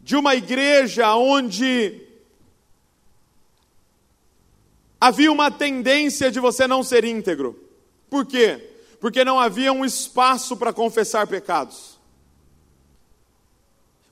de 0.00 0.16
uma 0.16 0.34
igreja 0.34 1.14
onde 1.14 2.02
havia 5.00 5.30
uma 5.30 5.50
tendência 5.50 6.30
de 6.30 6.40
você 6.40 6.66
não 6.66 6.82
ser 6.82 7.04
íntegro. 7.04 7.58
Por 8.10 8.26
quê? 8.26 8.70
Porque 9.00 9.24
não 9.24 9.38
havia 9.38 9.72
um 9.72 9.84
espaço 9.84 10.56
para 10.56 10.72
confessar 10.72 11.26
pecados. 11.26 11.98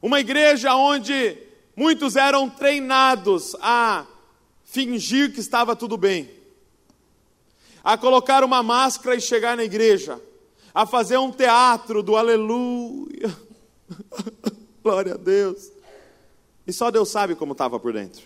Uma 0.00 0.20
igreja 0.20 0.74
onde 0.74 1.36
muitos 1.74 2.14
eram 2.14 2.48
treinados 2.48 3.56
a 3.60 4.06
fingir 4.64 5.32
que 5.32 5.40
estava 5.40 5.74
tudo 5.74 5.96
bem, 5.96 6.30
a 7.82 7.96
colocar 7.98 8.44
uma 8.44 8.62
máscara 8.62 9.16
e 9.16 9.20
chegar 9.20 9.56
na 9.56 9.64
igreja 9.64 10.20
a 10.74 10.86
fazer 10.86 11.18
um 11.18 11.30
teatro 11.30 12.02
do 12.02 12.16
aleluia. 12.16 13.36
Glória 14.82 15.14
a 15.14 15.16
Deus. 15.16 15.70
E 16.66 16.72
só 16.72 16.90
Deus 16.90 17.08
sabe 17.08 17.34
como 17.34 17.52
estava 17.52 17.78
por 17.78 17.92
dentro. 17.92 18.22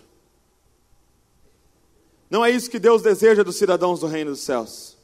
Não 2.29 2.43
é 2.43 2.51
isso 2.51 2.69
que 2.69 2.79
Deus 2.79 3.01
deseja 3.01 3.43
dos 3.43 3.55
cidadãos 3.55 3.99
do 3.99 4.07
reino 4.07 4.31
dos 4.31 4.41
céus. 4.41 4.97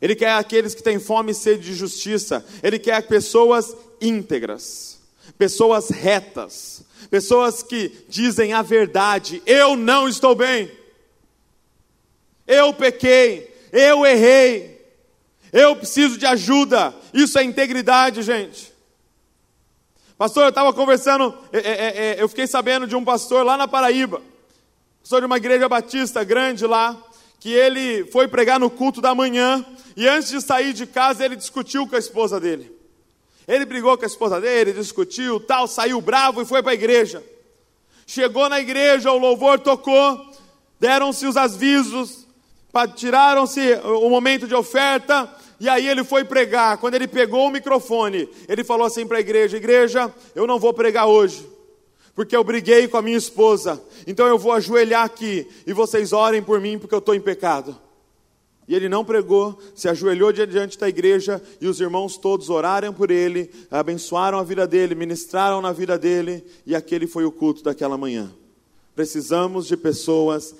Ele 0.00 0.14
quer 0.16 0.32
aqueles 0.32 0.74
que 0.74 0.82
têm 0.82 0.98
fome 0.98 1.32
e 1.32 1.34
sede 1.34 1.62
de 1.62 1.74
justiça. 1.74 2.44
Ele 2.62 2.78
quer 2.78 3.06
pessoas 3.06 3.74
íntegras, 4.00 5.00
pessoas 5.38 5.90
retas, 5.90 6.82
pessoas 7.08 7.62
que 7.62 8.04
dizem 8.08 8.52
a 8.52 8.62
verdade. 8.62 9.42
Eu 9.46 9.76
não 9.76 10.08
estou 10.08 10.34
bem. 10.34 10.70
Eu 12.46 12.74
pequei. 12.74 13.54
Eu 13.72 14.04
errei. 14.04 14.71
Eu 15.52 15.76
preciso 15.76 16.16
de 16.16 16.24
ajuda. 16.24 16.94
Isso 17.12 17.38
é 17.38 17.44
integridade, 17.44 18.22
gente. 18.22 18.72
Pastor, 20.16 20.44
eu 20.44 20.48
estava 20.50 20.72
conversando, 20.72 21.36
é, 21.52 21.58
é, 21.58 21.72
é, 22.10 22.22
eu 22.22 22.28
fiquei 22.28 22.46
sabendo 22.46 22.86
de 22.86 22.94
um 22.94 23.04
pastor 23.04 23.44
lá 23.44 23.56
na 23.56 23.66
Paraíba, 23.66 24.22
pastor 25.00 25.20
de 25.20 25.26
uma 25.26 25.36
igreja 25.36 25.68
batista 25.68 26.22
grande 26.22 26.64
lá, 26.64 26.96
que 27.40 27.52
ele 27.52 28.04
foi 28.04 28.28
pregar 28.28 28.60
no 28.60 28.70
culto 28.70 29.00
da 29.00 29.16
manhã 29.16 29.66
e 29.96 30.06
antes 30.06 30.30
de 30.30 30.40
sair 30.40 30.72
de 30.72 30.86
casa 30.86 31.24
ele 31.24 31.34
discutiu 31.34 31.88
com 31.88 31.96
a 31.96 31.98
esposa 31.98 32.38
dele. 32.38 32.70
Ele 33.48 33.64
brigou 33.64 33.98
com 33.98 34.04
a 34.04 34.06
esposa 34.06 34.40
dele, 34.40 34.72
discutiu, 34.72 35.40
tal, 35.40 35.66
saiu 35.66 36.00
bravo 36.00 36.40
e 36.40 36.46
foi 36.46 36.62
para 36.62 36.70
a 36.70 36.74
igreja. 36.74 37.20
Chegou 38.06 38.48
na 38.48 38.60
igreja, 38.60 39.10
o 39.10 39.18
louvor 39.18 39.58
tocou, 39.58 40.24
deram-se 40.78 41.26
os 41.26 41.36
avisos, 41.36 42.28
tiraram-se 42.94 43.74
o 43.82 44.08
momento 44.08 44.46
de 44.46 44.54
oferta, 44.54 45.28
e 45.62 45.68
aí 45.68 45.86
ele 45.86 46.02
foi 46.02 46.24
pregar. 46.24 46.76
Quando 46.78 46.96
ele 46.96 47.06
pegou 47.06 47.46
o 47.46 47.50
microfone, 47.50 48.28
ele 48.48 48.64
falou 48.64 48.84
assim 48.84 49.06
para 49.06 49.18
a 49.18 49.20
igreja: 49.20 49.56
Igreja, 49.56 50.12
eu 50.34 50.44
não 50.44 50.58
vou 50.58 50.74
pregar 50.74 51.06
hoje, 51.06 51.48
porque 52.16 52.34
eu 52.34 52.42
briguei 52.42 52.88
com 52.88 52.96
a 52.96 53.02
minha 53.02 53.16
esposa. 53.16 53.80
Então 54.04 54.26
eu 54.26 54.36
vou 54.36 54.50
ajoelhar 54.50 55.04
aqui 55.04 55.46
e 55.64 55.72
vocês 55.72 56.12
orem 56.12 56.42
por 56.42 56.60
mim, 56.60 56.80
porque 56.80 56.92
eu 56.92 56.98
estou 56.98 57.14
em 57.14 57.20
pecado. 57.20 57.78
E 58.66 58.74
ele 58.74 58.88
não 58.88 59.04
pregou, 59.04 59.56
se 59.72 59.88
ajoelhou 59.88 60.32
diante 60.32 60.76
da 60.76 60.88
igreja 60.88 61.40
e 61.60 61.68
os 61.68 61.80
irmãos 61.80 62.16
todos 62.16 62.50
oraram 62.50 62.92
por 62.92 63.12
ele, 63.12 63.48
abençoaram 63.70 64.40
a 64.40 64.42
vida 64.42 64.66
dele, 64.66 64.96
ministraram 64.96 65.60
na 65.60 65.70
vida 65.70 65.96
dele, 65.96 66.44
e 66.66 66.74
aquele 66.74 67.06
foi 67.06 67.24
o 67.24 67.30
culto 67.30 67.62
daquela 67.62 67.96
manhã. 67.96 68.32
Precisamos 68.96 69.68
de 69.68 69.76
pessoas 69.76 70.56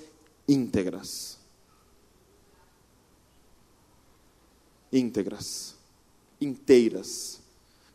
íntegras. 0.47 1.32
Íntegras, 4.93 5.73
inteiras. 6.39 7.41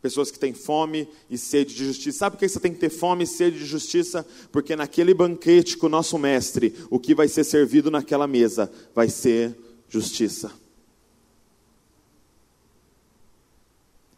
Pessoas 0.02 0.30
que 0.30 0.38
têm 0.38 0.52
fome 0.52 1.08
e 1.30 1.38
sede 1.38 1.74
de 1.74 1.84
justiça. 1.84 2.18
Sabe 2.18 2.36
por 2.36 2.40
que 2.40 2.48
você 2.48 2.60
tem 2.60 2.72
que 2.72 2.78
ter 2.78 2.90
fome 2.90 3.24
e 3.24 3.26
sede 3.26 3.58
de 3.58 3.64
justiça? 3.64 4.26
Porque 4.52 4.76
naquele 4.76 5.14
banquete 5.14 5.76
com 5.76 5.86
o 5.86 5.90
nosso 5.90 6.18
mestre, 6.18 6.74
o 6.90 6.98
que 6.98 7.14
vai 7.14 7.28
ser 7.28 7.44
servido 7.44 7.90
naquela 7.90 8.26
mesa 8.26 8.70
vai 8.94 9.08
ser 9.08 9.56
justiça. 9.88 10.52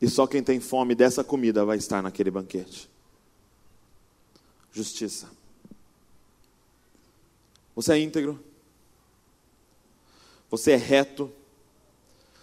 E 0.01 0.09
só 0.09 0.27
quem 0.27 0.43
tem 0.43 0.61
fome 0.61 0.95
dessa 0.95 1.23
comida 1.23 1.65
vai 1.65 1.77
estar 1.77 2.03
naquele 2.03 2.31
banquete. 2.31 2.89
Justiça. 4.73 5.29
Você 7.75 7.93
é 7.93 7.99
íntegro? 7.99 8.43
Você 10.51 10.73
é 10.73 10.77
reto? 10.77 11.31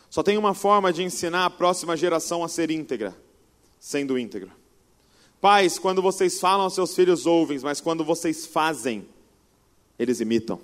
Só 0.09 0.23
tem 0.23 0.37
uma 0.37 0.53
forma 0.53 0.91
de 0.91 1.03
ensinar 1.03 1.45
a 1.45 1.49
próxima 1.49 1.97
geração 1.97 2.43
a 2.43 2.47
ser 2.47 2.71
íntegra 2.71 3.15
sendo 3.79 4.17
íntegro. 4.17 4.51
Pais, 5.39 5.77
quando 5.77 6.01
vocês 6.01 6.39
falam, 6.39 6.69
seus 6.69 6.95
filhos 6.95 7.25
ouvem, 7.25 7.59
mas 7.59 7.79
quando 7.79 8.03
vocês 8.03 8.45
fazem, 8.45 9.07
eles 9.97 10.19
imitam. 10.19 10.59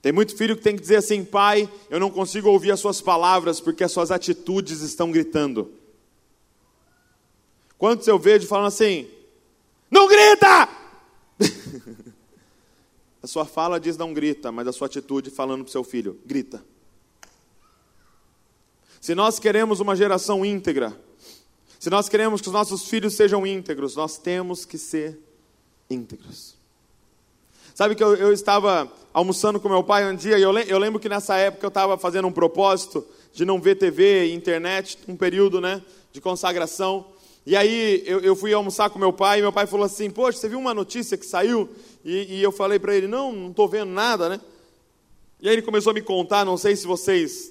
Tem 0.00 0.10
muito 0.12 0.36
filho 0.36 0.56
que 0.56 0.62
tem 0.62 0.74
que 0.74 0.82
dizer 0.82 0.96
assim: 0.96 1.24
pai, 1.24 1.70
eu 1.88 2.00
não 2.00 2.10
consigo 2.10 2.48
ouvir 2.48 2.72
as 2.72 2.80
suas 2.80 3.00
palavras 3.00 3.60
porque 3.60 3.84
as 3.84 3.92
suas 3.92 4.10
atitudes 4.10 4.80
estão 4.80 5.12
gritando. 5.12 5.70
Quantos 7.78 8.08
eu 8.08 8.18
vejo 8.18 8.48
falando 8.48 8.68
assim: 8.68 9.08
não 9.90 10.08
grita! 10.08 10.68
a 13.22 13.26
sua 13.26 13.44
fala 13.44 13.78
diz 13.78 13.96
não 13.96 14.12
grita, 14.12 14.50
mas 14.50 14.66
a 14.66 14.72
sua 14.72 14.86
atitude 14.86 15.30
falando 15.30 15.62
para 15.62 15.68
o 15.68 15.72
seu 15.72 15.84
filho: 15.84 16.18
grita. 16.26 16.64
Se 19.02 19.16
nós 19.16 19.40
queremos 19.40 19.80
uma 19.80 19.96
geração 19.96 20.44
íntegra, 20.44 20.96
se 21.76 21.90
nós 21.90 22.08
queremos 22.08 22.40
que 22.40 22.46
os 22.46 22.54
nossos 22.54 22.86
filhos 22.88 23.14
sejam 23.14 23.44
íntegros, 23.44 23.96
nós 23.96 24.16
temos 24.16 24.64
que 24.64 24.78
ser 24.78 25.18
íntegros. 25.90 26.54
Sabe 27.74 27.96
que 27.96 28.04
eu, 28.04 28.14
eu 28.14 28.32
estava 28.32 28.88
almoçando 29.12 29.58
com 29.58 29.68
meu 29.68 29.82
pai 29.82 30.08
um 30.08 30.14
dia 30.14 30.38
e 30.38 30.42
eu, 30.42 30.56
eu 30.56 30.78
lembro 30.78 31.00
que 31.00 31.08
nessa 31.08 31.36
época 31.36 31.66
eu 31.66 31.68
estava 31.68 31.98
fazendo 31.98 32.28
um 32.28 32.32
propósito 32.32 33.04
de 33.32 33.44
não 33.44 33.60
ver 33.60 33.74
TV 33.74 34.26
e 34.26 34.34
internet, 34.34 34.96
um 35.08 35.16
período 35.16 35.60
né, 35.60 35.82
de 36.12 36.20
consagração. 36.20 37.04
E 37.44 37.56
aí 37.56 38.04
eu, 38.06 38.20
eu, 38.20 38.36
fui 38.36 38.54
almoçar 38.54 38.88
com 38.88 39.00
meu 39.00 39.12
pai 39.12 39.40
e 39.40 39.42
meu 39.42 39.52
pai 39.52 39.66
falou 39.66 39.84
assim: 39.84 40.10
Poxa, 40.10 40.38
você 40.38 40.48
viu 40.48 40.60
uma 40.60 40.72
notícia 40.72 41.18
que 41.18 41.26
saiu? 41.26 41.68
E, 42.04 42.36
e 42.36 42.40
eu 42.40 42.52
falei 42.52 42.78
para 42.78 42.94
ele: 42.94 43.08
Não, 43.08 43.32
não 43.32 43.50
estou 43.50 43.68
vendo 43.68 43.90
nada, 43.90 44.28
né? 44.28 44.40
E 45.40 45.48
aí 45.48 45.56
ele 45.56 45.62
começou 45.62 45.90
a 45.90 45.94
me 45.94 46.02
contar, 46.02 46.44
não 46.44 46.56
sei 46.56 46.76
se 46.76 46.86
vocês 46.86 47.50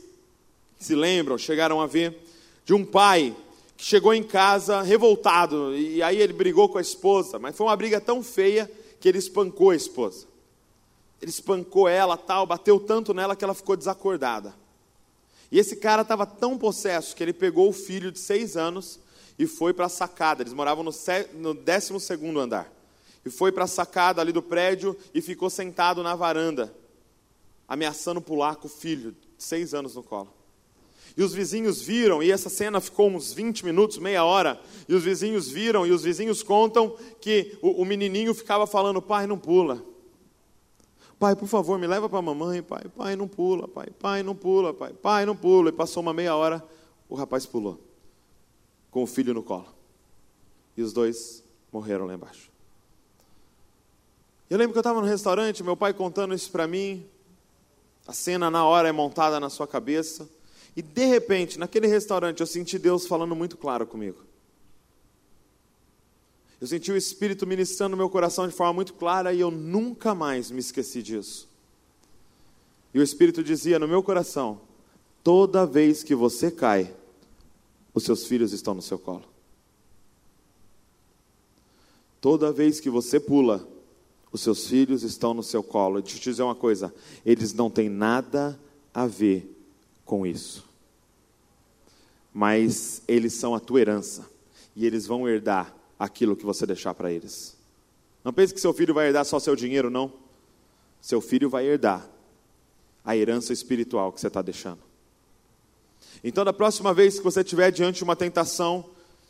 se 0.85 0.95
lembram, 0.95 1.37
chegaram 1.37 1.81
a 1.81 1.87
ver, 1.87 2.17
de 2.65 2.73
um 2.73 2.85
pai 2.85 3.35
que 3.77 3.83
chegou 3.83 4.13
em 4.13 4.23
casa 4.23 4.81
revoltado, 4.81 5.75
e 5.75 6.03
aí 6.03 6.17
ele 6.21 6.33
brigou 6.33 6.69
com 6.69 6.77
a 6.77 6.81
esposa, 6.81 7.39
mas 7.39 7.55
foi 7.55 7.65
uma 7.65 7.75
briga 7.75 7.99
tão 7.99 8.21
feia 8.21 8.71
que 8.99 9.09
ele 9.09 9.17
espancou 9.17 9.71
a 9.71 9.75
esposa. 9.75 10.27
Ele 11.21 11.31
espancou 11.31 11.87
ela, 11.87 12.17
tal, 12.17 12.45
bateu 12.45 12.79
tanto 12.79 13.13
nela 13.13 13.35
que 13.35 13.43
ela 13.43 13.53
ficou 13.53 13.75
desacordada. 13.75 14.55
E 15.51 15.59
esse 15.59 15.75
cara 15.75 16.03
estava 16.03 16.25
tão 16.25 16.57
possesso 16.57 17.15
que 17.15 17.21
ele 17.21 17.33
pegou 17.33 17.69
o 17.69 17.73
filho 17.73 18.11
de 18.11 18.19
seis 18.19 18.55
anos 18.55 18.99
e 19.37 19.45
foi 19.45 19.73
para 19.73 19.87
a 19.87 19.89
sacada. 19.89 20.41
Eles 20.41 20.53
moravam 20.53 20.83
no, 20.83 20.91
no 21.33 21.53
12 21.53 21.99
segundo 21.99 22.39
andar. 22.39 22.71
E 23.25 23.29
foi 23.29 23.51
para 23.51 23.65
a 23.65 23.67
sacada 23.67 24.21
ali 24.21 24.31
do 24.31 24.41
prédio 24.41 24.97
e 25.13 25.21
ficou 25.21 25.49
sentado 25.49 26.01
na 26.01 26.15
varanda, 26.15 26.73
ameaçando 27.67 28.21
pular 28.21 28.55
com 28.55 28.67
o 28.67 28.71
filho 28.71 29.11
de 29.11 29.43
seis 29.43 29.73
anos 29.73 29.95
no 29.95 30.03
colo. 30.03 30.40
E 31.15 31.23
os 31.23 31.33
vizinhos 31.33 31.81
viram, 31.81 32.23
e 32.23 32.31
essa 32.31 32.49
cena 32.49 32.79
ficou 32.79 33.09
uns 33.09 33.33
20 33.33 33.65
minutos, 33.65 33.97
meia 33.97 34.23
hora, 34.23 34.59
e 34.87 34.93
os 34.93 35.03
vizinhos 35.03 35.49
viram, 35.49 35.85
e 35.85 35.91
os 35.91 36.03
vizinhos 36.03 36.41
contam 36.41 36.95
que 37.19 37.57
o, 37.61 37.81
o 37.81 37.85
menininho 37.85 38.33
ficava 38.33 38.65
falando: 38.65 39.01
Pai, 39.01 39.27
não 39.27 39.37
pula. 39.37 39.83
Pai, 41.19 41.35
por 41.35 41.47
favor, 41.47 41.77
me 41.77 41.85
leva 41.85 42.09
para 42.09 42.17
a 42.17 42.21
mamãe, 42.21 42.63
pai. 42.63 42.83
Pai, 42.95 43.15
não 43.15 43.27
pula, 43.27 43.67
pai. 43.67 43.87
Pai, 43.99 44.23
não 44.23 44.35
pula, 44.35 44.73
pai. 44.73 44.91
Pai, 44.93 45.25
não 45.25 45.35
pula. 45.35 45.69
E 45.69 45.71
passou 45.71 46.01
uma 46.01 46.13
meia 46.13 46.35
hora, 46.35 46.63
o 47.07 47.13
rapaz 47.13 47.45
pulou, 47.45 47.79
com 48.89 49.03
o 49.03 49.07
filho 49.07 49.33
no 49.33 49.43
colo. 49.43 49.67
E 50.75 50.81
os 50.81 50.93
dois 50.93 51.43
morreram 51.71 52.05
lá 52.05 52.13
embaixo. 52.15 52.49
Eu 54.49 54.57
lembro 54.57 54.73
que 54.73 54.79
eu 54.79 54.81
estava 54.81 54.99
no 54.99 55.05
restaurante, 55.05 55.63
meu 55.63 55.77
pai 55.77 55.93
contando 55.93 56.33
isso 56.33 56.51
para 56.51 56.67
mim. 56.67 57.05
A 58.07 58.13
cena 58.13 58.49
na 58.49 58.65
hora 58.65 58.89
é 58.89 58.91
montada 58.91 59.39
na 59.39 59.49
sua 59.49 59.67
cabeça. 59.67 60.27
E 60.75 60.81
de 60.81 61.05
repente, 61.05 61.59
naquele 61.59 61.87
restaurante, 61.87 62.39
eu 62.39 62.47
senti 62.47 62.79
Deus 62.79 63.05
falando 63.05 63.35
muito 63.35 63.57
claro 63.57 63.85
comigo. 63.85 64.19
Eu 66.59 66.67
senti 66.67 66.91
o 66.91 66.97
Espírito 66.97 67.45
ministrando 67.45 67.91
no 67.91 67.97
meu 67.97 68.09
coração 68.09 68.47
de 68.47 68.53
forma 68.53 68.73
muito 68.73 68.93
clara 68.93 69.33
e 69.33 69.39
eu 69.39 69.49
nunca 69.49 70.13
mais 70.13 70.51
me 70.51 70.59
esqueci 70.59 71.01
disso. 71.01 71.49
E 72.93 72.99
o 72.99 73.03
Espírito 73.03 73.43
dizia 73.43 73.79
no 73.79 73.87
meu 73.87 74.03
coração: 74.03 74.61
toda 75.23 75.65
vez 75.65 76.03
que 76.03 76.13
você 76.13 76.51
cai, 76.51 76.93
os 77.93 78.03
seus 78.03 78.25
filhos 78.25 78.53
estão 78.53 78.73
no 78.73 78.81
seu 78.81 78.99
colo. 78.99 79.25
Toda 82.21 82.51
vez 82.51 82.79
que 82.79 82.89
você 82.89 83.19
pula, 83.19 83.67
os 84.31 84.41
seus 84.41 84.67
filhos 84.67 85.01
estão 85.01 85.33
no 85.33 85.41
seu 85.41 85.63
colo. 85.63 85.99
Deixa 85.99 86.17
eu 86.17 86.21
te 86.21 86.29
dizer 86.29 86.43
uma 86.43 86.55
coisa: 86.55 86.93
eles 87.25 87.53
não 87.53 87.69
têm 87.69 87.89
nada 87.89 88.57
a 88.93 89.07
ver 89.07 89.60
com 90.11 90.27
isso. 90.27 90.65
Mas 92.33 93.01
eles 93.07 93.31
são 93.31 93.55
a 93.55 93.61
tua 93.61 93.79
herança 93.79 94.29
e 94.75 94.85
eles 94.85 95.07
vão 95.07 95.25
herdar 95.25 95.73
aquilo 95.97 96.35
que 96.35 96.43
você 96.43 96.65
deixar 96.65 96.93
para 96.93 97.09
eles. 97.09 97.55
Não 98.21 98.33
pense 98.33 98.53
que 98.53 98.59
seu 98.59 98.73
filho 98.73 98.93
vai 98.93 99.07
herdar 99.07 99.23
só 99.23 99.39
seu 99.39 99.55
dinheiro, 99.55 99.89
não. 99.89 100.11
Seu 100.99 101.21
filho 101.21 101.49
vai 101.49 101.65
herdar 101.65 102.05
a 103.05 103.15
herança 103.15 103.53
espiritual 103.53 104.11
que 104.11 104.19
você 104.19 104.27
está 104.27 104.41
deixando. 104.41 104.79
Então, 106.21 106.43
da 106.43 106.51
próxima 106.51 106.93
vez 106.93 107.17
que 107.17 107.23
você 107.23 107.39
estiver 107.39 107.71
diante 107.71 107.99
de 107.99 108.03
uma 108.03 108.15
tentação, 108.15 108.83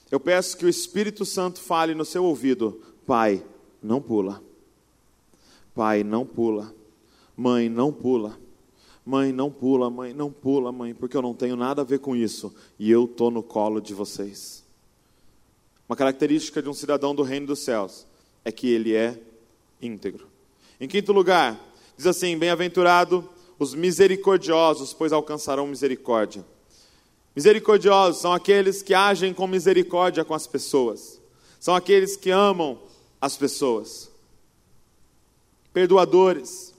eu 0.10 0.20
peço 0.20 0.58
que 0.58 0.66
o 0.66 0.70
Espírito 0.70 1.26
Santo 1.26 1.60
fale 1.60 1.94
no 1.94 2.04
seu 2.04 2.24
ouvido: 2.24 2.82
Pai, 3.06 3.46
não 3.84 4.02
pula. 4.02 4.42
Pai, 5.76 6.04
não 6.04 6.26
pula. 6.26 6.74
Mãe, 7.38 7.70
não 7.70 7.94
pula. 7.94 8.41
Mãe, 9.06 9.32
não 9.32 9.50
pula, 9.50 9.90
mãe, 9.90 10.14
não 10.14 10.32
pula, 10.32 10.72
mãe, 10.72 10.94
porque 10.94 11.18
eu 11.18 11.22
não 11.22 11.34
tenho 11.34 11.56
nada 11.56 11.82
a 11.82 11.86
ver 11.86 12.00
com 12.00 12.16
isso 12.16 12.54
e 12.78 12.92
eu 12.92 13.06
estou 13.06 13.32
no 13.32 13.42
colo 13.42 13.82
de 13.82 13.94
vocês. 13.94 14.64
Uma 15.90 15.96
característica 15.96 16.62
de 16.62 16.70
um 16.70 16.74
cidadão 16.74 17.14
do 17.14 17.24
reino 17.24 17.48
dos 17.48 17.60
céus 17.60 18.06
é 18.46 18.52
que 18.52 18.70
ele 18.70 18.96
é 18.96 19.20
íntegro. 19.82 20.28
Em 20.80 20.88
quinto 20.88 21.12
lugar, 21.12 21.60
diz 21.98 22.06
assim: 22.06 22.38
Bem-aventurado 22.38 23.28
os 23.58 23.74
misericordiosos, 23.74 24.94
pois 24.94 25.12
alcançarão 25.12 25.68
misericórdia. 25.68 26.46
Misericordiosos 27.36 28.22
são 28.22 28.34
aqueles 28.34 28.82
que 28.82 28.94
agem 28.94 29.34
com 29.34 29.48
misericórdia 29.48 30.24
com 30.24 30.34
as 30.34 30.48
pessoas, 30.48 31.20
são 31.60 31.76
aqueles 31.76 32.16
que 32.16 32.30
amam 32.30 32.80
as 33.20 33.38
pessoas. 33.38 34.12
Perdoadores 35.74 36.71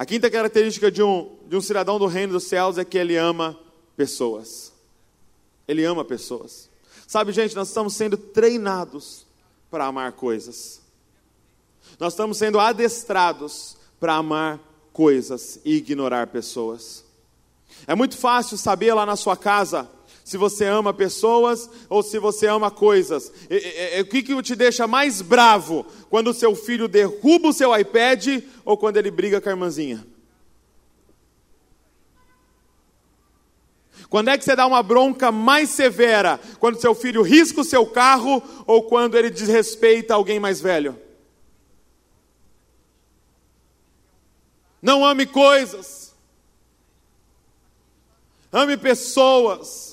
a 0.00 0.06
quinta 0.06 0.30
característica 0.30 0.90
de 0.90 1.02
um, 1.02 1.36
de 1.46 1.54
um 1.54 1.60
cidadão 1.60 1.98
do 1.98 2.06
reino 2.06 2.32
dos 2.32 2.44
céus 2.44 2.78
é 2.78 2.84
que 2.86 2.96
ele 2.96 3.18
ama 3.18 3.54
pessoas. 3.94 4.72
Ele 5.68 5.84
ama 5.84 6.02
pessoas. 6.06 6.70
Sabe, 7.06 7.32
gente, 7.32 7.54
nós 7.54 7.68
estamos 7.68 7.92
sendo 7.96 8.16
treinados 8.16 9.26
para 9.70 9.84
amar 9.84 10.12
coisas. 10.12 10.80
Nós 11.98 12.14
estamos 12.14 12.38
sendo 12.38 12.58
adestrados 12.58 13.76
para 14.00 14.14
amar 14.14 14.58
coisas 14.90 15.60
e 15.66 15.74
ignorar 15.74 16.28
pessoas. 16.28 17.04
É 17.86 17.94
muito 17.94 18.16
fácil 18.16 18.56
saber 18.56 18.94
lá 18.94 19.04
na 19.04 19.16
sua 19.16 19.36
casa 19.36 19.86
se 20.30 20.36
você 20.36 20.64
ama 20.64 20.94
pessoas 20.94 21.68
ou 21.88 22.04
se 22.04 22.16
você 22.20 22.46
ama 22.46 22.70
coisas. 22.70 23.32
o 24.00 24.04
que, 24.04 24.22
que 24.22 24.42
te 24.42 24.54
deixa 24.54 24.86
mais 24.86 25.20
bravo? 25.20 25.84
Quando 26.08 26.28
o 26.28 26.32
seu 26.32 26.54
filho 26.54 26.86
derruba 26.86 27.48
o 27.48 27.52
seu 27.52 27.76
iPad 27.76 28.40
ou 28.64 28.76
quando 28.76 28.96
ele 28.96 29.10
briga 29.10 29.40
com 29.40 29.48
a 29.48 29.52
irmãzinha? 29.52 30.06
Quando 34.08 34.28
é 34.28 34.38
que 34.38 34.44
você 34.44 34.54
dá 34.54 34.68
uma 34.68 34.84
bronca 34.84 35.32
mais 35.32 35.70
severa? 35.70 36.38
Quando 36.60 36.80
seu 36.80 36.94
filho 36.94 37.22
risca 37.22 37.62
o 37.62 37.64
seu 37.64 37.84
carro 37.84 38.40
ou 38.68 38.84
quando 38.84 39.16
ele 39.16 39.30
desrespeita 39.30 40.14
alguém 40.14 40.38
mais 40.38 40.60
velho? 40.60 40.96
Não 44.80 45.04
ame 45.04 45.26
coisas. 45.26 46.14
ame 48.52 48.76
pessoas. 48.76 49.89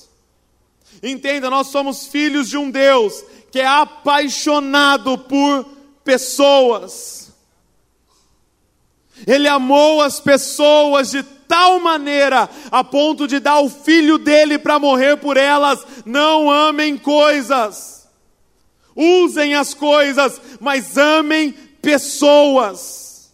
Entenda, 1.02 1.48
nós 1.48 1.68
somos 1.68 2.06
filhos 2.06 2.48
de 2.48 2.56
um 2.56 2.70
Deus 2.70 3.24
que 3.50 3.60
é 3.60 3.66
apaixonado 3.66 5.16
por 5.18 5.64
pessoas. 6.04 7.32
Ele 9.26 9.48
amou 9.48 10.02
as 10.02 10.20
pessoas 10.20 11.10
de 11.10 11.22
tal 11.22 11.80
maneira 11.80 12.48
a 12.70 12.84
ponto 12.84 13.26
de 13.26 13.40
dar 13.40 13.60
o 13.60 13.70
filho 13.70 14.18
dele 14.18 14.58
para 14.58 14.78
morrer 14.78 15.16
por 15.16 15.36
elas. 15.36 15.84
Não 16.04 16.50
amem 16.50 16.96
coisas. 16.96 18.08
Usem 18.94 19.54
as 19.54 19.74
coisas, 19.74 20.40
mas 20.60 20.96
amem 20.98 21.52
pessoas. 21.80 23.32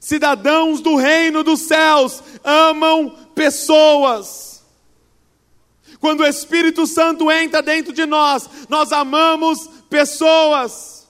Cidadãos 0.00 0.80
do 0.80 0.96
reino 0.96 1.44
dos 1.44 1.60
céus 1.60 2.22
amam 2.44 3.10
pessoas. 3.34 4.51
Quando 6.02 6.22
o 6.22 6.26
Espírito 6.26 6.84
Santo 6.84 7.30
entra 7.30 7.62
dentro 7.62 7.92
de 7.92 8.04
nós, 8.04 8.50
nós 8.68 8.90
amamos 8.90 9.70
pessoas. 9.88 11.06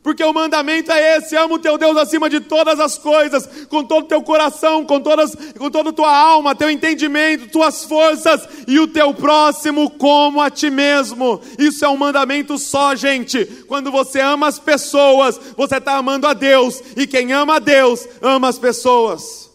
Porque 0.00 0.22
o 0.22 0.32
mandamento 0.32 0.92
é 0.92 1.16
esse: 1.16 1.34
ama 1.34 1.56
o 1.56 1.58
teu 1.58 1.76
Deus 1.76 1.96
acima 1.96 2.30
de 2.30 2.38
todas 2.38 2.78
as 2.78 2.96
coisas, 2.96 3.66
com 3.68 3.82
todo 3.82 4.04
o 4.04 4.08
teu 4.08 4.22
coração, 4.22 4.84
com, 4.84 5.00
todas, 5.00 5.34
com 5.58 5.68
toda 5.68 5.90
a 5.90 5.92
tua 5.92 6.16
alma, 6.16 6.54
teu 6.54 6.70
entendimento, 6.70 7.48
tuas 7.48 7.82
forças, 7.82 8.48
e 8.68 8.78
o 8.78 8.86
teu 8.86 9.12
próximo 9.12 9.90
como 9.90 10.40
a 10.40 10.50
ti 10.50 10.70
mesmo. 10.70 11.40
Isso 11.58 11.84
é 11.84 11.88
um 11.88 11.96
mandamento 11.96 12.56
só, 12.58 12.94
gente. 12.94 13.44
Quando 13.66 13.90
você 13.90 14.20
ama 14.20 14.46
as 14.46 14.60
pessoas, 14.60 15.40
você 15.56 15.78
está 15.78 15.96
amando 15.96 16.28
a 16.28 16.32
Deus, 16.32 16.80
e 16.96 17.08
quem 17.08 17.32
ama 17.32 17.56
a 17.56 17.58
Deus, 17.58 18.06
ama 18.22 18.46
as 18.46 18.58
pessoas. 18.60 19.45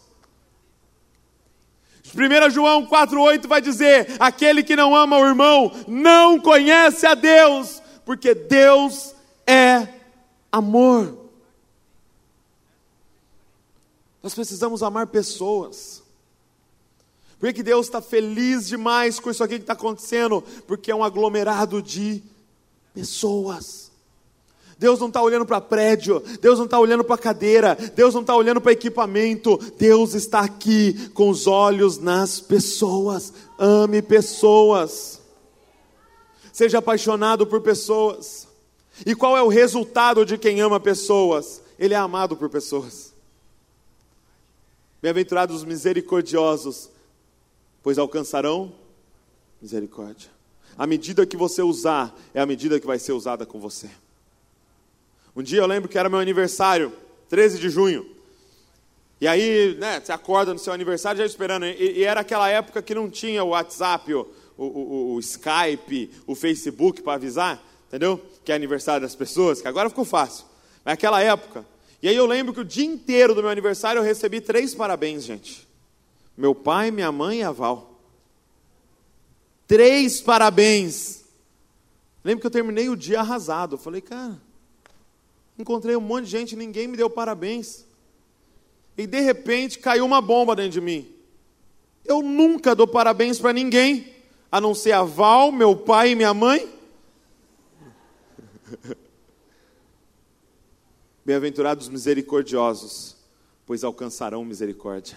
1 2.14 2.50
João 2.50 2.86
4,8 2.86 3.46
vai 3.46 3.60
dizer: 3.60 4.16
aquele 4.18 4.62
que 4.62 4.76
não 4.76 4.94
ama 4.94 5.18
o 5.18 5.26
irmão 5.26 5.72
não 5.86 6.38
conhece 6.38 7.06
a 7.06 7.14
Deus, 7.14 7.82
porque 8.04 8.34
Deus 8.34 9.14
é 9.46 9.88
amor. 10.50 11.18
Nós 14.22 14.34
precisamos 14.34 14.82
amar 14.82 15.06
pessoas. 15.08 16.02
Por 17.38 17.48
que, 17.48 17.54
que 17.54 17.62
Deus 17.62 17.86
está 17.86 18.00
feliz 18.00 18.68
demais 18.68 19.18
com 19.18 19.30
isso 19.30 19.42
aqui 19.42 19.56
que 19.56 19.62
está 19.62 19.72
acontecendo? 19.72 20.42
Porque 20.66 20.92
é 20.92 20.94
um 20.94 21.02
aglomerado 21.02 21.82
de 21.82 22.22
pessoas. 22.94 23.91
Deus 24.82 24.98
não 24.98 25.06
está 25.06 25.22
olhando 25.22 25.46
para 25.46 25.60
prédio, 25.60 26.20
Deus 26.40 26.58
não 26.58 26.64
está 26.64 26.76
olhando 26.76 27.04
para 27.04 27.16
cadeira, 27.16 27.76
Deus 27.94 28.14
não 28.14 28.22
está 28.22 28.34
olhando 28.34 28.60
para 28.60 28.72
equipamento, 28.72 29.56
Deus 29.78 30.12
está 30.12 30.40
aqui 30.40 31.08
com 31.10 31.30
os 31.30 31.46
olhos 31.46 31.98
nas 31.98 32.40
pessoas. 32.40 33.32
Ame 33.56 34.02
pessoas, 34.02 35.20
seja 36.52 36.78
apaixonado 36.78 37.46
por 37.46 37.60
pessoas. 37.60 38.48
E 39.06 39.14
qual 39.14 39.36
é 39.36 39.42
o 39.42 39.46
resultado 39.46 40.26
de 40.26 40.36
quem 40.36 40.60
ama 40.60 40.80
pessoas? 40.80 41.62
Ele 41.78 41.94
é 41.94 41.96
amado 41.96 42.36
por 42.36 42.50
pessoas. 42.50 43.14
Bem-aventurados 45.00 45.58
os 45.58 45.64
misericordiosos, 45.64 46.90
pois 47.84 47.98
alcançarão 47.98 48.72
misericórdia. 49.60 50.28
A 50.76 50.88
medida 50.88 51.24
que 51.24 51.36
você 51.36 51.62
usar 51.62 52.12
é 52.34 52.40
a 52.40 52.46
medida 52.46 52.80
que 52.80 52.86
vai 52.86 52.98
ser 52.98 53.12
usada 53.12 53.46
com 53.46 53.60
você. 53.60 53.88
Um 55.34 55.42
dia 55.42 55.60
eu 55.60 55.66
lembro 55.66 55.88
que 55.88 55.98
era 55.98 56.08
meu 56.08 56.18
aniversário, 56.18 56.92
13 57.28 57.58
de 57.58 57.70
junho. 57.70 58.06
E 59.20 59.26
aí, 59.26 59.76
né, 59.78 60.00
você 60.00 60.12
acorda 60.12 60.52
no 60.52 60.58
seu 60.58 60.72
aniversário 60.72 61.18
já 61.18 61.26
esperando. 61.26 61.64
E, 61.66 61.98
e 61.98 62.04
era 62.04 62.20
aquela 62.20 62.48
época 62.48 62.82
que 62.82 62.94
não 62.94 63.08
tinha 63.08 63.42
o 63.44 63.48
WhatsApp, 63.48 64.12
o, 64.12 64.28
o, 64.56 64.64
o, 64.64 65.14
o 65.14 65.20
Skype, 65.20 66.10
o 66.26 66.34
Facebook 66.34 67.02
para 67.02 67.14
avisar 67.14 67.62
entendeu? 67.92 68.18
Que 68.42 68.50
é 68.50 68.54
aniversário 68.54 69.02
das 69.02 69.14
pessoas, 69.14 69.60
que 69.60 69.68
agora 69.68 69.90
ficou 69.90 70.06
fácil. 70.06 70.46
Mas 70.82 70.94
naquela 70.94 71.20
época. 71.20 71.66
E 72.02 72.08
aí 72.08 72.16
eu 72.16 72.24
lembro 72.24 72.54
que 72.54 72.60
o 72.60 72.64
dia 72.64 72.86
inteiro 72.86 73.34
do 73.34 73.42
meu 73.42 73.50
aniversário 73.50 74.00
eu 74.00 74.02
recebi 74.02 74.40
três 74.40 74.74
parabéns, 74.74 75.24
gente. 75.24 75.68
Meu 76.36 76.54
pai, 76.54 76.90
minha 76.90 77.12
mãe 77.12 77.40
e 77.40 77.42
a 77.42 77.52
Val. 77.52 78.00
Três 79.68 80.22
parabéns. 80.22 81.22
Lembro 82.24 82.40
que 82.40 82.46
eu 82.46 82.50
terminei 82.50 82.88
o 82.88 82.96
dia 82.96 83.20
arrasado. 83.20 83.74
Eu 83.74 83.78
falei, 83.78 84.00
cara, 84.00 84.40
encontrei 85.62 85.96
um 85.96 86.00
monte 86.00 86.26
de 86.26 86.30
gente, 86.30 86.54
ninguém 86.54 86.86
me 86.86 86.96
deu 86.96 87.08
parabéns. 87.08 87.86
E 88.96 89.06
de 89.06 89.20
repente 89.20 89.78
caiu 89.78 90.04
uma 90.04 90.20
bomba 90.20 90.54
dentro 90.54 90.72
de 90.72 90.80
mim. 90.80 91.10
Eu 92.04 92.20
nunca 92.20 92.74
dou 92.74 92.86
parabéns 92.86 93.38
para 93.38 93.52
ninguém, 93.52 94.12
a 94.50 94.60
não 94.60 94.74
ser 94.74 94.92
a 94.92 95.02
Val, 95.02 95.50
meu 95.50 95.74
pai 95.74 96.10
e 96.10 96.14
minha 96.14 96.34
mãe. 96.34 96.68
Bem-aventurados 101.24 101.88
misericordiosos, 101.88 103.16
pois 103.64 103.84
alcançarão 103.84 104.44
misericórdia. 104.44 105.16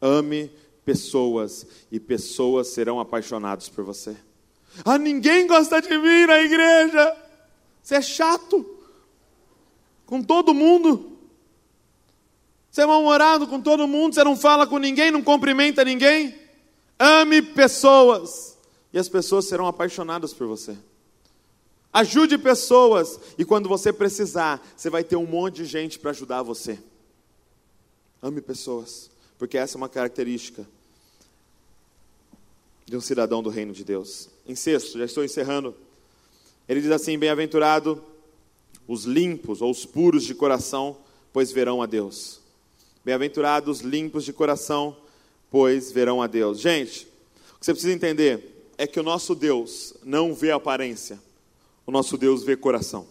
Ame 0.00 0.50
pessoas 0.84 1.66
e 1.90 1.98
pessoas 1.98 2.68
serão 2.68 3.00
apaixonados 3.00 3.68
por 3.68 3.84
você. 3.84 4.16
Ah, 4.84 4.96
ninguém 4.96 5.46
gosta 5.48 5.82
de 5.82 5.98
mim 5.98 6.26
na 6.26 6.38
igreja. 6.38 7.16
Você 7.82 7.96
é 7.96 8.02
chato 8.02 8.77
com 10.08 10.22
todo 10.22 10.54
mundo. 10.54 11.18
Você 12.70 12.80
é 12.80 12.86
mal-humorado 12.86 13.46
com 13.46 13.60
todo 13.60 13.86
mundo, 13.86 14.14
você 14.14 14.24
não 14.24 14.36
fala 14.36 14.66
com 14.66 14.78
ninguém, 14.78 15.10
não 15.10 15.22
cumprimenta 15.22 15.84
ninguém. 15.84 16.34
Ame 16.98 17.42
pessoas 17.42 18.56
e 18.90 18.98
as 18.98 19.06
pessoas 19.06 19.44
serão 19.44 19.66
apaixonadas 19.66 20.32
por 20.32 20.46
você. 20.46 20.76
Ajude 21.92 22.38
pessoas 22.38 23.20
e 23.36 23.44
quando 23.44 23.68
você 23.68 23.92
precisar, 23.92 24.66
você 24.74 24.88
vai 24.88 25.04
ter 25.04 25.16
um 25.16 25.26
monte 25.26 25.56
de 25.56 25.66
gente 25.66 25.98
para 25.98 26.10
ajudar 26.10 26.42
você. 26.42 26.78
Ame 28.22 28.40
pessoas, 28.40 29.10
porque 29.38 29.58
essa 29.58 29.76
é 29.76 29.78
uma 29.78 29.90
característica 29.90 30.66
de 32.86 32.96
um 32.96 33.00
cidadão 33.02 33.42
do 33.42 33.50
reino 33.50 33.74
de 33.74 33.84
Deus. 33.84 34.30
Em 34.46 34.54
sexto, 34.54 34.98
já 34.98 35.04
estou 35.04 35.22
encerrando. 35.22 35.74
Ele 36.66 36.80
diz 36.80 36.90
assim: 36.90 37.18
Bem-aventurado 37.18 38.02
os 38.88 39.04
limpos 39.04 39.62
ou 39.62 39.70
os 39.70 39.86
puros 39.86 40.24
de 40.24 40.34
coração, 40.34 40.96
pois 41.32 41.52
verão 41.52 41.80
a 41.80 41.86
Deus. 41.86 42.40
Bem-aventurados 43.04 43.78
os 43.78 43.84
limpos 43.84 44.24
de 44.24 44.32
coração, 44.32 44.96
pois 45.50 45.92
verão 45.92 46.20
a 46.20 46.26
Deus. 46.26 46.58
Gente, 46.58 47.06
o 47.54 47.60
que 47.60 47.66
você 47.66 47.72
precisa 47.72 47.92
entender 47.92 48.66
é 48.76 48.86
que 48.86 48.98
o 48.98 49.04
nosso 49.04 49.34
Deus 49.34 49.94
não 50.02 50.34
vê 50.34 50.50
aparência 50.50 51.20
o 51.88 51.90
nosso 51.90 52.18
Deus 52.18 52.44
vê 52.44 52.54
coração. 52.54 53.06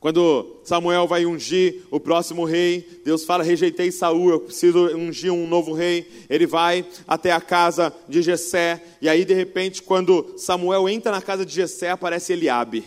Quando 0.00 0.60
Samuel 0.64 1.06
vai 1.06 1.26
ungir 1.26 1.82
o 1.90 2.00
próximo 2.00 2.44
rei, 2.44 3.02
Deus 3.04 3.22
fala: 3.22 3.44
rejeitei 3.44 3.92
Saul, 3.92 4.30
eu 4.30 4.40
preciso 4.40 4.86
ungir 4.96 5.30
um 5.30 5.46
novo 5.46 5.74
rei. 5.74 6.08
Ele 6.30 6.46
vai 6.46 6.86
até 7.06 7.30
a 7.30 7.40
casa 7.40 7.94
de 8.08 8.22
Jessé, 8.22 8.82
e 9.02 9.10
aí 9.10 9.26
de 9.26 9.34
repente, 9.34 9.82
quando 9.82 10.38
Samuel 10.38 10.88
entra 10.88 11.12
na 11.12 11.20
casa 11.20 11.44
de 11.44 11.52
Jessé, 11.52 11.90
aparece 11.90 12.32
Eliabe, 12.32 12.82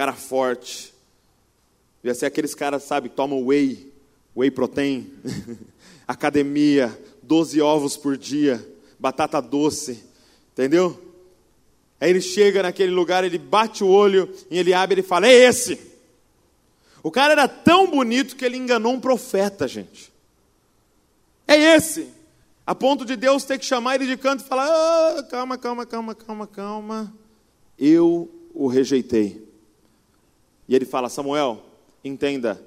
cara 0.00 0.14
forte. 0.14 0.94
Devia 2.02 2.14
ser 2.14 2.24
aqueles 2.24 2.54
caras, 2.54 2.84
sabe, 2.84 3.10
tomam 3.10 3.44
whey, 3.44 3.92
whey 4.34 4.50
protein, 4.50 5.12
academia, 6.08 6.98
12 7.22 7.60
ovos 7.60 7.98
por 7.98 8.16
dia, 8.16 8.66
batata 8.98 9.42
doce, 9.42 10.02
entendeu? 10.52 10.98
Aí 12.00 12.08
ele 12.08 12.22
chega 12.22 12.62
naquele 12.62 12.90
lugar, 12.90 13.24
ele 13.24 13.36
bate 13.36 13.84
o 13.84 13.88
olho 13.88 14.34
em 14.50 14.56
Eliabe, 14.56 14.94
ele 14.94 15.02
fala: 15.02 15.28
"É 15.28 15.34
esse". 15.34 15.78
O 17.02 17.10
cara 17.10 17.32
era 17.32 17.46
tão 17.46 17.90
bonito 17.90 18.36
que 18.36 18.44
ele 18.46 18.56
enganou 18.56 18.94
um 18.94 19.00
profeta, 19.00 19.68
gente. 19.68 20.10
É 21.46 21.76
esse. 21.76 22.08
A 22.66 22.74
ponto 22.74 23.04
de 23.04 23.16
Deus 23.16 23.44
ter 23.44 23.58
que 23.58 23.66
chamar 23.66 23.96
ele 23.96 24.06
de 24.06 24.16
canto 24.16 24.42
e 24.42 24.48
falar: 24.48 24.66
oh, 25.18 25.24
calma, 25.24 25.58
calma, 25.58 25.84
calma, 25.84 26.14
calma, 26.14 26.46
calma. 26.46 27.14
Eu 27.78 28.30
o 28.54 28.66
rejeitei. 28.66 29.49
E 30.70 30.74
ele 30.76 30.84
fala: 30.84 31.08
Samuel, 31.08 31.60
entenda, 32.04 32.64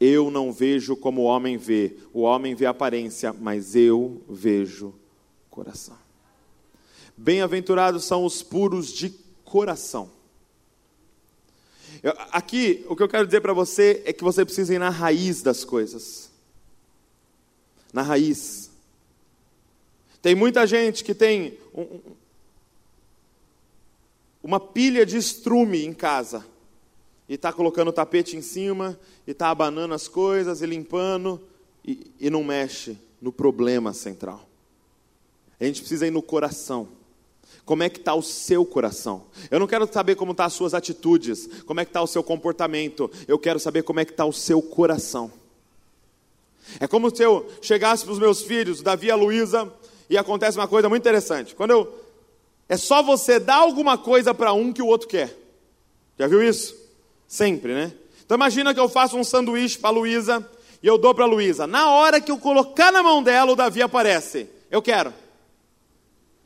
eu 0.00 0.30
não 0.30 0.50
vejo 0.50 0.96
como 0.96 1.20
o 1.20 1.24
homem 1.24 1.58
vê. 1.58 1.94
O 2.10 2.22
homem 2.22 2.54
vê 2.54 2.64
a 2.64 2.70
aparência, 2.70 3.34
mas 3.34 3.76
eu 3.76 4.22
vejo 4.26 4.94
coração. 5.50 5.98
Bem-aventurados 7.14 8.04
são 8.04 8.24
os 8.24 8.42
puros 8.42 8.90
de 8.90 9.10
coração. 9.44 10.10
Aqui, 12.32 12.84
o 12.88 12.96
que 12.96 13.02
eu 13.02 13.08
quero 13.08 13.26
dizer 13.26 13.42
para 13.42 13.52
você 13.52 14.02
é 14.06 14.12
que 14.12 14.24
você 14.24 14.42
precisa 14.42 14.74
ir 14.74 14.78
na 14.78 14.88
raiz 14.88 15.42
das 15.42 15.64
coisas. 15.64 16.30
Na 17.92 18.00
raiz. 18.00 18.70
Tem 20.22 20.34
muita 20.34 20.66
gente 20.66 21.04
que 21.04 21.14
tem 21.14 21.58
um, 21.74 22.00
uma 24.42 24.58
pilha 24.58 25.04
de 25.04 25.18
estrume 25.18 25.84
em 25.84 25.92
casa 25.92 26.53
e 27.28 27.34
está 27.34 27.52
colocando 27.52 27.88
o 27.88 27.92
tapete 27.92 28.36
em 28.36 28.42
cima 28.42 28.98
e 29.26 29.30
está 29.30 29.48
abanando 29.48 29.94
as 29.94 30.08
coisas 30.08 30.60
e 30.62 30.66
limpando 30.66 31.40
e, 31.84 32.10
e 32.20 32.30
não 32.30 32.44
mexe 32.44 32.98
no 33.20 33.32
problema 33.32 33.92
central. 33.92 34.48
A 35.58 35.64
gente 35.64 35.80
precisa 35.80 36.06
ir 36.06 36.10
no 36.10 36.22
coração. 36.22 36.88
Como 37.64 37.82
é 37.82 37.88
que 37.88 37.98
está 37.98 38.14
o 38.14 38.22
seu 38.22 38.64
coração? 38.66 39.24
Eu 39.50 39.58
não 39.58 39.66
quero 39.66 39.90
saber 39.90 40.16
como 40.16 40.32
estão 40.32 40.44
tá 40.44 40.46
as 40.48 40.52
suas 40.52 40.74
atitudes, 40.74 41.48
como 41.64 41.80
é 41.80 41.84
que 41.84 41.90
está 41.90 42.02
o 42.02 42.06
seu 42.06 42.22
comportamento. 42.22 43.10
Eu 43.26 43.38
quero 43.38 43.58
saber 43.58 43.82
como 43.82 44.00
é 44.00 44.04
que 44.04 44.10
está 44.10 44.26
o 44.26 44.32
seu 44.32 44.60
coração. 44.60 45.32
É 46.78 46.86
como 46.86 47.14
se 47.14 47.22
eu 47.22 47.48
chegasse 47.62 48.04
para 48.04 48.12
os 48.12 48.18
meus 48.18 48.42
filhos, 48.42 48.82
Davi 48.82 49.06
e 49.06 49.10
a 49.10 49.16
Luísa, 49.16 49.72
e 50.10 50.18
acontece 50.18 50.58
uma 50.58 50.68
coisa 50.68 50.88
muito 50.88 51.02
interessante. 51.02 51.54
Quando 51.54 51.70
eu 51.70 52.04
é 52.68 52.76
só 52.76 53.02
você 53.02 53.38
dar 53.38 53.56
alguma 53.56 53.98
coisa 53.98 54.32
para 54.32 54.52
um 54.52 54.72
que 54.72 54.82
o 54.82 54.86
outro 54.86 55.08
quer. 55.08 55.36
Já 56.18 56.26
viu 56.26 56.42
isso? 56.42 56.83
Sempre, 57.34 57.74
né? 57.74 57.92
Então 58.24 58.36
imagina 58.36 58.72
que 58.72 58.78
eu 58.78 58.88
faço 58.88 59.16
um 59.16 59.24
sanduíche 59.24 59.76
para 59.76 59.90
Luísa 59.90 60.48
e 60.80 60.86
eu 60.86 60.96
dou 60.96 61.12
para 61.12 61.24
a 61.24 61.26
Luísa. 61.26 61.66
Na 61.66 61.90
hora 61.90 62.20
que 62.20 62.30
eu 62.30 62.38
colocar 62.38 62.92
na 62.92 63.02
mão 63.02 63.24
dela, 63.24 63.50
o 63.50 63.56
Davi 63.56 63.82
aparece. 63.82 64.48
Eu 64.70 64.80
quero. 64.80 65.12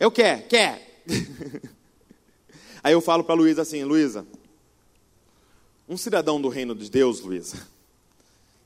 Eu 0.00 0.10
quero, 0.10 0.48
quer. 0.48 1.02
Aí 2.82 2.94
eu 2.94 3.02
falo 3.02 3.22
para 3.22 3.34
a 3.34 3.36
Luísa 3.36 3.60
assim, 3.60 3.84
Luísa, 3.84 4.26
um 5.86 5.98
cidadão 5.98 6.40
do 6.40 6.48
reino 6.48 6.74
de 6.74 6.90
Deus, 6.90 7.20
Luísa, 7.20 7.68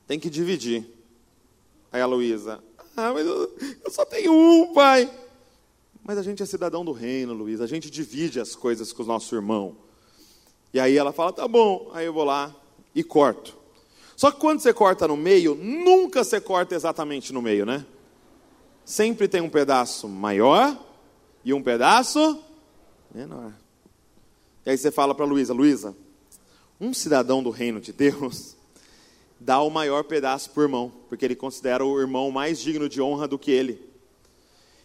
tem 0.07 0.17
que 0.17 0.29
dividir. 0.29 0.85
Aí 1.91 1.99
a 1.99 2.05
Luísa, 2.05 2.63
ah, 2.95 3.11
mas 3.11 3.27
eu, 3.27 3.53
eu 3.83 3.91
só 3.91 4.05
tenho 4.05 4.31
um, 4.31 4.73
pai. 4.73 5.11
Mas 6.01 6.17
a 6.17 6.23
gente 6.23 6.41
é 6.41 6.45
cidadão 6.45 6.85
do 6.85 6.93
reino, 6.93 7.33
Luísa, 7.33 7.65
a 7.65 7.67
gente 7.67 7.89
divide 7.89 8.39
as 8.39 8.55
coisas 8.55 8.93
com 8.93 9.03
o 9.03 9.05
nosso 9.05 9.35
irmão. 9.35 9.82
E 10.73 10.79
aí 10.79 10.97
ela 10.97 11.13
fala, 11.13 11.31
tá 11.31 11.47
bom. 11.47 11.91
Aí 11.93 12.05
eu 12.05 12.13
vou 12.13 12.23
lá 12.23 12.53
e 12.95 13.03
corto. 13.03 13.55
Só 14.15 14.31
que 14.31 14.39
quando 14.39 14.59
você 14.59 14.73
corta 14.73 15.07
no 15.07 15.17
meio, 15.17 15.55
nunca 15.55 16.23
você 16.23 16.39
corta 16.41 16.75
exatamente 16.75 17.31
no 17.31 17.41
meio, 17.41 17.65
né? 17.65 17.85
Sempre 18.85 19.27
tem 19.27 19.41
um 19.41 19.49
pedaço 19.49 20.07
maior 20.07 20.77
e 21.43 21.53
um 21.53 21.61
pedaço 21.61 22.41
menor. 23.13 23.53
E 24.65 24.69
aí 24.71 24.77
você 24.77 24.91
fala 24.91 25.13
para 25.13 25.25
Luísa, 25.25 25.53
Luísa, 25.53 25.95
um 26.79 26.93
cidadão 26.93 27.43
do 27.43 27.49
reino 27.49 27.79
de 27.79 27.93
Deus 27.93 28.55
dá 29.43 29.61
o 29.61 29.69
maior 29.69 30.05
pedaço 30.05 30.49
para 30.51 30.61
o 30.61 30.63
irmão, 30.63 30.91
porque 31.09 31.25
ele 31.25 31.35
considera 31.35 31.83
o 31.83 31.99
irmão 31.99 32.31
mais 32.31 32.59
digno 32.59 32.87
de 32.87 33.01
honra 33.01 33.27
do 33.27 33.37
que 33.37 33.51
ele. 33.51 33.92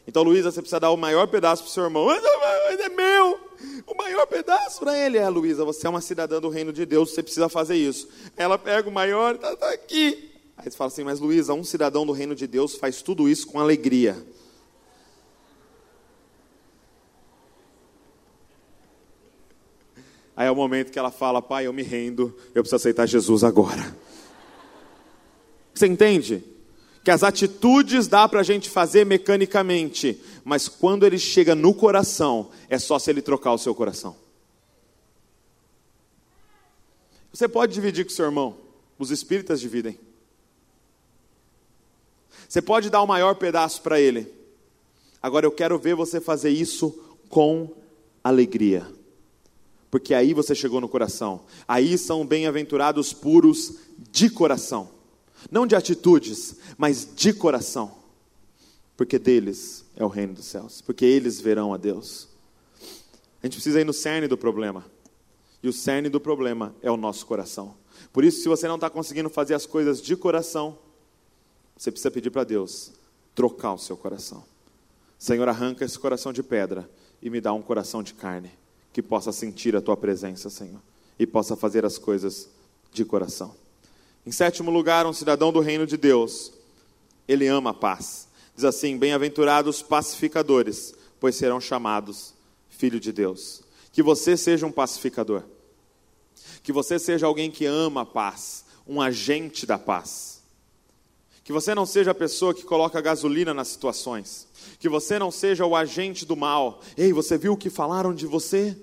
Então, 0.09 0.23
Luísa, 0.23 0.51
você 0.51 0.63
precisa 0.63 0.81
dar 0.81 0.91
o 0.91 0.97
maior 0.97 1.27
pedaço 1.29 1.63
para 1.63 1.69
o 1.69 1.73
seu 1.73 1.85
irmão. 1.85 2.07
Mas, 2.07 2.23
mas 2.23 2.81
é 2.81 2.89
meu! 2.89 3.39
O 3.87 3.95
maior 3.95 4.27
pedaço 4.27 4.81
para 4.81 4.99
ele 4.99 5.19
é, 5.19 5.29
Luísa, 5.29 5.67
você 5.67 5.87
é 5.87 5.91
uma 5.91 6.01
cidadã 6.01 6.41
do 6.41 6.49
reino 6.49 6.73
de 6.73 6.87
Deus, 6.87 7.11
você 7.11 7.23
precisa 7.23 7.47
fazer 7.47 7.77
isso. 7.77 8.09
Ela 8.35 8.57
pega 8.57 8.89
o 8.89 8.93
maior, 8.93 9.35
está 9.35 9.55
tá 9.55 9.69
aqui. 9.69 10.33
Aí 10.57 10.65
você 10.65 10.79
fala 10.79 10.89
assim, 10.89 11.05
mas 11.05 11.21
Luísa, 11.21 11.53
um 11.53 11.63
cidadão 11.63 12.07
do 12.07 12.13
reino 12.13 12.35
de 12.35 12.47
Deus 12.47 12.75
faz 12.75 13.03
tudo 13.03 13.29
isso 13.29 13.49
com 13.49 13.61
alegria. 13.61 14.17
Aí 20.35 20.47
é 20.47 20.51
o 20.51 20.57
momento 20.57 20.91
que 20.91 20.99
ela 20.99 21.11
fala, 21.11 21.43
pai, 21.43 21.67
eu 21.67 21.73
me 21.75 21.83
rendo, 21.83 22.35
eu 22.55 22.63
preciso 22.63 22.77
aceitar 22.77 23.05
Jesus 23.05 23.45
agora. 23.45 23.95
Você 25.75 25.87
entende? 25.87 26.43
Que 27.09 27.13
as 27.13 27.23
atitudes 27.23 28.07
dá 28.07 28.29
para 28.29 28.41
a 28.41 28.43
gente 28.43 28.69
fazer 28.69 29.07
mecanicamente, 29.07 30.21
mas 30.45 30.69
quando 30.69 31.07
ele 31.07 31.19
chega 31.19 31.55
no 31.55 31.73
coração, 31.73 32.51
é 32.69 32.79
só 32.79 32.99
se 32.99 33.09
ele 33.09 33.23
trocar 33.23 33.55
o 33.55 33.57
seu 33.57 33.75
coração. 33.75 34.15
Você 37.33 37.49
pode 37.49 37.73
dividir 37.73 38.05
com 38.05 38.11
seu 38.11 38.27
irmão, 38.27 38.59
os 38.99 39.11
espíritas 39.11 39.59
dividem. 39.59 39.99
Você 42.47 42.61
pode 42.61 42.91
dar 42.91 43.01
o 43.01 43.07
maior 43.07 43.37
pedaço 43.37 43.81
para 43.81 43.99
ele. 43.99 44.31
Agora 45.23 45.47
eu 45.47 45.51
quero 45.51 45.79
ver 45.79 45.95
você 45.95 46.21
fazer 46.21 46.51
isso 46.51 46.91
com 47.31 47.71
alegria. 48.23 48.87
Porque 49.91 50.13
aí 50.13 50.35
você 50.35 50.55
chegou 50.55 50.79
no 50.79 50.91
coração. 50.91 51.41
Aí 51.67 51.97
são 51.97 52.27
bem-aventurados 52.27 53.15
puros 53.15 53.79
de 53.97 54.29
coração 54.29 54.97
não 55.51 55.66
de 55.66 55.74
atitudes, 55.74 56.57
mas 56.76 57.09
de 57.14 57.32
coração, 57.32 57.94
porque 58.96 59.18
deles 59.18 59.84
é 59.96 60.05
o 60.05 60.09
reino 60.09 60.34
dos 60.34 60.46
céus, 60.46 60.80
porque 60.80 61.05
eles 61.05 61.40
verão 61.40 61.72
a 61.72 61.76
Deus. 61.76 62.28
A 63.42 63.46
gente 63.46 63.55
precisa 63.55 63.80
ir 63.80 63.84
no 63.84 63.92
cerne 63.92 64.26
do 64.28 64.36
problema, 64.36 64.84
e 65.62 65.68
o 65.68 65.72
cerne 65.72 66.09
do 66.09 66.20
problema 66.20 66.74
é 66.82 66.90
o 66.90 66.96
nosso 66.96 67.26
coração. 67.26 67.74
Por 68.12 68.24
isso, 68.24 68.42
se 68.42 68.49
você 68.49 68.68
não 68.68 68.76
está 68.76 68.88
conseguindo 68.88 69.28
fazer 69.28 69.55
as 69.55 69.66
coisas 69.66 70.01
de 70.01 70.16
coração, 70.16 70.78
você 71.76 71.90
precisa 71.90 72.11
pedir 72.11 72.30
para 72.30 72.44
Deus 72.44 72.92
trocar 73.34 73.72
o 73.72 73.78
seu 73.78 73.96
coração. 73.96 74.44
Senhor, 75.18 75.49
arranca 75.49 75.84
esse 75.84 75.99
coração 75.99 76.32
de 76.32 76.42
pedra 76.42 76.88
e 77.22 77.30
me 77.30 77.40
dá 77.40 77.53
um 77.53 77.62
coração 77.62 78.03
de 78.03 78.14
carne, 78.14 78.51
que 78.92 79.03
possa 79.03 79.32
sentir 79.32 79.74
a 79.76 79.80
tua 79.80 79.96
presença, 79.96 80.51
Senhor, 80.51 80.80
e 81.18 81.26
possa 81.26 81.57
fazer 81.57 81.84
as 81.84 81.99
coisas 81.99 82.49
de 82.92 83.05
coração. 83.05 83.55
Em 84.29 84.31
sétimo 84.31 84.70
lugar, 84.70 85.07
um 85.07 85.12
cidadão 85.14 85.51
do 85.51 85.59
reino 85.59 85.87
de 85.87 85.97
Deus, 85.97 86.53
ele 87.26 87.47
ama 87.47 87.70
a 87.70 87.74
paz. 87.74 88.29
Diz 88.55 88.62
assim: 88.62 88.99
Bem-aventurados 88.99 89.81
pacificadores, 89.81 90.95
pois 91.18 91.35
serão 91.35 91.59
chamados 91.59 92.35
filho 92.68 93.01
de 93.01 93.11
Deus. 93.11 93.62
Que 93.91 94.03
você 94.03 94.37
seja 94.37 94.66
um 94.66 94.70
pacificador. 94.70 95.45
Que 96.62 96.74
você 96.74 96.99
seja 96.99 97.24
alguém 97.24 97.51
que 97.51 97.64
ama 97.64 98.03
a 98.03 98.05
paz, 98.05 98.66
um 98.87 99.01
agente 99.01 99.64
da 99.64 99.79
paz. 99.79 100.43
Que 101.43 101.51
você 101.51 101.74
não 101.74 101.87
seja 101.87 102.11
a 102.11 102.14
pessoa 102.14 102.53
que 102.53 102.64
coloca 102.64 103.01
gasolina 103.01 103.55
nas 103.55 103.68
situações. 103.68 104.47
Que 104.79 104.91
você 104.91 105.18
não 105.18 105.31
seja 105.31 105.64
o 105.64 105.74
agente 105.74 106.26
do 106.26 106.37
mal. 106.37 106.83
Ei, 106.99 107.14
você 107.14 107.39
viu 107.39 107.55
o 107.55 107.57
que 107.57 107.70
falaram 107.70 108.14
de 108.14 108.26
você? 108.26 108.76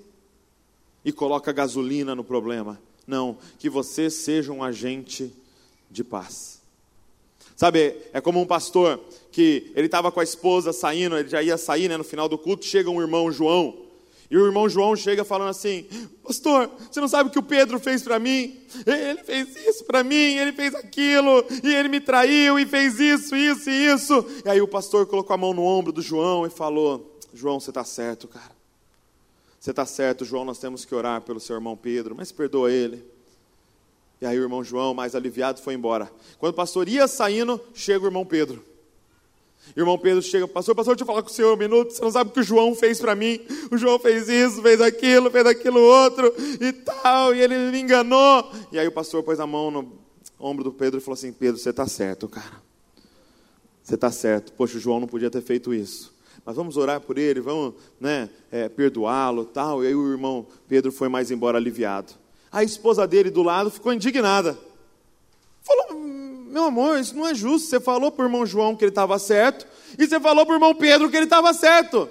E 1.04 1.12
coloca 1.12 1.52
gasolina 1.52 2.16
no 2.16 2.24
problema. 2.24 2.80
Não, 3.06 3.38
que 3.58 3.70
você 3.70 4.10
seja 4.10 4.52
um 4.52 4.62
agente 4.62 5.32
de 5.90 6.02
paz. 6.02 6.60
Sabe, 7.54 7.96
é 8.12 8.20
como 8.20 8.40
um 8.40 8.46
pastor 8.46 9.00
que 9.32 9.70
ele 9.74 9.86
estava 9.86 10.12
com 10.12 10.20
a 10.20 10.24
esposa 10.24 10.72
saindo, 10.72 11.16
ele 11.16 11.28
já 11.28 11.42
ia 11.42 11.56
sair 11.56 11.88
né, 11.88 11.96
no 11.96 12.04
final 12.04 12.28
do 12.28 12.36
culto, 12.36 12.66
chega 12.66 12.90
um 12.90 13.00
irmão 13.00 13.30
João, 13.32 13.86
e 14.30 14.36
o 14.36 14.44
irmão 14.44 14.68
João 14.68 14.96
chega 14.96 15.24
falando 15.24 15.50
assim: 15.50 15.86
Pastor, 16.22 16.70
você 16.90 17.00
não 17.00 17.08
sabe 17.08 17.28
o 17.28 17.32
que 17.32 17.38
o 17.38 17.42
Pedro 17.42 17.78
fez 17.78 18.02
para 18.02 18.18
mim? 18.18 18.56
Ele 18.84 19.22
fez 19.22 19.56
isso 19.56 19.84
para 19.84 20.02
mim, 20.02 20.36
ele 20.36 20.52
fez 20.52 20.74
aquilo, 20.74 21.44
e 21.62 21.72
ele 21.72 21.88
me 21.88 22.00
traiu, 22.00 22.58
e 22.58 22.66
fez 22.66 22.98
isso, 22.98 23.36
isso 23.36 23.70
e 23.70 23.86
isso. 23.86 24.26
E 24.44 24.48
aí 24.48 24.60
o 24.60 24.68
pastor 24.68 25.06
colocou 25.06 25.32
a 25.32 25.38
mão 25.38 25.54
no 25.54 25.62
ombro 25.62 25.92
do 25.92 26.02
João 26.02 26.44
e 26.44 26.50
falou: 26.50 27.16
João, 27.32 27.60
você 27.60 27.70
está 27.70 27.84
certo, 27.84 28.26
cara. 28.26 28.55
Você 29.66 29.72
está 29.72 29.84
certo, 29.84 30.24
João, 30.24 30.44
nós 30.44 30.58
temos 30.58 30.84
que 30.84 30.94
orar 30.94 31.20
pelo 31.22 31.40
seu 31.40 31.56
irmão 31.56 31.76
Pedro, 31.76 32.14
mas 32.16 32.30
perdoa 32.30 32.70
ele. 32.70 33.04
E 34.20 34.24
aí 34.24 34.38
o 34.38 34.42
irmão 34.44 34.62
João, 34.62 34.94
mais 34.94 35.16
aliviado, 35.16 35.60
foi 35.60 35.74
embora. 35.74 36.08
Quando 36.38 36.52
o 36.52 36.56
pastor 36.56 36.88
ia 36.88 37.08
saindo, 37.08 37.60
chega 37.74 38.04
o 38.04 38.06
irmão 38.06 38.24
Pedro. 38.24 38.62
E 39.74 39.80
o 39.80 39.82
irmão 39.82 39.98
Pedro 39.98 40.22
chega, 40.22 40.46
pastor, 40.46 40.72
pastor, 40.72 40.94
deixa 40.94 41.02
eu 41.02 41.06
falar 41.08 41.20
com 41.20 41.30
o 41.30 41.32
senhor 41.32 41.52
um 41.52 41.56
minuto, 41.56 41.92
você 41.92 42.00
não 42.00 42.12
sabe 42.12 42.30
o 42.30 42.32
que 42.32 42.38
o 42.38 42.44
João 42.44 42.76
fez 42.76 43.00
para 43.00 43.16
mim. 43.16 43.40
O 43.68 43.76
João 43.76 43.98
fez 43.98 44.28
isso, 44.28 44.62
fez 44.62 44.80
aquilo, 44.80 45.32
fez 45.32 45.44
aquilo 45.44 45.80
outro 45.80 46.32
e 46.60 46.72
tal, 46.72 47.34
e 47.34 47.40
ele 47.40 47.58
me 47.72 47.80
enganou. 47.80 48.48
E 48.70 48.78
aí 48.78 48.86
o 48.86 48.92
pastor 48.92 49.24
pôs 49.24 49.40
a 49.40 49.48
mão 49.48 49.72
no 49.72 49.98
ombro 50.38 50.62
do 50.62 50.72
Pedro 50.72 51.00
e 51.00 51.02
falou 51.02 51.14
assim: 51.14 51.32
Pedro, 51.32 51.58
você 51.58 51.70
está 51.70 51.88
certo, 51.88 52.28
cara. 52.28 52.62
Você 53.82 53.96
está 53.96 54.12
certo. 54.12 54.52
Poxa, 54.52 54.76
o 54.76 54.80
João 54.80 55.00
não 55.00 55.08
podia 55.08 55.28
ter 55.28 55.42
feito 55.42 55.74
isso 55.74 56.14
mas 56.46 56.54
vamos 56.54 56.76
orar 56.76 57.00
por 57.00 57.18
ele, 57.18 57.40
vamos 57.40 57.74
né, 58.00 58.30
é, 58.52 58.68
perdoá-lo 58.68 59.44
tal. 59.44 59.82
E 59.82 59.88
aí 59.88 59.94
o 59.96 60.12
irmão 60.12 60.46
Pedro 60.68 60.92
foi 60.92 61.08
mais 61.08 61.32
embora 61.32 61.58
aliviado. 61.58 62.12
A 62.52 62.62
esposa 62.62 63.04
dele 63.04 63.30
do 63.30 63.42
lado 63.42 63.68
ficou 63.68 63.92
indignada. 63.92 64.56
Falou, 65.60 65.98
meu 65.98 66.66
amor, 66.66 67.00
isso 67.00 67.16
não 67.16 67.26
é 67.26 67.34
justo. 67.34 67.68
Você 67.68 67.80
falou 67.80 68.12
para 68.12 68.22
o 68.22 68.28
irmão 68.28 68.46
João 68.46 68.76
que 68.76 68.84
ele 68.84 68.92
estava 68.92 69.18
certo, 69.18 69.66
e 69.98 70.06
você 70.06 70.20
falou 70.20 70.46
para 70.46 70.52
o 70.52 70.56
irmão 70.56 70.72
Pedro 70.72 71.10
que 71.10 71.16
ele 71.16 71.24
estava 71.24 71.52
certo. 71.52 72.08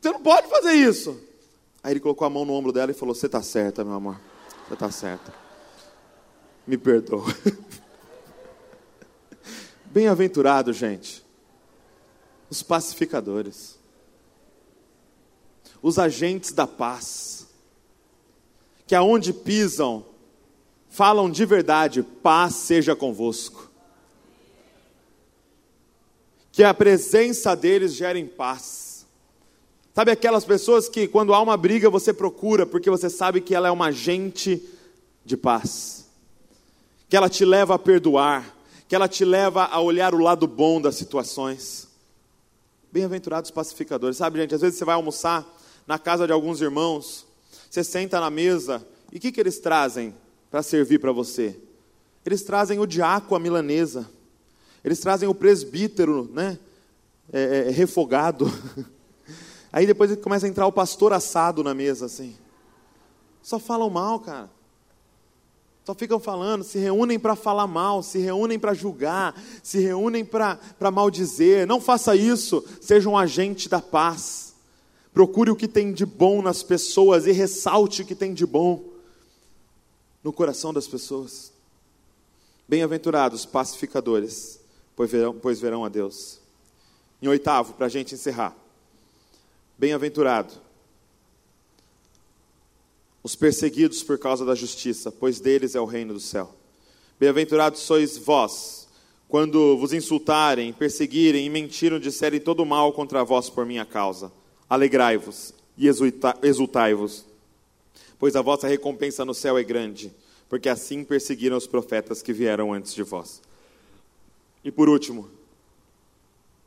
Você 0.00 0.10
não 0.10 0.22
pode 0.22 0.48
fazer 0.48 0.72
isso. 0.72 1.20
Aí 1.82 1.92
ele 1.92 2.00
colocou 2.00 2.26
a 2.26 2.30
mão 2.30 2.46
no 2.46 2.54
ombro 2.54 2.72
dela 2.72 2.90
e 2.90 2.94
falou: 2.94 3.14
Você 3.14 3.26
está 3.26 3.42
certa, 3.42 3.84
meu 3.84 3.94
amor. 3.94 4.18
Você 4.66 4.74
está 4.74 4.90
certa. 4.90 5.34
Me 6.66 6.78
perdoa. 6.78 7.26
Bem-aventurado, 9.92 10.72
gente 10.72 11.27
os 12.50 12.62
pacificadores, 12.62 13.78
os 15.82 15.98
agentes 15.98 16.52
da 16.52 16.66
paz, 16.66 17.46
que 18.86 18.94
aonde 18.94 19.32
pisam, 19.32 20.04
falam 20.88 21.30
de 21.30 21.44
verdade: 21.44 22.02
paz 22.02 22.54
seja 22.54 22.96
convosco. 22.96 23.68
Que 26.50 26.64
a 26.64 26.74
presença 26.74 27.54
deles 27.54 27.94
gere 27.94 28.24
paz. 28.24 29.06
Sabe 29.94 30.10
aquelas 30.10 30.44
pessoas 30.44 30.88
que, 30.88 31.08
quando 31.08 31.34
há 31.34 31.40
uma 31.40 31.56
briga, 31.56 31.90
você 31.90 32.12
procura, 32.12 32.64
porque 32.64 32.88
você 32.88 33.10
sabe 33.10 33.40
que 33.40 33.54
ela 33.54 33.68
é 33.68 33.70
uma 33.70 33.86
agente 33.86 34.62
de 35.24 35.36
paz, 35.36 36.06
que 37.08 37.16
ela 37.16 37.28
te 37.28 37.44
leva 37.44 37.74
a 37.74 37.78
perdoar, 37.78 38.56
que 38.88 38.94
ela 38.94 39.08
te 39.08 39.24
leva 39.24 39.64
a 39.64 39.80
olhar 39.80 40.14
o 40.14 40.22
lado 40.22 40.46
bom 40.46 40.80
das 40.80 40.94
situações. 40.94 41.87
Bem-aventurados 42.90 43.50
pacificadores. 43.50 44.16
Sabe, 44.16 44.40
gente, 44.40 44.54
às 44.54 44.60
vezes 44.60 44.78
você 44.78 44.84
vai 44.84 44.94
almoçar 44.94 45.46
na 45.86 45.98
casa 45.98 46.26
de 46.26 46.32
alguns 46.32 46.60
irmãos, 46.60 47.26
você 47.70 47.82
senta 47.82 48.20
na 48.20 48.30
mesa, 48.30 48.86
e 49.12 49.16
o 49.16 49.20
que, 49.20 49.32
que 49.32 49.40
eles 49.40 49.58
trazem 49.58 50.14
para 50.50 50.62
servir 50.62 50.98
para 50.98 51.12
você? 51.12 51.58
Eles 52.24 52.42
trazem 52.42 52.78
o 52.78 52.86
diácono 52.86 53.36
a 53.36 53.40
milanesa, 53.40 54.08
eles 54.84 55.00
trazem 55.00 55.28
o 55.28 55.34
presbítero, 55.34 56.30
né? 56.32 56.58
É, 57.32 57.42
é, 57.42 57.68
é 57.68 57.70
refogado. 57.70 58.50
Aí 59.72 59.86
depois 59.86 60.14
começa 60.16 60.46
a 60.46 60.48
entrar 60.48 60.66
o 60.66 60.72
pastor 60.72 61.12
assado 61.12 61.62
na 61.62 61.74
mesa, 61.74 62.06
assim. 62.06 62.36
Só 63.42 63.58
falam 63.58 63.90
mal, 63.90 64.20
cara. 64.20 64.50
Só 65.88 65.94
ficam 65.94 66.20
falando, 66.20 66.62
se 66.64 66.78
reúnem 66.78 67.18
para 67.18 67.34
falar 67.34 67.66
mal, 67.66 68.02
se 68.02 68.18
reúnem 68.18 68.58
para 68.58 68.74
julgar, 68.74 69.34
se 69.62 69.78
reúnem 69.78 70.22
para 70.22 70.90
maldizer. 70.92 71.66
Não 71.66 71.80
faça 71.80 72.14
isso, 72.14 72.62
seja 72.78 73.08
um 73.08 73.16
agente 73.16 73.70
da 73.70 73.80
paz. 73.80 74.54
Procure 75.14 75.50
o 75.50 75.56
que 75.56 75.66
tem 75.66 75.90
de 75.94 76.04
bom 76.04 76.42
nas 76.42 76.62
pessoas 76.62 77.26
e 77.26 77.32
ressalte 77.32 78.02
o 78.02 78.04
que 78.04 78.14
tem 78.14 78.34
de 78.34 78.44
bom 78.44 78.84
no 80.22 80.30
coração 80.30 80.74
das 80.74 80.86
pessoas. 80.86 81.54
Bem-aventurados 82.68 83.46
pacificadores, 83.46 84.60
pois 84.94 85.10
verão, 85.10 85.38
pois 85.40 85.58
verão 85.58 85.86
a 85.86 85.88
Deus. 85.88 86.38
Em 87.22 87.28
oitavo, 87.28 87.72
para 87.72 87.86
a 87.86 87.88
gente 87.88 88.14
encerrar. 88.14 88.54
Bem-aventurado 89.78 90.52
os 93.22 93.34
perseguidos 93.34 94.02
por 94.02 94.18
causa 94.18 94.44
da 94.44 94.54
justiça, 94.54 95.10
pois 95.10 95.40
deles 95.40 95.74
é 95.74 95.80
o 95.80 95.84
reino 95.84 96.14
do 96.14 96.20
céu. 96.20 96.54
Bem-aventurados 97.18 97.80
sois 97.80 98.16
vós, 98.16 98.88
quando 99.28 99.76
vos 99.76 99.92
insultarem, 99.92 100.72
perseguirem 100.72 101.44
e 101.44 101.50
mentiram, 101.50 101.98
disserem 101.98 102.40
todo 102.40 102.64
mal 102.64 102.92
contra 102.92 103.24
vós 103.24 103.50
por 103.50 103.66
minha 103.66 103.84
causa. 103.84 104.32
Alegrai-vos 104.70 105.52
e 105.76 105.86
exultai-vos, 106.42 107.24
pois 108.18 108.36
a 108.36 108.42
vossa 108.42 108.66
recompensa 108.68 109.24
no 109.24 109.34
céu 109.34 109.58
é 109.58 109.62
grande, 109.62 110.12
porque 110.48 110.68
assim 110.68 111.04
perseguiram 111.04 111.56
os 111.56 111.66
profetas 111.66 112.22
que 112.22 112.32
vieram 112.32 112.72
antes 112.72 112.94
de 112.94 113.02
vós. 113.02 113.42
E 114.64 114.70
por 114.70 114.88
último, 114.88 115.28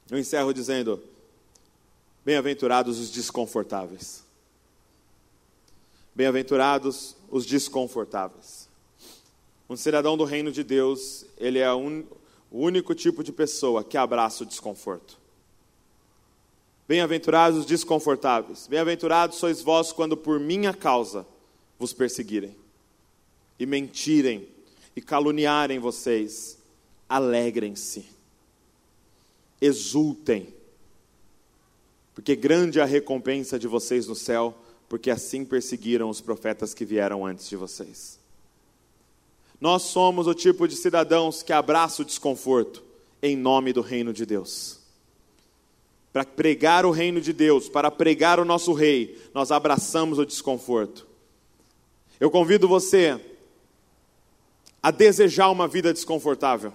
eu 0.09 0.17
encerro 0.17 0.53
dizendo: 0.53 1.01
Bem-aventurados 2.23 2.99
os 2.99 3.09
desconfortáveis. 3.09 4.23
Bem-aventurados 6.13 7.15
os 7.29 7.45
desconfortáveis. 7.45 8.69
Um 9.69 9.77
cidadão 9.77 10.17
do 10.17 10.25
reino 10.25 10.51
de 10.51 10.63
Deus, 10.63 11.25
ele 11.37 11.59
é 11.59 11.71
o 11.73 12.03
único 12.51 12.93
tipo 12.93 13.23
de 13.23 13.31
pessoa 13.31 13.83
que 13.83 13.97
abraça 13.97 14.43
o 14.43 14.45
desconforto. 14.45 15.17
Bem-aventurados 16.85 17.59
os 17.59 17.65
desconfortáveis. 17.65 18.67
Bem-aventurados 18.67 19.37
sois 19.37 19.61
vós 19.61 19.93
quando 19.93 20.17
por 20.17 20.37
minha 20.41 20.73
causa 20.73 21.25
vos 21.79 21.93
perseguirem 21.93 22.53
e 23.57 23.65
mentirem 23.65 24.49
e 24.93 25.01
caluniarem 25.01 25.79
vocês. 25.79 26.57
Alegrem-se, 27.07 28.05
exultem, 29.61 30.53
porque 32.13 32.35
grande 32.35 32.79
é 32.79 32.83
a 32.83 32.85
recompensa 32.85 33.57
de 33.57 33.67
vocês 33.67 34.07
no 34.07 34.15
céu 34.15 34.57
porque 34.91 35.09
assim 35.09 35.45
perseguiram 35.45 36.09
os 36.09 36.19
profetas 36.19 36.73
que 36.73 36.83
vieram 36.83 37.25
antes 37.25 37.47
de 37.47 37.55
vocês. 37.55 38.19
Nós 39.57 39.83
somos 39.83 40.27
o 40.27 40.33
tipo 40.33 40.67
de 40.67 40.75
cidadãos 40.75 41.41
que 41.41 41.53
abraça 41.53 42.01
o 42.01 42.05
desconforto 42.05 42.83
em 43.23 43.37
nome 43.37 43.71
do 43.71 43.79
reino 43.79 44.11
de 44.11 44.25
Deus. 44.25 44.81
Para 46.11 46.25
pregar 46.25 46.85
o 46.85 46.91
reino 46.91 47.21
de 47.21 47.31
Deus, 47.31 47.69
para 47.69 47.89
pregar 47.89 48.37
o 48.37 48.43
nosso 48.43 48.73
rei, 48.73 49.17
nós 49.33 49.49
abraçamos 49.49 50.19
o 50.19 50.25
desconforto. 50.25 51.07
Eu 52.19 52.29
convido 52.29 52.67
você 52.67 53.17
a 54.83 54.91
desejar 54.91 55.51
uma 55.51 55.69
vida 55.69 55.93
desconfortável. 55.93 56.73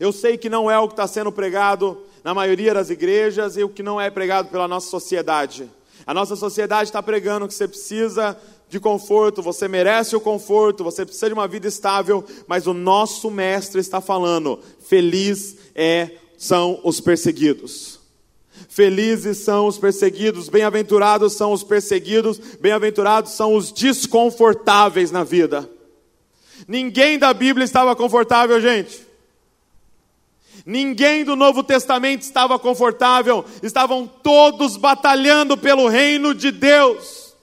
Eu 0.00 0.10
sei 0.10 0.38
que 0.38 0.48
não 0.48 0.70
é 0.70 0.78
o 0.78 0.88
que 0.88 0.94
está 0.94 1.06
sendo 1.06 1.30
pregado 1.30 2.02
na 2.24 2.32
maioria 2.32 2.72
das 2.72 2.88
igrejas 2.88 3.58
e 3.58 3.62
o 3.62 3.68
que 3.68 3.82
não 3.82 4.00
é 4.00 4.08
pregado 4.08 4.48
pela 4.48 4.66
nossa 4.66 4.88
sociedade. 4.88 5.70
A 6.06 6.12
nossa 6.12 6.36
sociedade 6.36 6.88
está 6.90 7.02
pregando 7.02 7.46
que 7.46 7.54
você 7.54 7.68
precisa 7.68 8.36
de 8.68 8.80
conforto, 8.80 9.42
você 9.42 9.68
merece 9.68 10.16
o 10.16 10.20
conforto, 10.20 10.82
você 10.82 11.04
precisa 11.04 11.28
de 11.28 11.34
uma 11.34 11.46
vida 11.46 11.68
estável, 11.68 12.24
mas 12.46 12.66
o 12.66 12.72
nosso 12.72 13.30
mestre 13.30 13.80
está 13.80 14.00
falando: 14.00 14.58
feliz 14.80 15.56
é 15.74 16.10
são 16.36 16.80
os 16.82 17.00
perseguidos. 17.00 18.00
Felizes 18.68 19.38
são 19.38 19.66
os 19.66 19.78
perseguidos, 19.78 20.48
bem-aventurados 20.48 21.34
são 21.34 21.52
os 21.52 21.62
perseguidos, 21.62 22.38
bem-aventurados 22.60 23.32
são 23.32 23.54
os 23.54 23.70
desconfortáveis 23.70 25.10
na 25.10 25.22
vida. 25.22 25.68
Ninguém 26.66 27.18
da 27.18 27.34
Bíblia 27.34 27.64
estava 27.64 27.94
confortável, 27.94 28.60
gente. 28.60 29.11
Ninguém 30.64 31.24
do 31.24 31.34
Novo 31.34 31.62
Testamento 31.62 32.22
estava 32.22 32.58
confortável, 32.58 33.44
estavam 33.62 34.06
todos 34.06 34.76
batalhando 34.76 35.56
pelo 35.56 35.88
reino 35.88 36.34
de 36.34 36.52
Deus. 36.52 37.34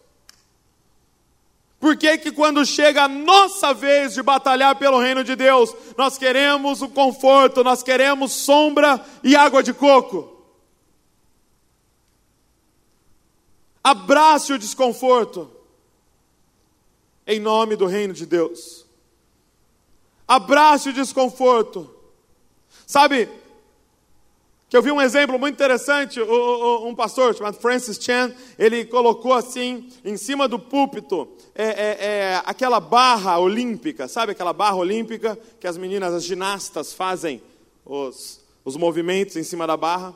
Por 1.80 1.95
que 1.97 2.17
que 2.17 2.32
quando 2.32 2.65
chega 2.65 3.03
a 3.03 3.07
nossa 3.07 3.74
vez 3.74 4.13
de 4.13 4.22
batalhar 4.22 4.76
pelo 4.76 4.99
reino 4.99 5.24
de 5.24 5.36
Deus, 5.36 5.74
nós 5.97 6.17
queremos 6.17 6.82
o 6.82 6.89
conforto, 6.89 7.63
nós 7.63 7.84
queremos 7.84 8.32
sombra 8.34 9.03
e 9.24 9.36
água 9.36 9.63
de 9.63 9.74
coco? 9.74 10.38
Abrace 13.84 14.53
o 14.53 14.59
desconforto, 14.59 15.49
em 17.26 17.39
nome 17.39 17.76
do 17.76 17.86
reino 17.86 18.13
de 18.13 18.26
Deus. 18.26 18.86
Abrace 20.28 20.89
o 20.89 20.93
desconforto 20.93 21.99
Sabe, 22.90 23.30
que 24.68 24.76
eu 24.76 24.82
vi 24.82 24.92
um 24.92 25.00
exemplo 25.00 25.38
muito 25.38 25.54
interessante, 25.54 26.20
um 26.20 26.96
pastor 26.96 27.36
chamado 27.36 27.60
Francis 27.60 28.04
Chan, 28.04 28.34
ele 28.58 28.84
colocou 28.84 29.32
assim, 29.32 29.88
em 30.04 30.18
cima 30.18 30.48
do 30.48 30.58
púlpito, 30.58 31.30
é, 31.54 31.66
é, 31.66 31.98
é, 32.00 32.42
aquela 32.44 32.80
barra 32.80 33.38
olímpica, 33.38 34.08
sabe 34.08 34.32
aquela 34.32 34.54
barra 34.54 34.78
olímpica 34.78 35.38
que 35.60 35.68
as 35.68 35.78
meninas, 35.78 36.16
as 36.16 36.24
ginastas 36.24 36.92
fazem 36.92 37.44
os, 37.86 38.42
os 38.66 38.76
movimentos 38.76 39.36
em 39.36 39.44
cima 39.44 39.68
da 39.68 39.78
barra? 39.78 40.16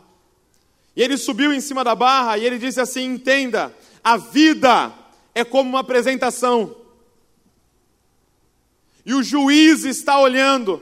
E 0.95 1.03
ele 1.03 1.15
subiu 1.15 1.53
em 1.53 1.61
cima 1.61 1.83
da 1.83 1.93
barra 1.93 2.39
e 2.39 2.45
ele 2.47 2.57
disse 2.57 2.81
assim: 2.81 3.03
entenda, 3.03 3.71
a 4.03 4.17
vida 4.17 4.91
é 5.35 5.43
como 5.43 5.69
uma 5.69 5.81
apresentação, 5.81 6.75
e 9.05 9.13
o 9.13 9.21
juiz 9.21 9.85
está 9.85 10.19
olhando, 10.19 10.81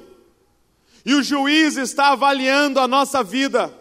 e 1.05 1.13
o 1.15 1.23
juiz 1.23 1.77
está 1.77 2.09
avaliando 2.09 2.79
a 2.79 2.87
nossa 2.87 3.23
vida. 3.23 3.73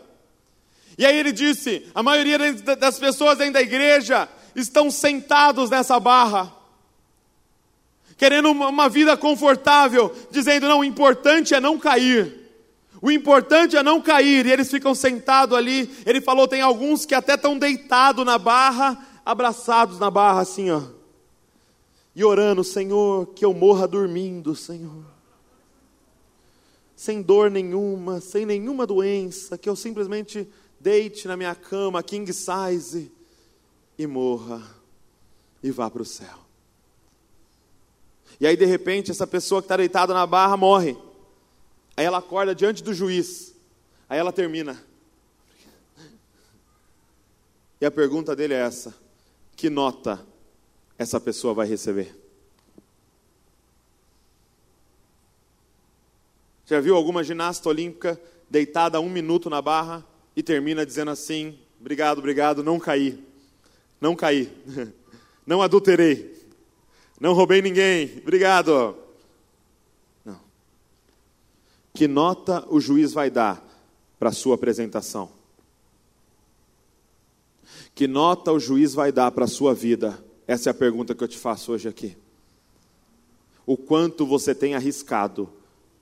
E 0.97 1.05
aí 1.05 1.17
ele 1.19 1.33
disse: 1.33 1.87
a 1.95 2.03
maioria 2.03 2.39
das 2.79 2.99
pessoas 2.99 3.39
dentro 3.39 3.55
da 3.55 3.63
igreja 3.63 4.29
estão 4.55 4.91
sentados 4.91 5.71
nessa 5.71 5.99
barra, 6.01 6.53
querendo 8.17 8.51
uma 8.51 8.89
vida 8.89 9.17
confortável, 9.17 10.15
dizendo: 10.31 10.69
não, 10.69 10.81
o 10.81 10.85
importante 10.85 11.55
é 11.55 11.61
não 11.61 11.79
cair. 11.79 12.39
O 13.03 13.11
importante 13.11 13.79
é 13.79 13.83
não 13.83 13.99
cair, 13.99 14.45
e 14.45 14.53
eles 14.53 14.71
ficam 14.71 14.95
sentados 14.95 15.57
ali. 15.57 15.91
Ele 16.05 16.21
falou: 16.21 16.49
tem 16.49 16.61
alguns 16.61 17.07
que 17.07 17.15
até 17.15 17.35
estão 17.35 17.59
deitados 17.59 18.25
na 18.25 18.39
barra, 18.39 18.99
abraçados 19.25 19.99
na 19.99 20.11
barra, 20.11 20.41
assim, 20.41 20.71
ó, 20.71 20.83
e 22.15 22.25
orando: 22.25 22.65
Senhor, 22.65 23.27
que 23.29 23.45
eu 23.45 23.55
morra 23.55 23.87
dormindo, 23.87 24.55
Senhor 24.55 25.10
sem 27.01 27.23
dor 27.23 27.51
nenhuma, 27.51 28.21
sem 28.21 28.45
nenhuma 28.45 28.87
doença, 28.87 29.57
que 29.57 29.71
eu 29.71 29.75
simplesmente 29.75 30.47
deite 30.79 31.27
na 31.27 31.35
minha 31.35 31.55
cama, 31.55 32.03
king 32.03 32.31
size, 32.31 33.11
e 33.97 34.07
morra 34.07 34.63
e 35.63 35.71
vá 35.71 35.91
para 35.91 36.03
o 36.03 36.05
céu. 36.05 36.39
E 38.39 38.47
aí, 38.47 38.55
de 38.55 38.67
repente, 38.67 39.11
essa 39.11 39.27
pessoa 39.27 39.63
que 39.63 39.65
está 39.65 39.79
deitada 39.79 40.13
na 40.13 40.27
barra 40.27 40.59
morre. 40.59 40.95
Aí 41.97 42.05
ela 42.05 42.19
acorda 42.19 42.55
diante 42.55 42.83
do 42.83 42.93
juiz. 42.93 43.55
Aí 44.07 44.19
ela 44.19 44.31
termina. 44.31 44.79
E 47.81 47.87
a 47.87 47.91
pergunta 47.91 48.37
dele 48.37 48.53
é 48.53 48.61
essa: 48.61 48.95
que 49.57 49.71
nota 49.71 50.23
essa 50.99 51.19
pessoa 51.19 51.55
vai 51.55 51.67
receber? 51.67 52.15
Já 56.71 56.79
viu 56.79 56.95
alguma 56.95 57.25
ginasta 57.25 57.69
olímpica 57.69 58.21
deitada 58.49 59.01
um 59.01 59.11
minuto 59.11 59.51
na 59.51 59.61
barra 59.61 60.07
e 60.37 60.41
termina 60.41 60.87
dizendo 60.87 61.11
assim: 61.11 61.59
obrigado, 61.81 62.19
obrigado, 62.19 62.63
não 62.63 62.79
caí, 62.79 63.21
não 64.01 64.15
caí, 64.15 64.49
não 65.45 65.63
adulterei, 65.63 66.33
não 67.19 67.33
roubei 67.33 67.61
ninguém, 67.61 68.19
obrigado. 68.19 68.97
Não. 70.25 70.41
Que 71.93 72.07
nota 72.07 72.65
o 72.69 72.81
juiz 72.81 73.13
vai 73.13 73.33
dar 73.33 73.61
para 74.17 74.29
a 74.29 74.33
sua 74.33 74.55
apresentação? 74.55 75.29
Que 77.97 78.07
nota 78.07 78.53
o 78.53 78.61
juiz 78.61 78.95
vai 78.95 79.11
dar 79.11 79.33
para 79.33 79.47
a 79.47 79.49
sua 79.49 79.75
vida? 79.75 80.25
Essa 80.47 80.71
é 80.71 80.71
a 80.71 80.75
pergunta 80.75 81.17
que 81.17 81.25
eu 81.25 81.29
te 81.29 81.37
faço 81.37 81.73
hoje 81.73 81.89
aqui. 81.89 82.17
O 83.67 83.77
quanto 83.77 84.25
você 84.25 84.55
tem 84.55 84.77
arriscado 84.77 85.59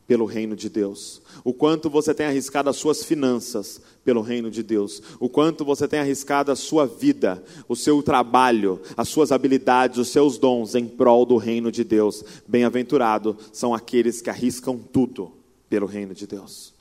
pelo 0.09 0.25
reino 0.25 0.57
de 0.57 0.71
Deus, 0.71 1.21
o 1.45 1.53
quanto 1.53 1.91
você 1.91 2.15
tem 2.15 2.25
arriscado 2.25 2.71
as 2.71 2.77
suas 2.77 3.05
finanças 3.05 3.79
pelo 4.03 4.23
reino 4.23 4.51
de 4.51 4.63
Deus, 4.63 5.03
o 5.21 5.29
quanto 5.29 5.67
você 5.67 5.87
tem 5.87 6.01
arriscado 6.01 6.51
a 6.51 6.57
sua 6.57 6.87
vida, 6.87 7.45
o 7.69 7.77
seu 7.77 8.03
trabalho, 8.03 8.81
as 8.97 9.11
suas 9.11 9.31
habilidades, 9.31 9.99
os 9.99 10.09
seus 10.09 10.39
dons 10.39 10.75
em 10.75 10.89
prol 10.89 11.27
do 11.27 11.37
reino 11.37 11.71
de 11.71 11.85
Deus. 11.85 12.25
Bem-aventurado 12.49 13.37
são 13.53 13.75
aqueles 13.75 14.23
que 14.23 14.31
arriscam 14.31 14.79
tudo 14.79 15.31
pelo 15.69 15.85
reino 15.85 16.15
de 16.15 16.27
Deus, 16.27 16.73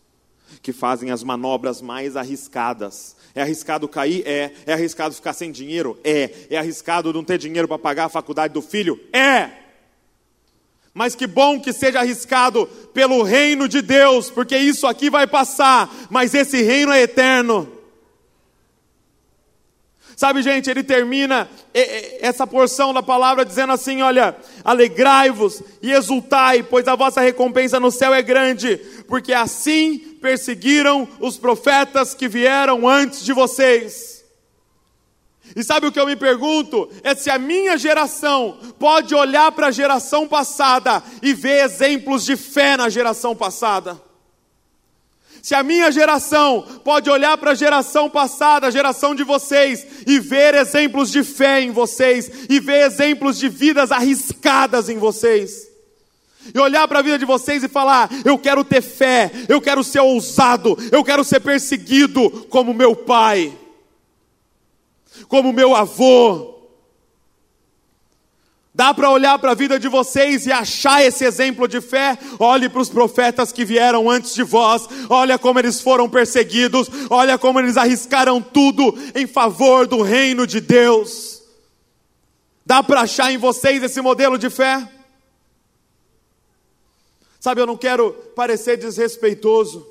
que 0.62 0.72
fazem 0.72 1.12
as 1.12 1.22
manobras 1.22 1.82
mais 1.82 2.16
arriscadas. 2.16 3.18
É 3.36 3.42
arriscado 3.42 3.90
cair? 3.90 4.26
É. 4.26 4.54
É 4.66 4.72
arriscado 4.72 5.14
ficar 5.14 5.34
sem 5.34 5.52
dinheiro? 5.52 6.00
É. 6.02 6.32
É 6.50 6.58
arriscado 6.58 7.12
não 7.12 7.26
ter 7.26 7.38
dinheiro 7.38 7.68
para 7.68 7.78
pagar 7.78 8.06
a 8.06 8.10
faculdade 8.10 8.54
do 8.54 8.62
filho? 8.62 8.98
É. 9.12 9.67
Mas 10.98 11.14
que 11.14 11.28
bom 11.28 11.60
que 11.60 11.72
seja 11.72 12.00
arriscado 12.00 12.66
pelo 12.92 13.22
reino 13.22 13.68
de 13.68 13.84
Deus, 13.84 14.32
porque 14.32 14.58
isso 14.58 14.88
aqui 14.88 15.12
vai 15.12 15.28
passar, 15.28 15.88
mas 16.10 16.34
esse 16.34 16.64
reino 16.64 16.92
é 16.92 17.04
eterno. 17.04 17.72
Sabe, 20.16 20.42
gente, 20.42 20.72
ele 20.72 20.82
termina 20.82 21.48
essa 22.20 22.48
porção 22.48 22.96
da 22.96 23.04
palavra 23.04 23.46
dizendo 23.46 23.74
assim: 23.74 24.02
olha, 24.02 24.36
alegrai-vos 24.66 25.62
e 25.84 25.92
exultai, 25.92 26.64
pois 26.64 26.88
a 26.88 26.96
vossa 26.96 27.22
recompensa 27.22 27.80
no 27.80 27.92
céu 27.92 28.12
é 28.12 28.24
grande, 28.24 28.78
porque 29.08 29.34
assim 29.34 30.00
perseguiram 30.20 31.08
os 31.20 31.38
profetas 31.38 32.16
que 32.16 32.28
vieram 32.28 32.90
antes 32.90 33.24
de 33.24 33.34
vocês. 33.34 34.17
E 35.56 35.64
sabe 35.64 35.88
o 35.88 35.92
que 35.92 36.00
eu 36.00 36.06
me 36.06 36.16
pergunto? 36.16 36.90
É 37.04 37.16
se 37.16 37.30
a 37.30 37.40
minha 37.40 37.78
geração 37.78 38.58
pode 38.78 39.16
olhar 39.16 39.52
para 39.52 39.68
a 39.68 39.72
geração 39.72 40.28
passada 40.28 41.02
e 41.22 41.34
ver 41.34 41.66
exemplos 41.66 42.26
de 42.26 42.36
fé 42.36 42.78
na 42.78 42.90
geração 42.90 43.36
passada. 43.36 44.00
Se 45.42 45.56
a 45.56 45.64
minha 45.64 45.92
geração 45.92 46.66
pode 46.84 47.10
olhar 47.10 47.38
para 47.38 47.52
a 47.52 47.56
geração 47.56 48.10
passada, 48.10 48.68
a 48.68 48.72
geração 48.72 49.16
de 49.16 49.24
vocês, 49.24 49.86
e 50.06 50.20
ver 50.20 50.54
exemplos 50.56 51.10
de 51.10 51.24
fé 51.24 51.62
em 51.62 51.72
vocês, 51.72 52.30
e 52.50 52.60
ver 52.60 52.86
exemplos 52.86 53.38
de 53.38 53.48
vidas 53.48 53.92
arriscadas 53.92 54.90
em 54.90 54.98
vocês, 54.98 55.68
e 56.54 56.60
olhar 56.60 56.88
para 56.88 57.00
a 57.00 57.02
vida 57.02 57.18
de 57.18 57.26
vocês 57.26 57.64
e 57.64 57.70
falar: 57.70 58.10
eu 58.26 58.38
quero 58.38 58.64
ter 58.64 58.82
fé, 58.82 59.32
eu 59.48 59.62
quero 59.62 59.84
ser 59.84 60.02
ousado, 60.02 60.78
eu 60.92 61.04
quero 61.04 61.24
ser 61.24 61.40
perseguido 61.40 62.30
como 62.50 62.74
meu 62.74 62.96
pai 62.96 63.58
como 65.28 65.54
meu 65.54 65.76
avô. 65.76 66.58
Dá 68.78 68.94
para 68.94 69.10
olhar 69.10 69.40
para 69.40 69.54
a 69.54 69.56
vida 69.56 69.80
de 69.80 69.88
vocês 69.88 70.46
e 70.46 70.52
achar 70.52 71.04
esse 71.04 71.26
exemplo 71.26 71.68
de 71.68 71.82
fé? 71.82 72.16
Olhe 72.38 72.70
para 72.70 72.80
os 72.80 72.90
profetas 72.90 73.52
que 73.52 73.66
vieram 73.66 74.08
antes 74.08 74.36
de 74.36 74.44
vós, 74.44 74.88
olha 75.10 75.40
como 75.40 75.58
eles 75.58 75.82
foram 75.82 76.08
perseguidos, 76.08 76.88
olha 77.10 77.40
como 77.40 77.60
eles 77.60 77.76
arriscaram 77.76 78.40
tudo 78.40 78.96
em 79.16 79.26
favor 79.26 79.88
do 79.88 80.04
reino 80.04 80.46
de 80.46 80.62
Deus. 80.62 81.42
Dá 82.64 82.84
para 82.84 83.02
achar 83.02 83.32
em 83.32 83.38
vocês 83.40 83.82
esse 83.82 84.00
modelo 84.00 84.38
de 84.38 84.48
fé? 84.48 84.88
Sabe, 87.40 87.62
eu 87.62 87.66
não 87.66 87.78
quero 87.78 88.14
parecer 88.36 88.78
desrespeitoso, 88.78 89.88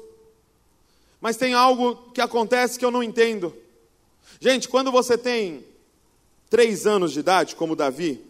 mas 1.20 1.36
tem 1.36 1.54
algo 1.54 1.96
que 2.14 2.20
acontece 2.20 2.78
que 2.78 2.84
eu 2.84 2.92
não 2.92 3.02
entendo. 3.02 3.52
Gente, 4.40 4.68
quando 4.68 4.92
você 4.92 5.16
tem 5.16 5.64
três 6.50 6.86
anos 6.86 7.12
de 7.12 7.20
idade, 7.20 7.56
como 7.56 7.76
Davi, 7.76 8.22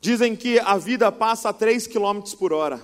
dizem 0.00 0.34
que 0.36 0.58
a 0.60 0.76
vida 0.76 1.10
passa 1.10 1.48
a 1.50 1.52
três 1.52 1.86
quilômetros 1.86 2.34
por 2.34 2.52
hora. 2.52 2.80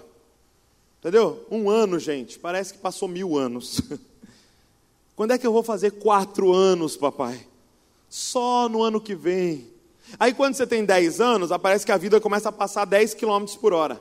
Entendeu? 1.01 1.47
Um 1.51 1.71
ano, 1.71 1.99
gente, 1.99 2.39
parece 2.39 2.73
que 2.73 2.79
passou 2.79 3.09
mil 3.09 3.37
anos. 3.37 3.81
Quando 5.15 5.33
é 5.33 5.39
que 5.39 5.47
eu 5.47 5.53
vou 5.53 5.63
fazer 5.63 5.93
quatro 5.93 6.53
anos, 6.53 6.97
papai? 6.97 7.47
Só 8.09 8.69
no 8.69 8.83
ano 8.83 9.01
que 9.01 9.15
vem. 9.15 9.67
Aí 10.21 10.35
quando 10.35 10.55
você 10.55 10.67
tem 10.67 10.85
10 10.85 11.21
anos, 11.21 11.51
parece 11.61 11.87
que 11.87 11.91
a 11.91 11.97
vida 11.97 12.21
começa 12.21 12.51
a 12.51 12.53
passar 12.53 12.85
10 12.85 13.15
quilômetros 13.15 13.57
por 13.57 13.73
hora. 13.73 14.01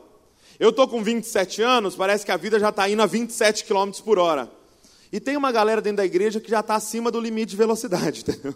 Eu 0.59 0.69
estou 0.69 0.88
com 0.88 1.03
27 1.03 1.61
anos, 1.61 1.95
parece 1.95 2.26
que 2.26 2.32
a 2.32 2.38
vida 2.38 2.59
já 2.59 2.69
está 2.69 2.88
indo 2.89 3.01
a 3.01 3.05
27 3.05 3.65
quilômetros 3.65 4.01
por 4.01 4.19
hora. 4.19 4.51
E 5.16 5.20
tem 5.22 5.38
uma 5.38 5.49
galera 5.49 5.82
dentro 5.82 5.95
da 5.95 6.05
igreja 6.05 6.41
que 6.41 6.49
já 6.49 6.59
está 6.59 6.76
acima 6.76 7.09
do 7.09 7.22
limite 7.22 7.51
de 7.51 7.55
velocidade, 7.55 8.20
entendeu? 8.28 8.53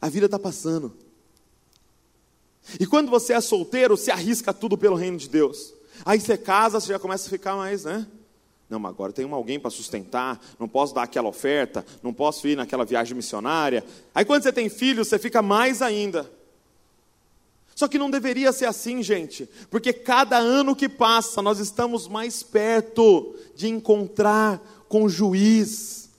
A 0.00 0.08
vida 0.08 0.26
está 0.26 0.36
passando. 0.36 0.96
E 2.80 2.84
quando 2.84 3.08
você 3.08 3.34
é 3.34 3.40
solteiro, 3.40 3.96
você 3.96 4.10
arrisca 4.10 4.52
tudo 4.52 4.76
pelo 4.76 4.96
reino 4.96 5.16
de 5.16 5.28
Deus. 5.28 5.72
Aí 6.04 6.20
você 6.20 6.36
casa, 6.36 6.80
você 6.80 6.88
já 6.88 6.98
começa 6.98 7.28
a 7.28 7.30
ficar 7.30 7.54
mais, 7.54 7.84
né? 7.84 8.04
Não, 8.68 8.80
mas 8.80 8.90
agora 8.90 9.12
tem 9.12 9.30
alguém 9.30 9.60
para 9.60 9.70
sustentar, 9.70 10.44
não 10.58 10.66
posso 10.66 10.92
dar 10.92 11.04
aquela 11.04 11.28
oferta, 11.28 11.86
não 12.02 12.12
posso 12.12 12.48
ir 12.48 12.56
naquela 12.56 12.84
viagem 12.84 13.14
missionária. 13.14 13.84
Aí 14.12 14.24
quando 14.24 14.42
você 14.42 14.52
tem 14.52 14.68
filho, 14.68 15.04
você 15.04 15.20
fica 15.20 15.40
mais 15.40 15.80
ainda. 15.80 16.28
Só 17.78 17.86
que 17.86 17.96
não 17.96 18.10
deveria 18.10 18.52
ser 18.52 18.64
assim, 18.64 19.04
gente, 19.04 19.48
porque 19.70 19.92
cada 19.92 20.36
ano 20.36 20.74
que 20.74 20.88
passa 20.88 21.40
nós 21.40 21.60
estamos 21.60 22.08
mais 22.08 22.42
perto 22.42 23.36
de 23.54 23.68
encontrar 23.68 24.60
com 24.88 25.04
o 25.04 25.08
juiz. 25.08 26.10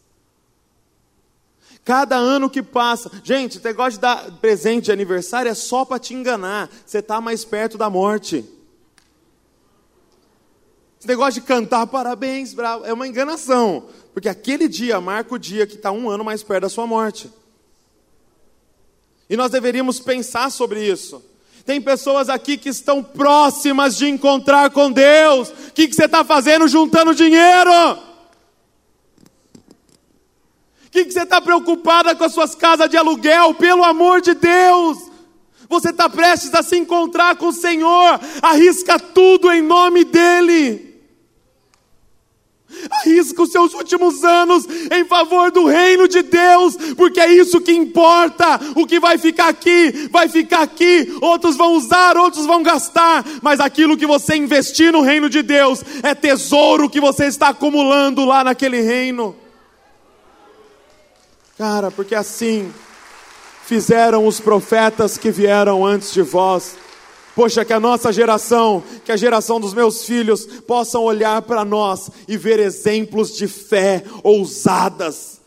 Cada 1.84 2.16
ano 2.16 2.50
que 2.50 2.64
passa, 2.64 3.12
gente, 3.26 3.60
você 3.60 3.74
gosta 3.74 3.92
de 3.92 4.00
dar 4.00 4.32
presente 4.40 4.86
de 4.86 4.94
aniversário 4.94 5.52
é 5.52 5.54
só 5.54 5.84
para 5.84 6.00
te 6.00 6.14
enganar, 6.14 6.70
você 6.86 7.00
está 7.00 7.20
mais 7.20 7.44
perto 7.44 7.78
da 7.78 7.90
morte. 7.90 8.46
Esse 10.98 11.10
negócio 11.10 11.42
de 11.42 11.46
cantar 11.46 11.88
parabéns, 11.88 12.54
bravo, 12.54 12.86
é 12.86 12.94
uma 12.94 13.06
enganação, 13.06 13.90
porque 14.14 14.30
aquele 14.30 14.70
dia 14.70 15.02
marca 15.02 15.36
o 15.36 15.38
dia 15.38 15.68
que 15.68 15.76
está 15.76 15.92
um 15.92 16.10
ano 16.10 16.24
mais 16.24 16.42
perto 16.42 16.62
da 16.62 16.70
sua 16.70 16.88
morte. 16.88 17.30
E 19.30 19.36
nós 19.36 19.52
deveríamos 19.52 20.00
pensar 20.00 20.50
sobre 20.52 20.90
isso. 20.90 21.28
Tem 21.70 21.80
pessoas 21.80 22.30
aqui 22.30 22.58
que 22.58 22.70
estão 22.70 23.04
próximas 23.04 23.96
de 23.96 24.10
encontrar 24.10 24.72
com 24.72 24.92
Deus. 24.92 25.50
O 25.50 25.72
que, 25.72 25.88
que 25.88 25.94
você 25.94 26.06
está 26.06 26.24
fazendo 26.24 26.68
juntando 26.68 27.14
dinheiro? 27.14 27.72
O 30.84 30.90
que, 30.90 31.06
que 31.06 31.12
você 31.12 31.22
está 31.22 31.40
preocupada 31.40 32.16
com 32.16 32.24
as 32.24 32.34
suas 32.34 32.56
casas 32.56 32.90
de 32.90 32.98
aluguel? 32.98 33.54
Pelo 33.54 33.84
amor 33.84 34.20
de 34.20 34.34
Deus! 34.34 34.98
Você 35.70 35.92
está 35.92 36.10
prestes 36.10 36.56
a 36.56 36.64
se 36.64 36.76
encontrar 36.76 37.36
com 37.36 37.50
o 37.50 37.54
Senhor. 37.54 38.20
Arrisca 38.42 39.00
tudo 39.00 39.52
em 39.52 39.62
nome 39.62 40.06
dEle. 40.06 40.89
Arrisca 42.92 43.42
os 43.42 43.52
seus 43.52 43.74
últimos 43.74 44.24
anos 44.24 44.66
em 44.92 45.06
favor 45.06 45.52
do 45.52 45.66
reino 45.66 46.08
de 46.08 46.22
Deus, 46.22 46.76
porque 46.96 47.20
é 47.20 47.32
isso 47.32 47.62
que 47.62 47.72
importa. 47.72 48.60
O 48.76 48.86
que 48.86 49.00
vai 49.00 49.18
ficar 49.18 49.48
aqui, 49.50 50.10
vai 50.12 50.28
ficar 50.28 50.62
aqui. 50.62 51.16
Outros 51.22 51.56
vão 51.56 51.74
usar, 51.74 52.18
outros 52.18 52.46
vão 52.46 52.64
gastar. 52.64 53.26
Mas 53.42 53.60
aquilo 53.60 53.98
que 53.98 54.06
você 54.06 54.36
investir 54.36 54.92
no 54.92 55.02
reino 55.02 55.30
de 55.30 55.42
Deus 55.42 55.84
é 56.04 56.14
tesouro 56.14 56.90
que 56.90 57.00
você 57.00 57.26
está 57.26 57.50
acumulando 57.50 58.26
lá 58.26 58.44
naquele 58.44 58.82
reino. 58.82 59.36
Cara, 61.58 61.92
porque 61.92 62.16
assim 62.16 62.74
fizeram 63.66 64.26
os 64.26 64.40
profetas 64.40 65.18
que 65.18 65.30
vieram 65.30 65.86
antes 65.86 66.12
de 66.12 66.22
vós. 66.22 66.76
Poxa, 67.40 67.64
que 67.64 67.72
a 67.72 67.80
nossa 67.80 68.12
geração, 68.12 68.84
que 69.06 69.14
a 69.14 69.16
geração 69.16 69.62
dos 69.62 69.74
meus 69.74 70.04
filhos 70.04 70.46
possam 70.46 71.02
olhar 71.02 71.42
para 71.44 71.64
nós 71.64 72.12
e 72.28 72.36
ver 72.36 72.60
exemplos 72.60 73.32
de 73.34 73.48
fé 73.48 74.04
ousadas 74.26 75.40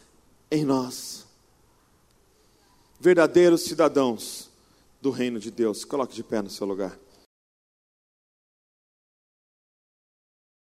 em 0.51 0.65
nós. 0.65 1.27
Verdadeiros 2.99 3.65
cidadãos 3.65 4.49
do 5.03 5.11
reino 5.11 5.39
de 5.39 5.51
Deus. 5.51 5.85
Coloque 5.85 6.15
de 6.15 6.25
pé 6.25 6.41
no 6.41 6.49
seu 6.49 6.67
lugar. 6.67 6.97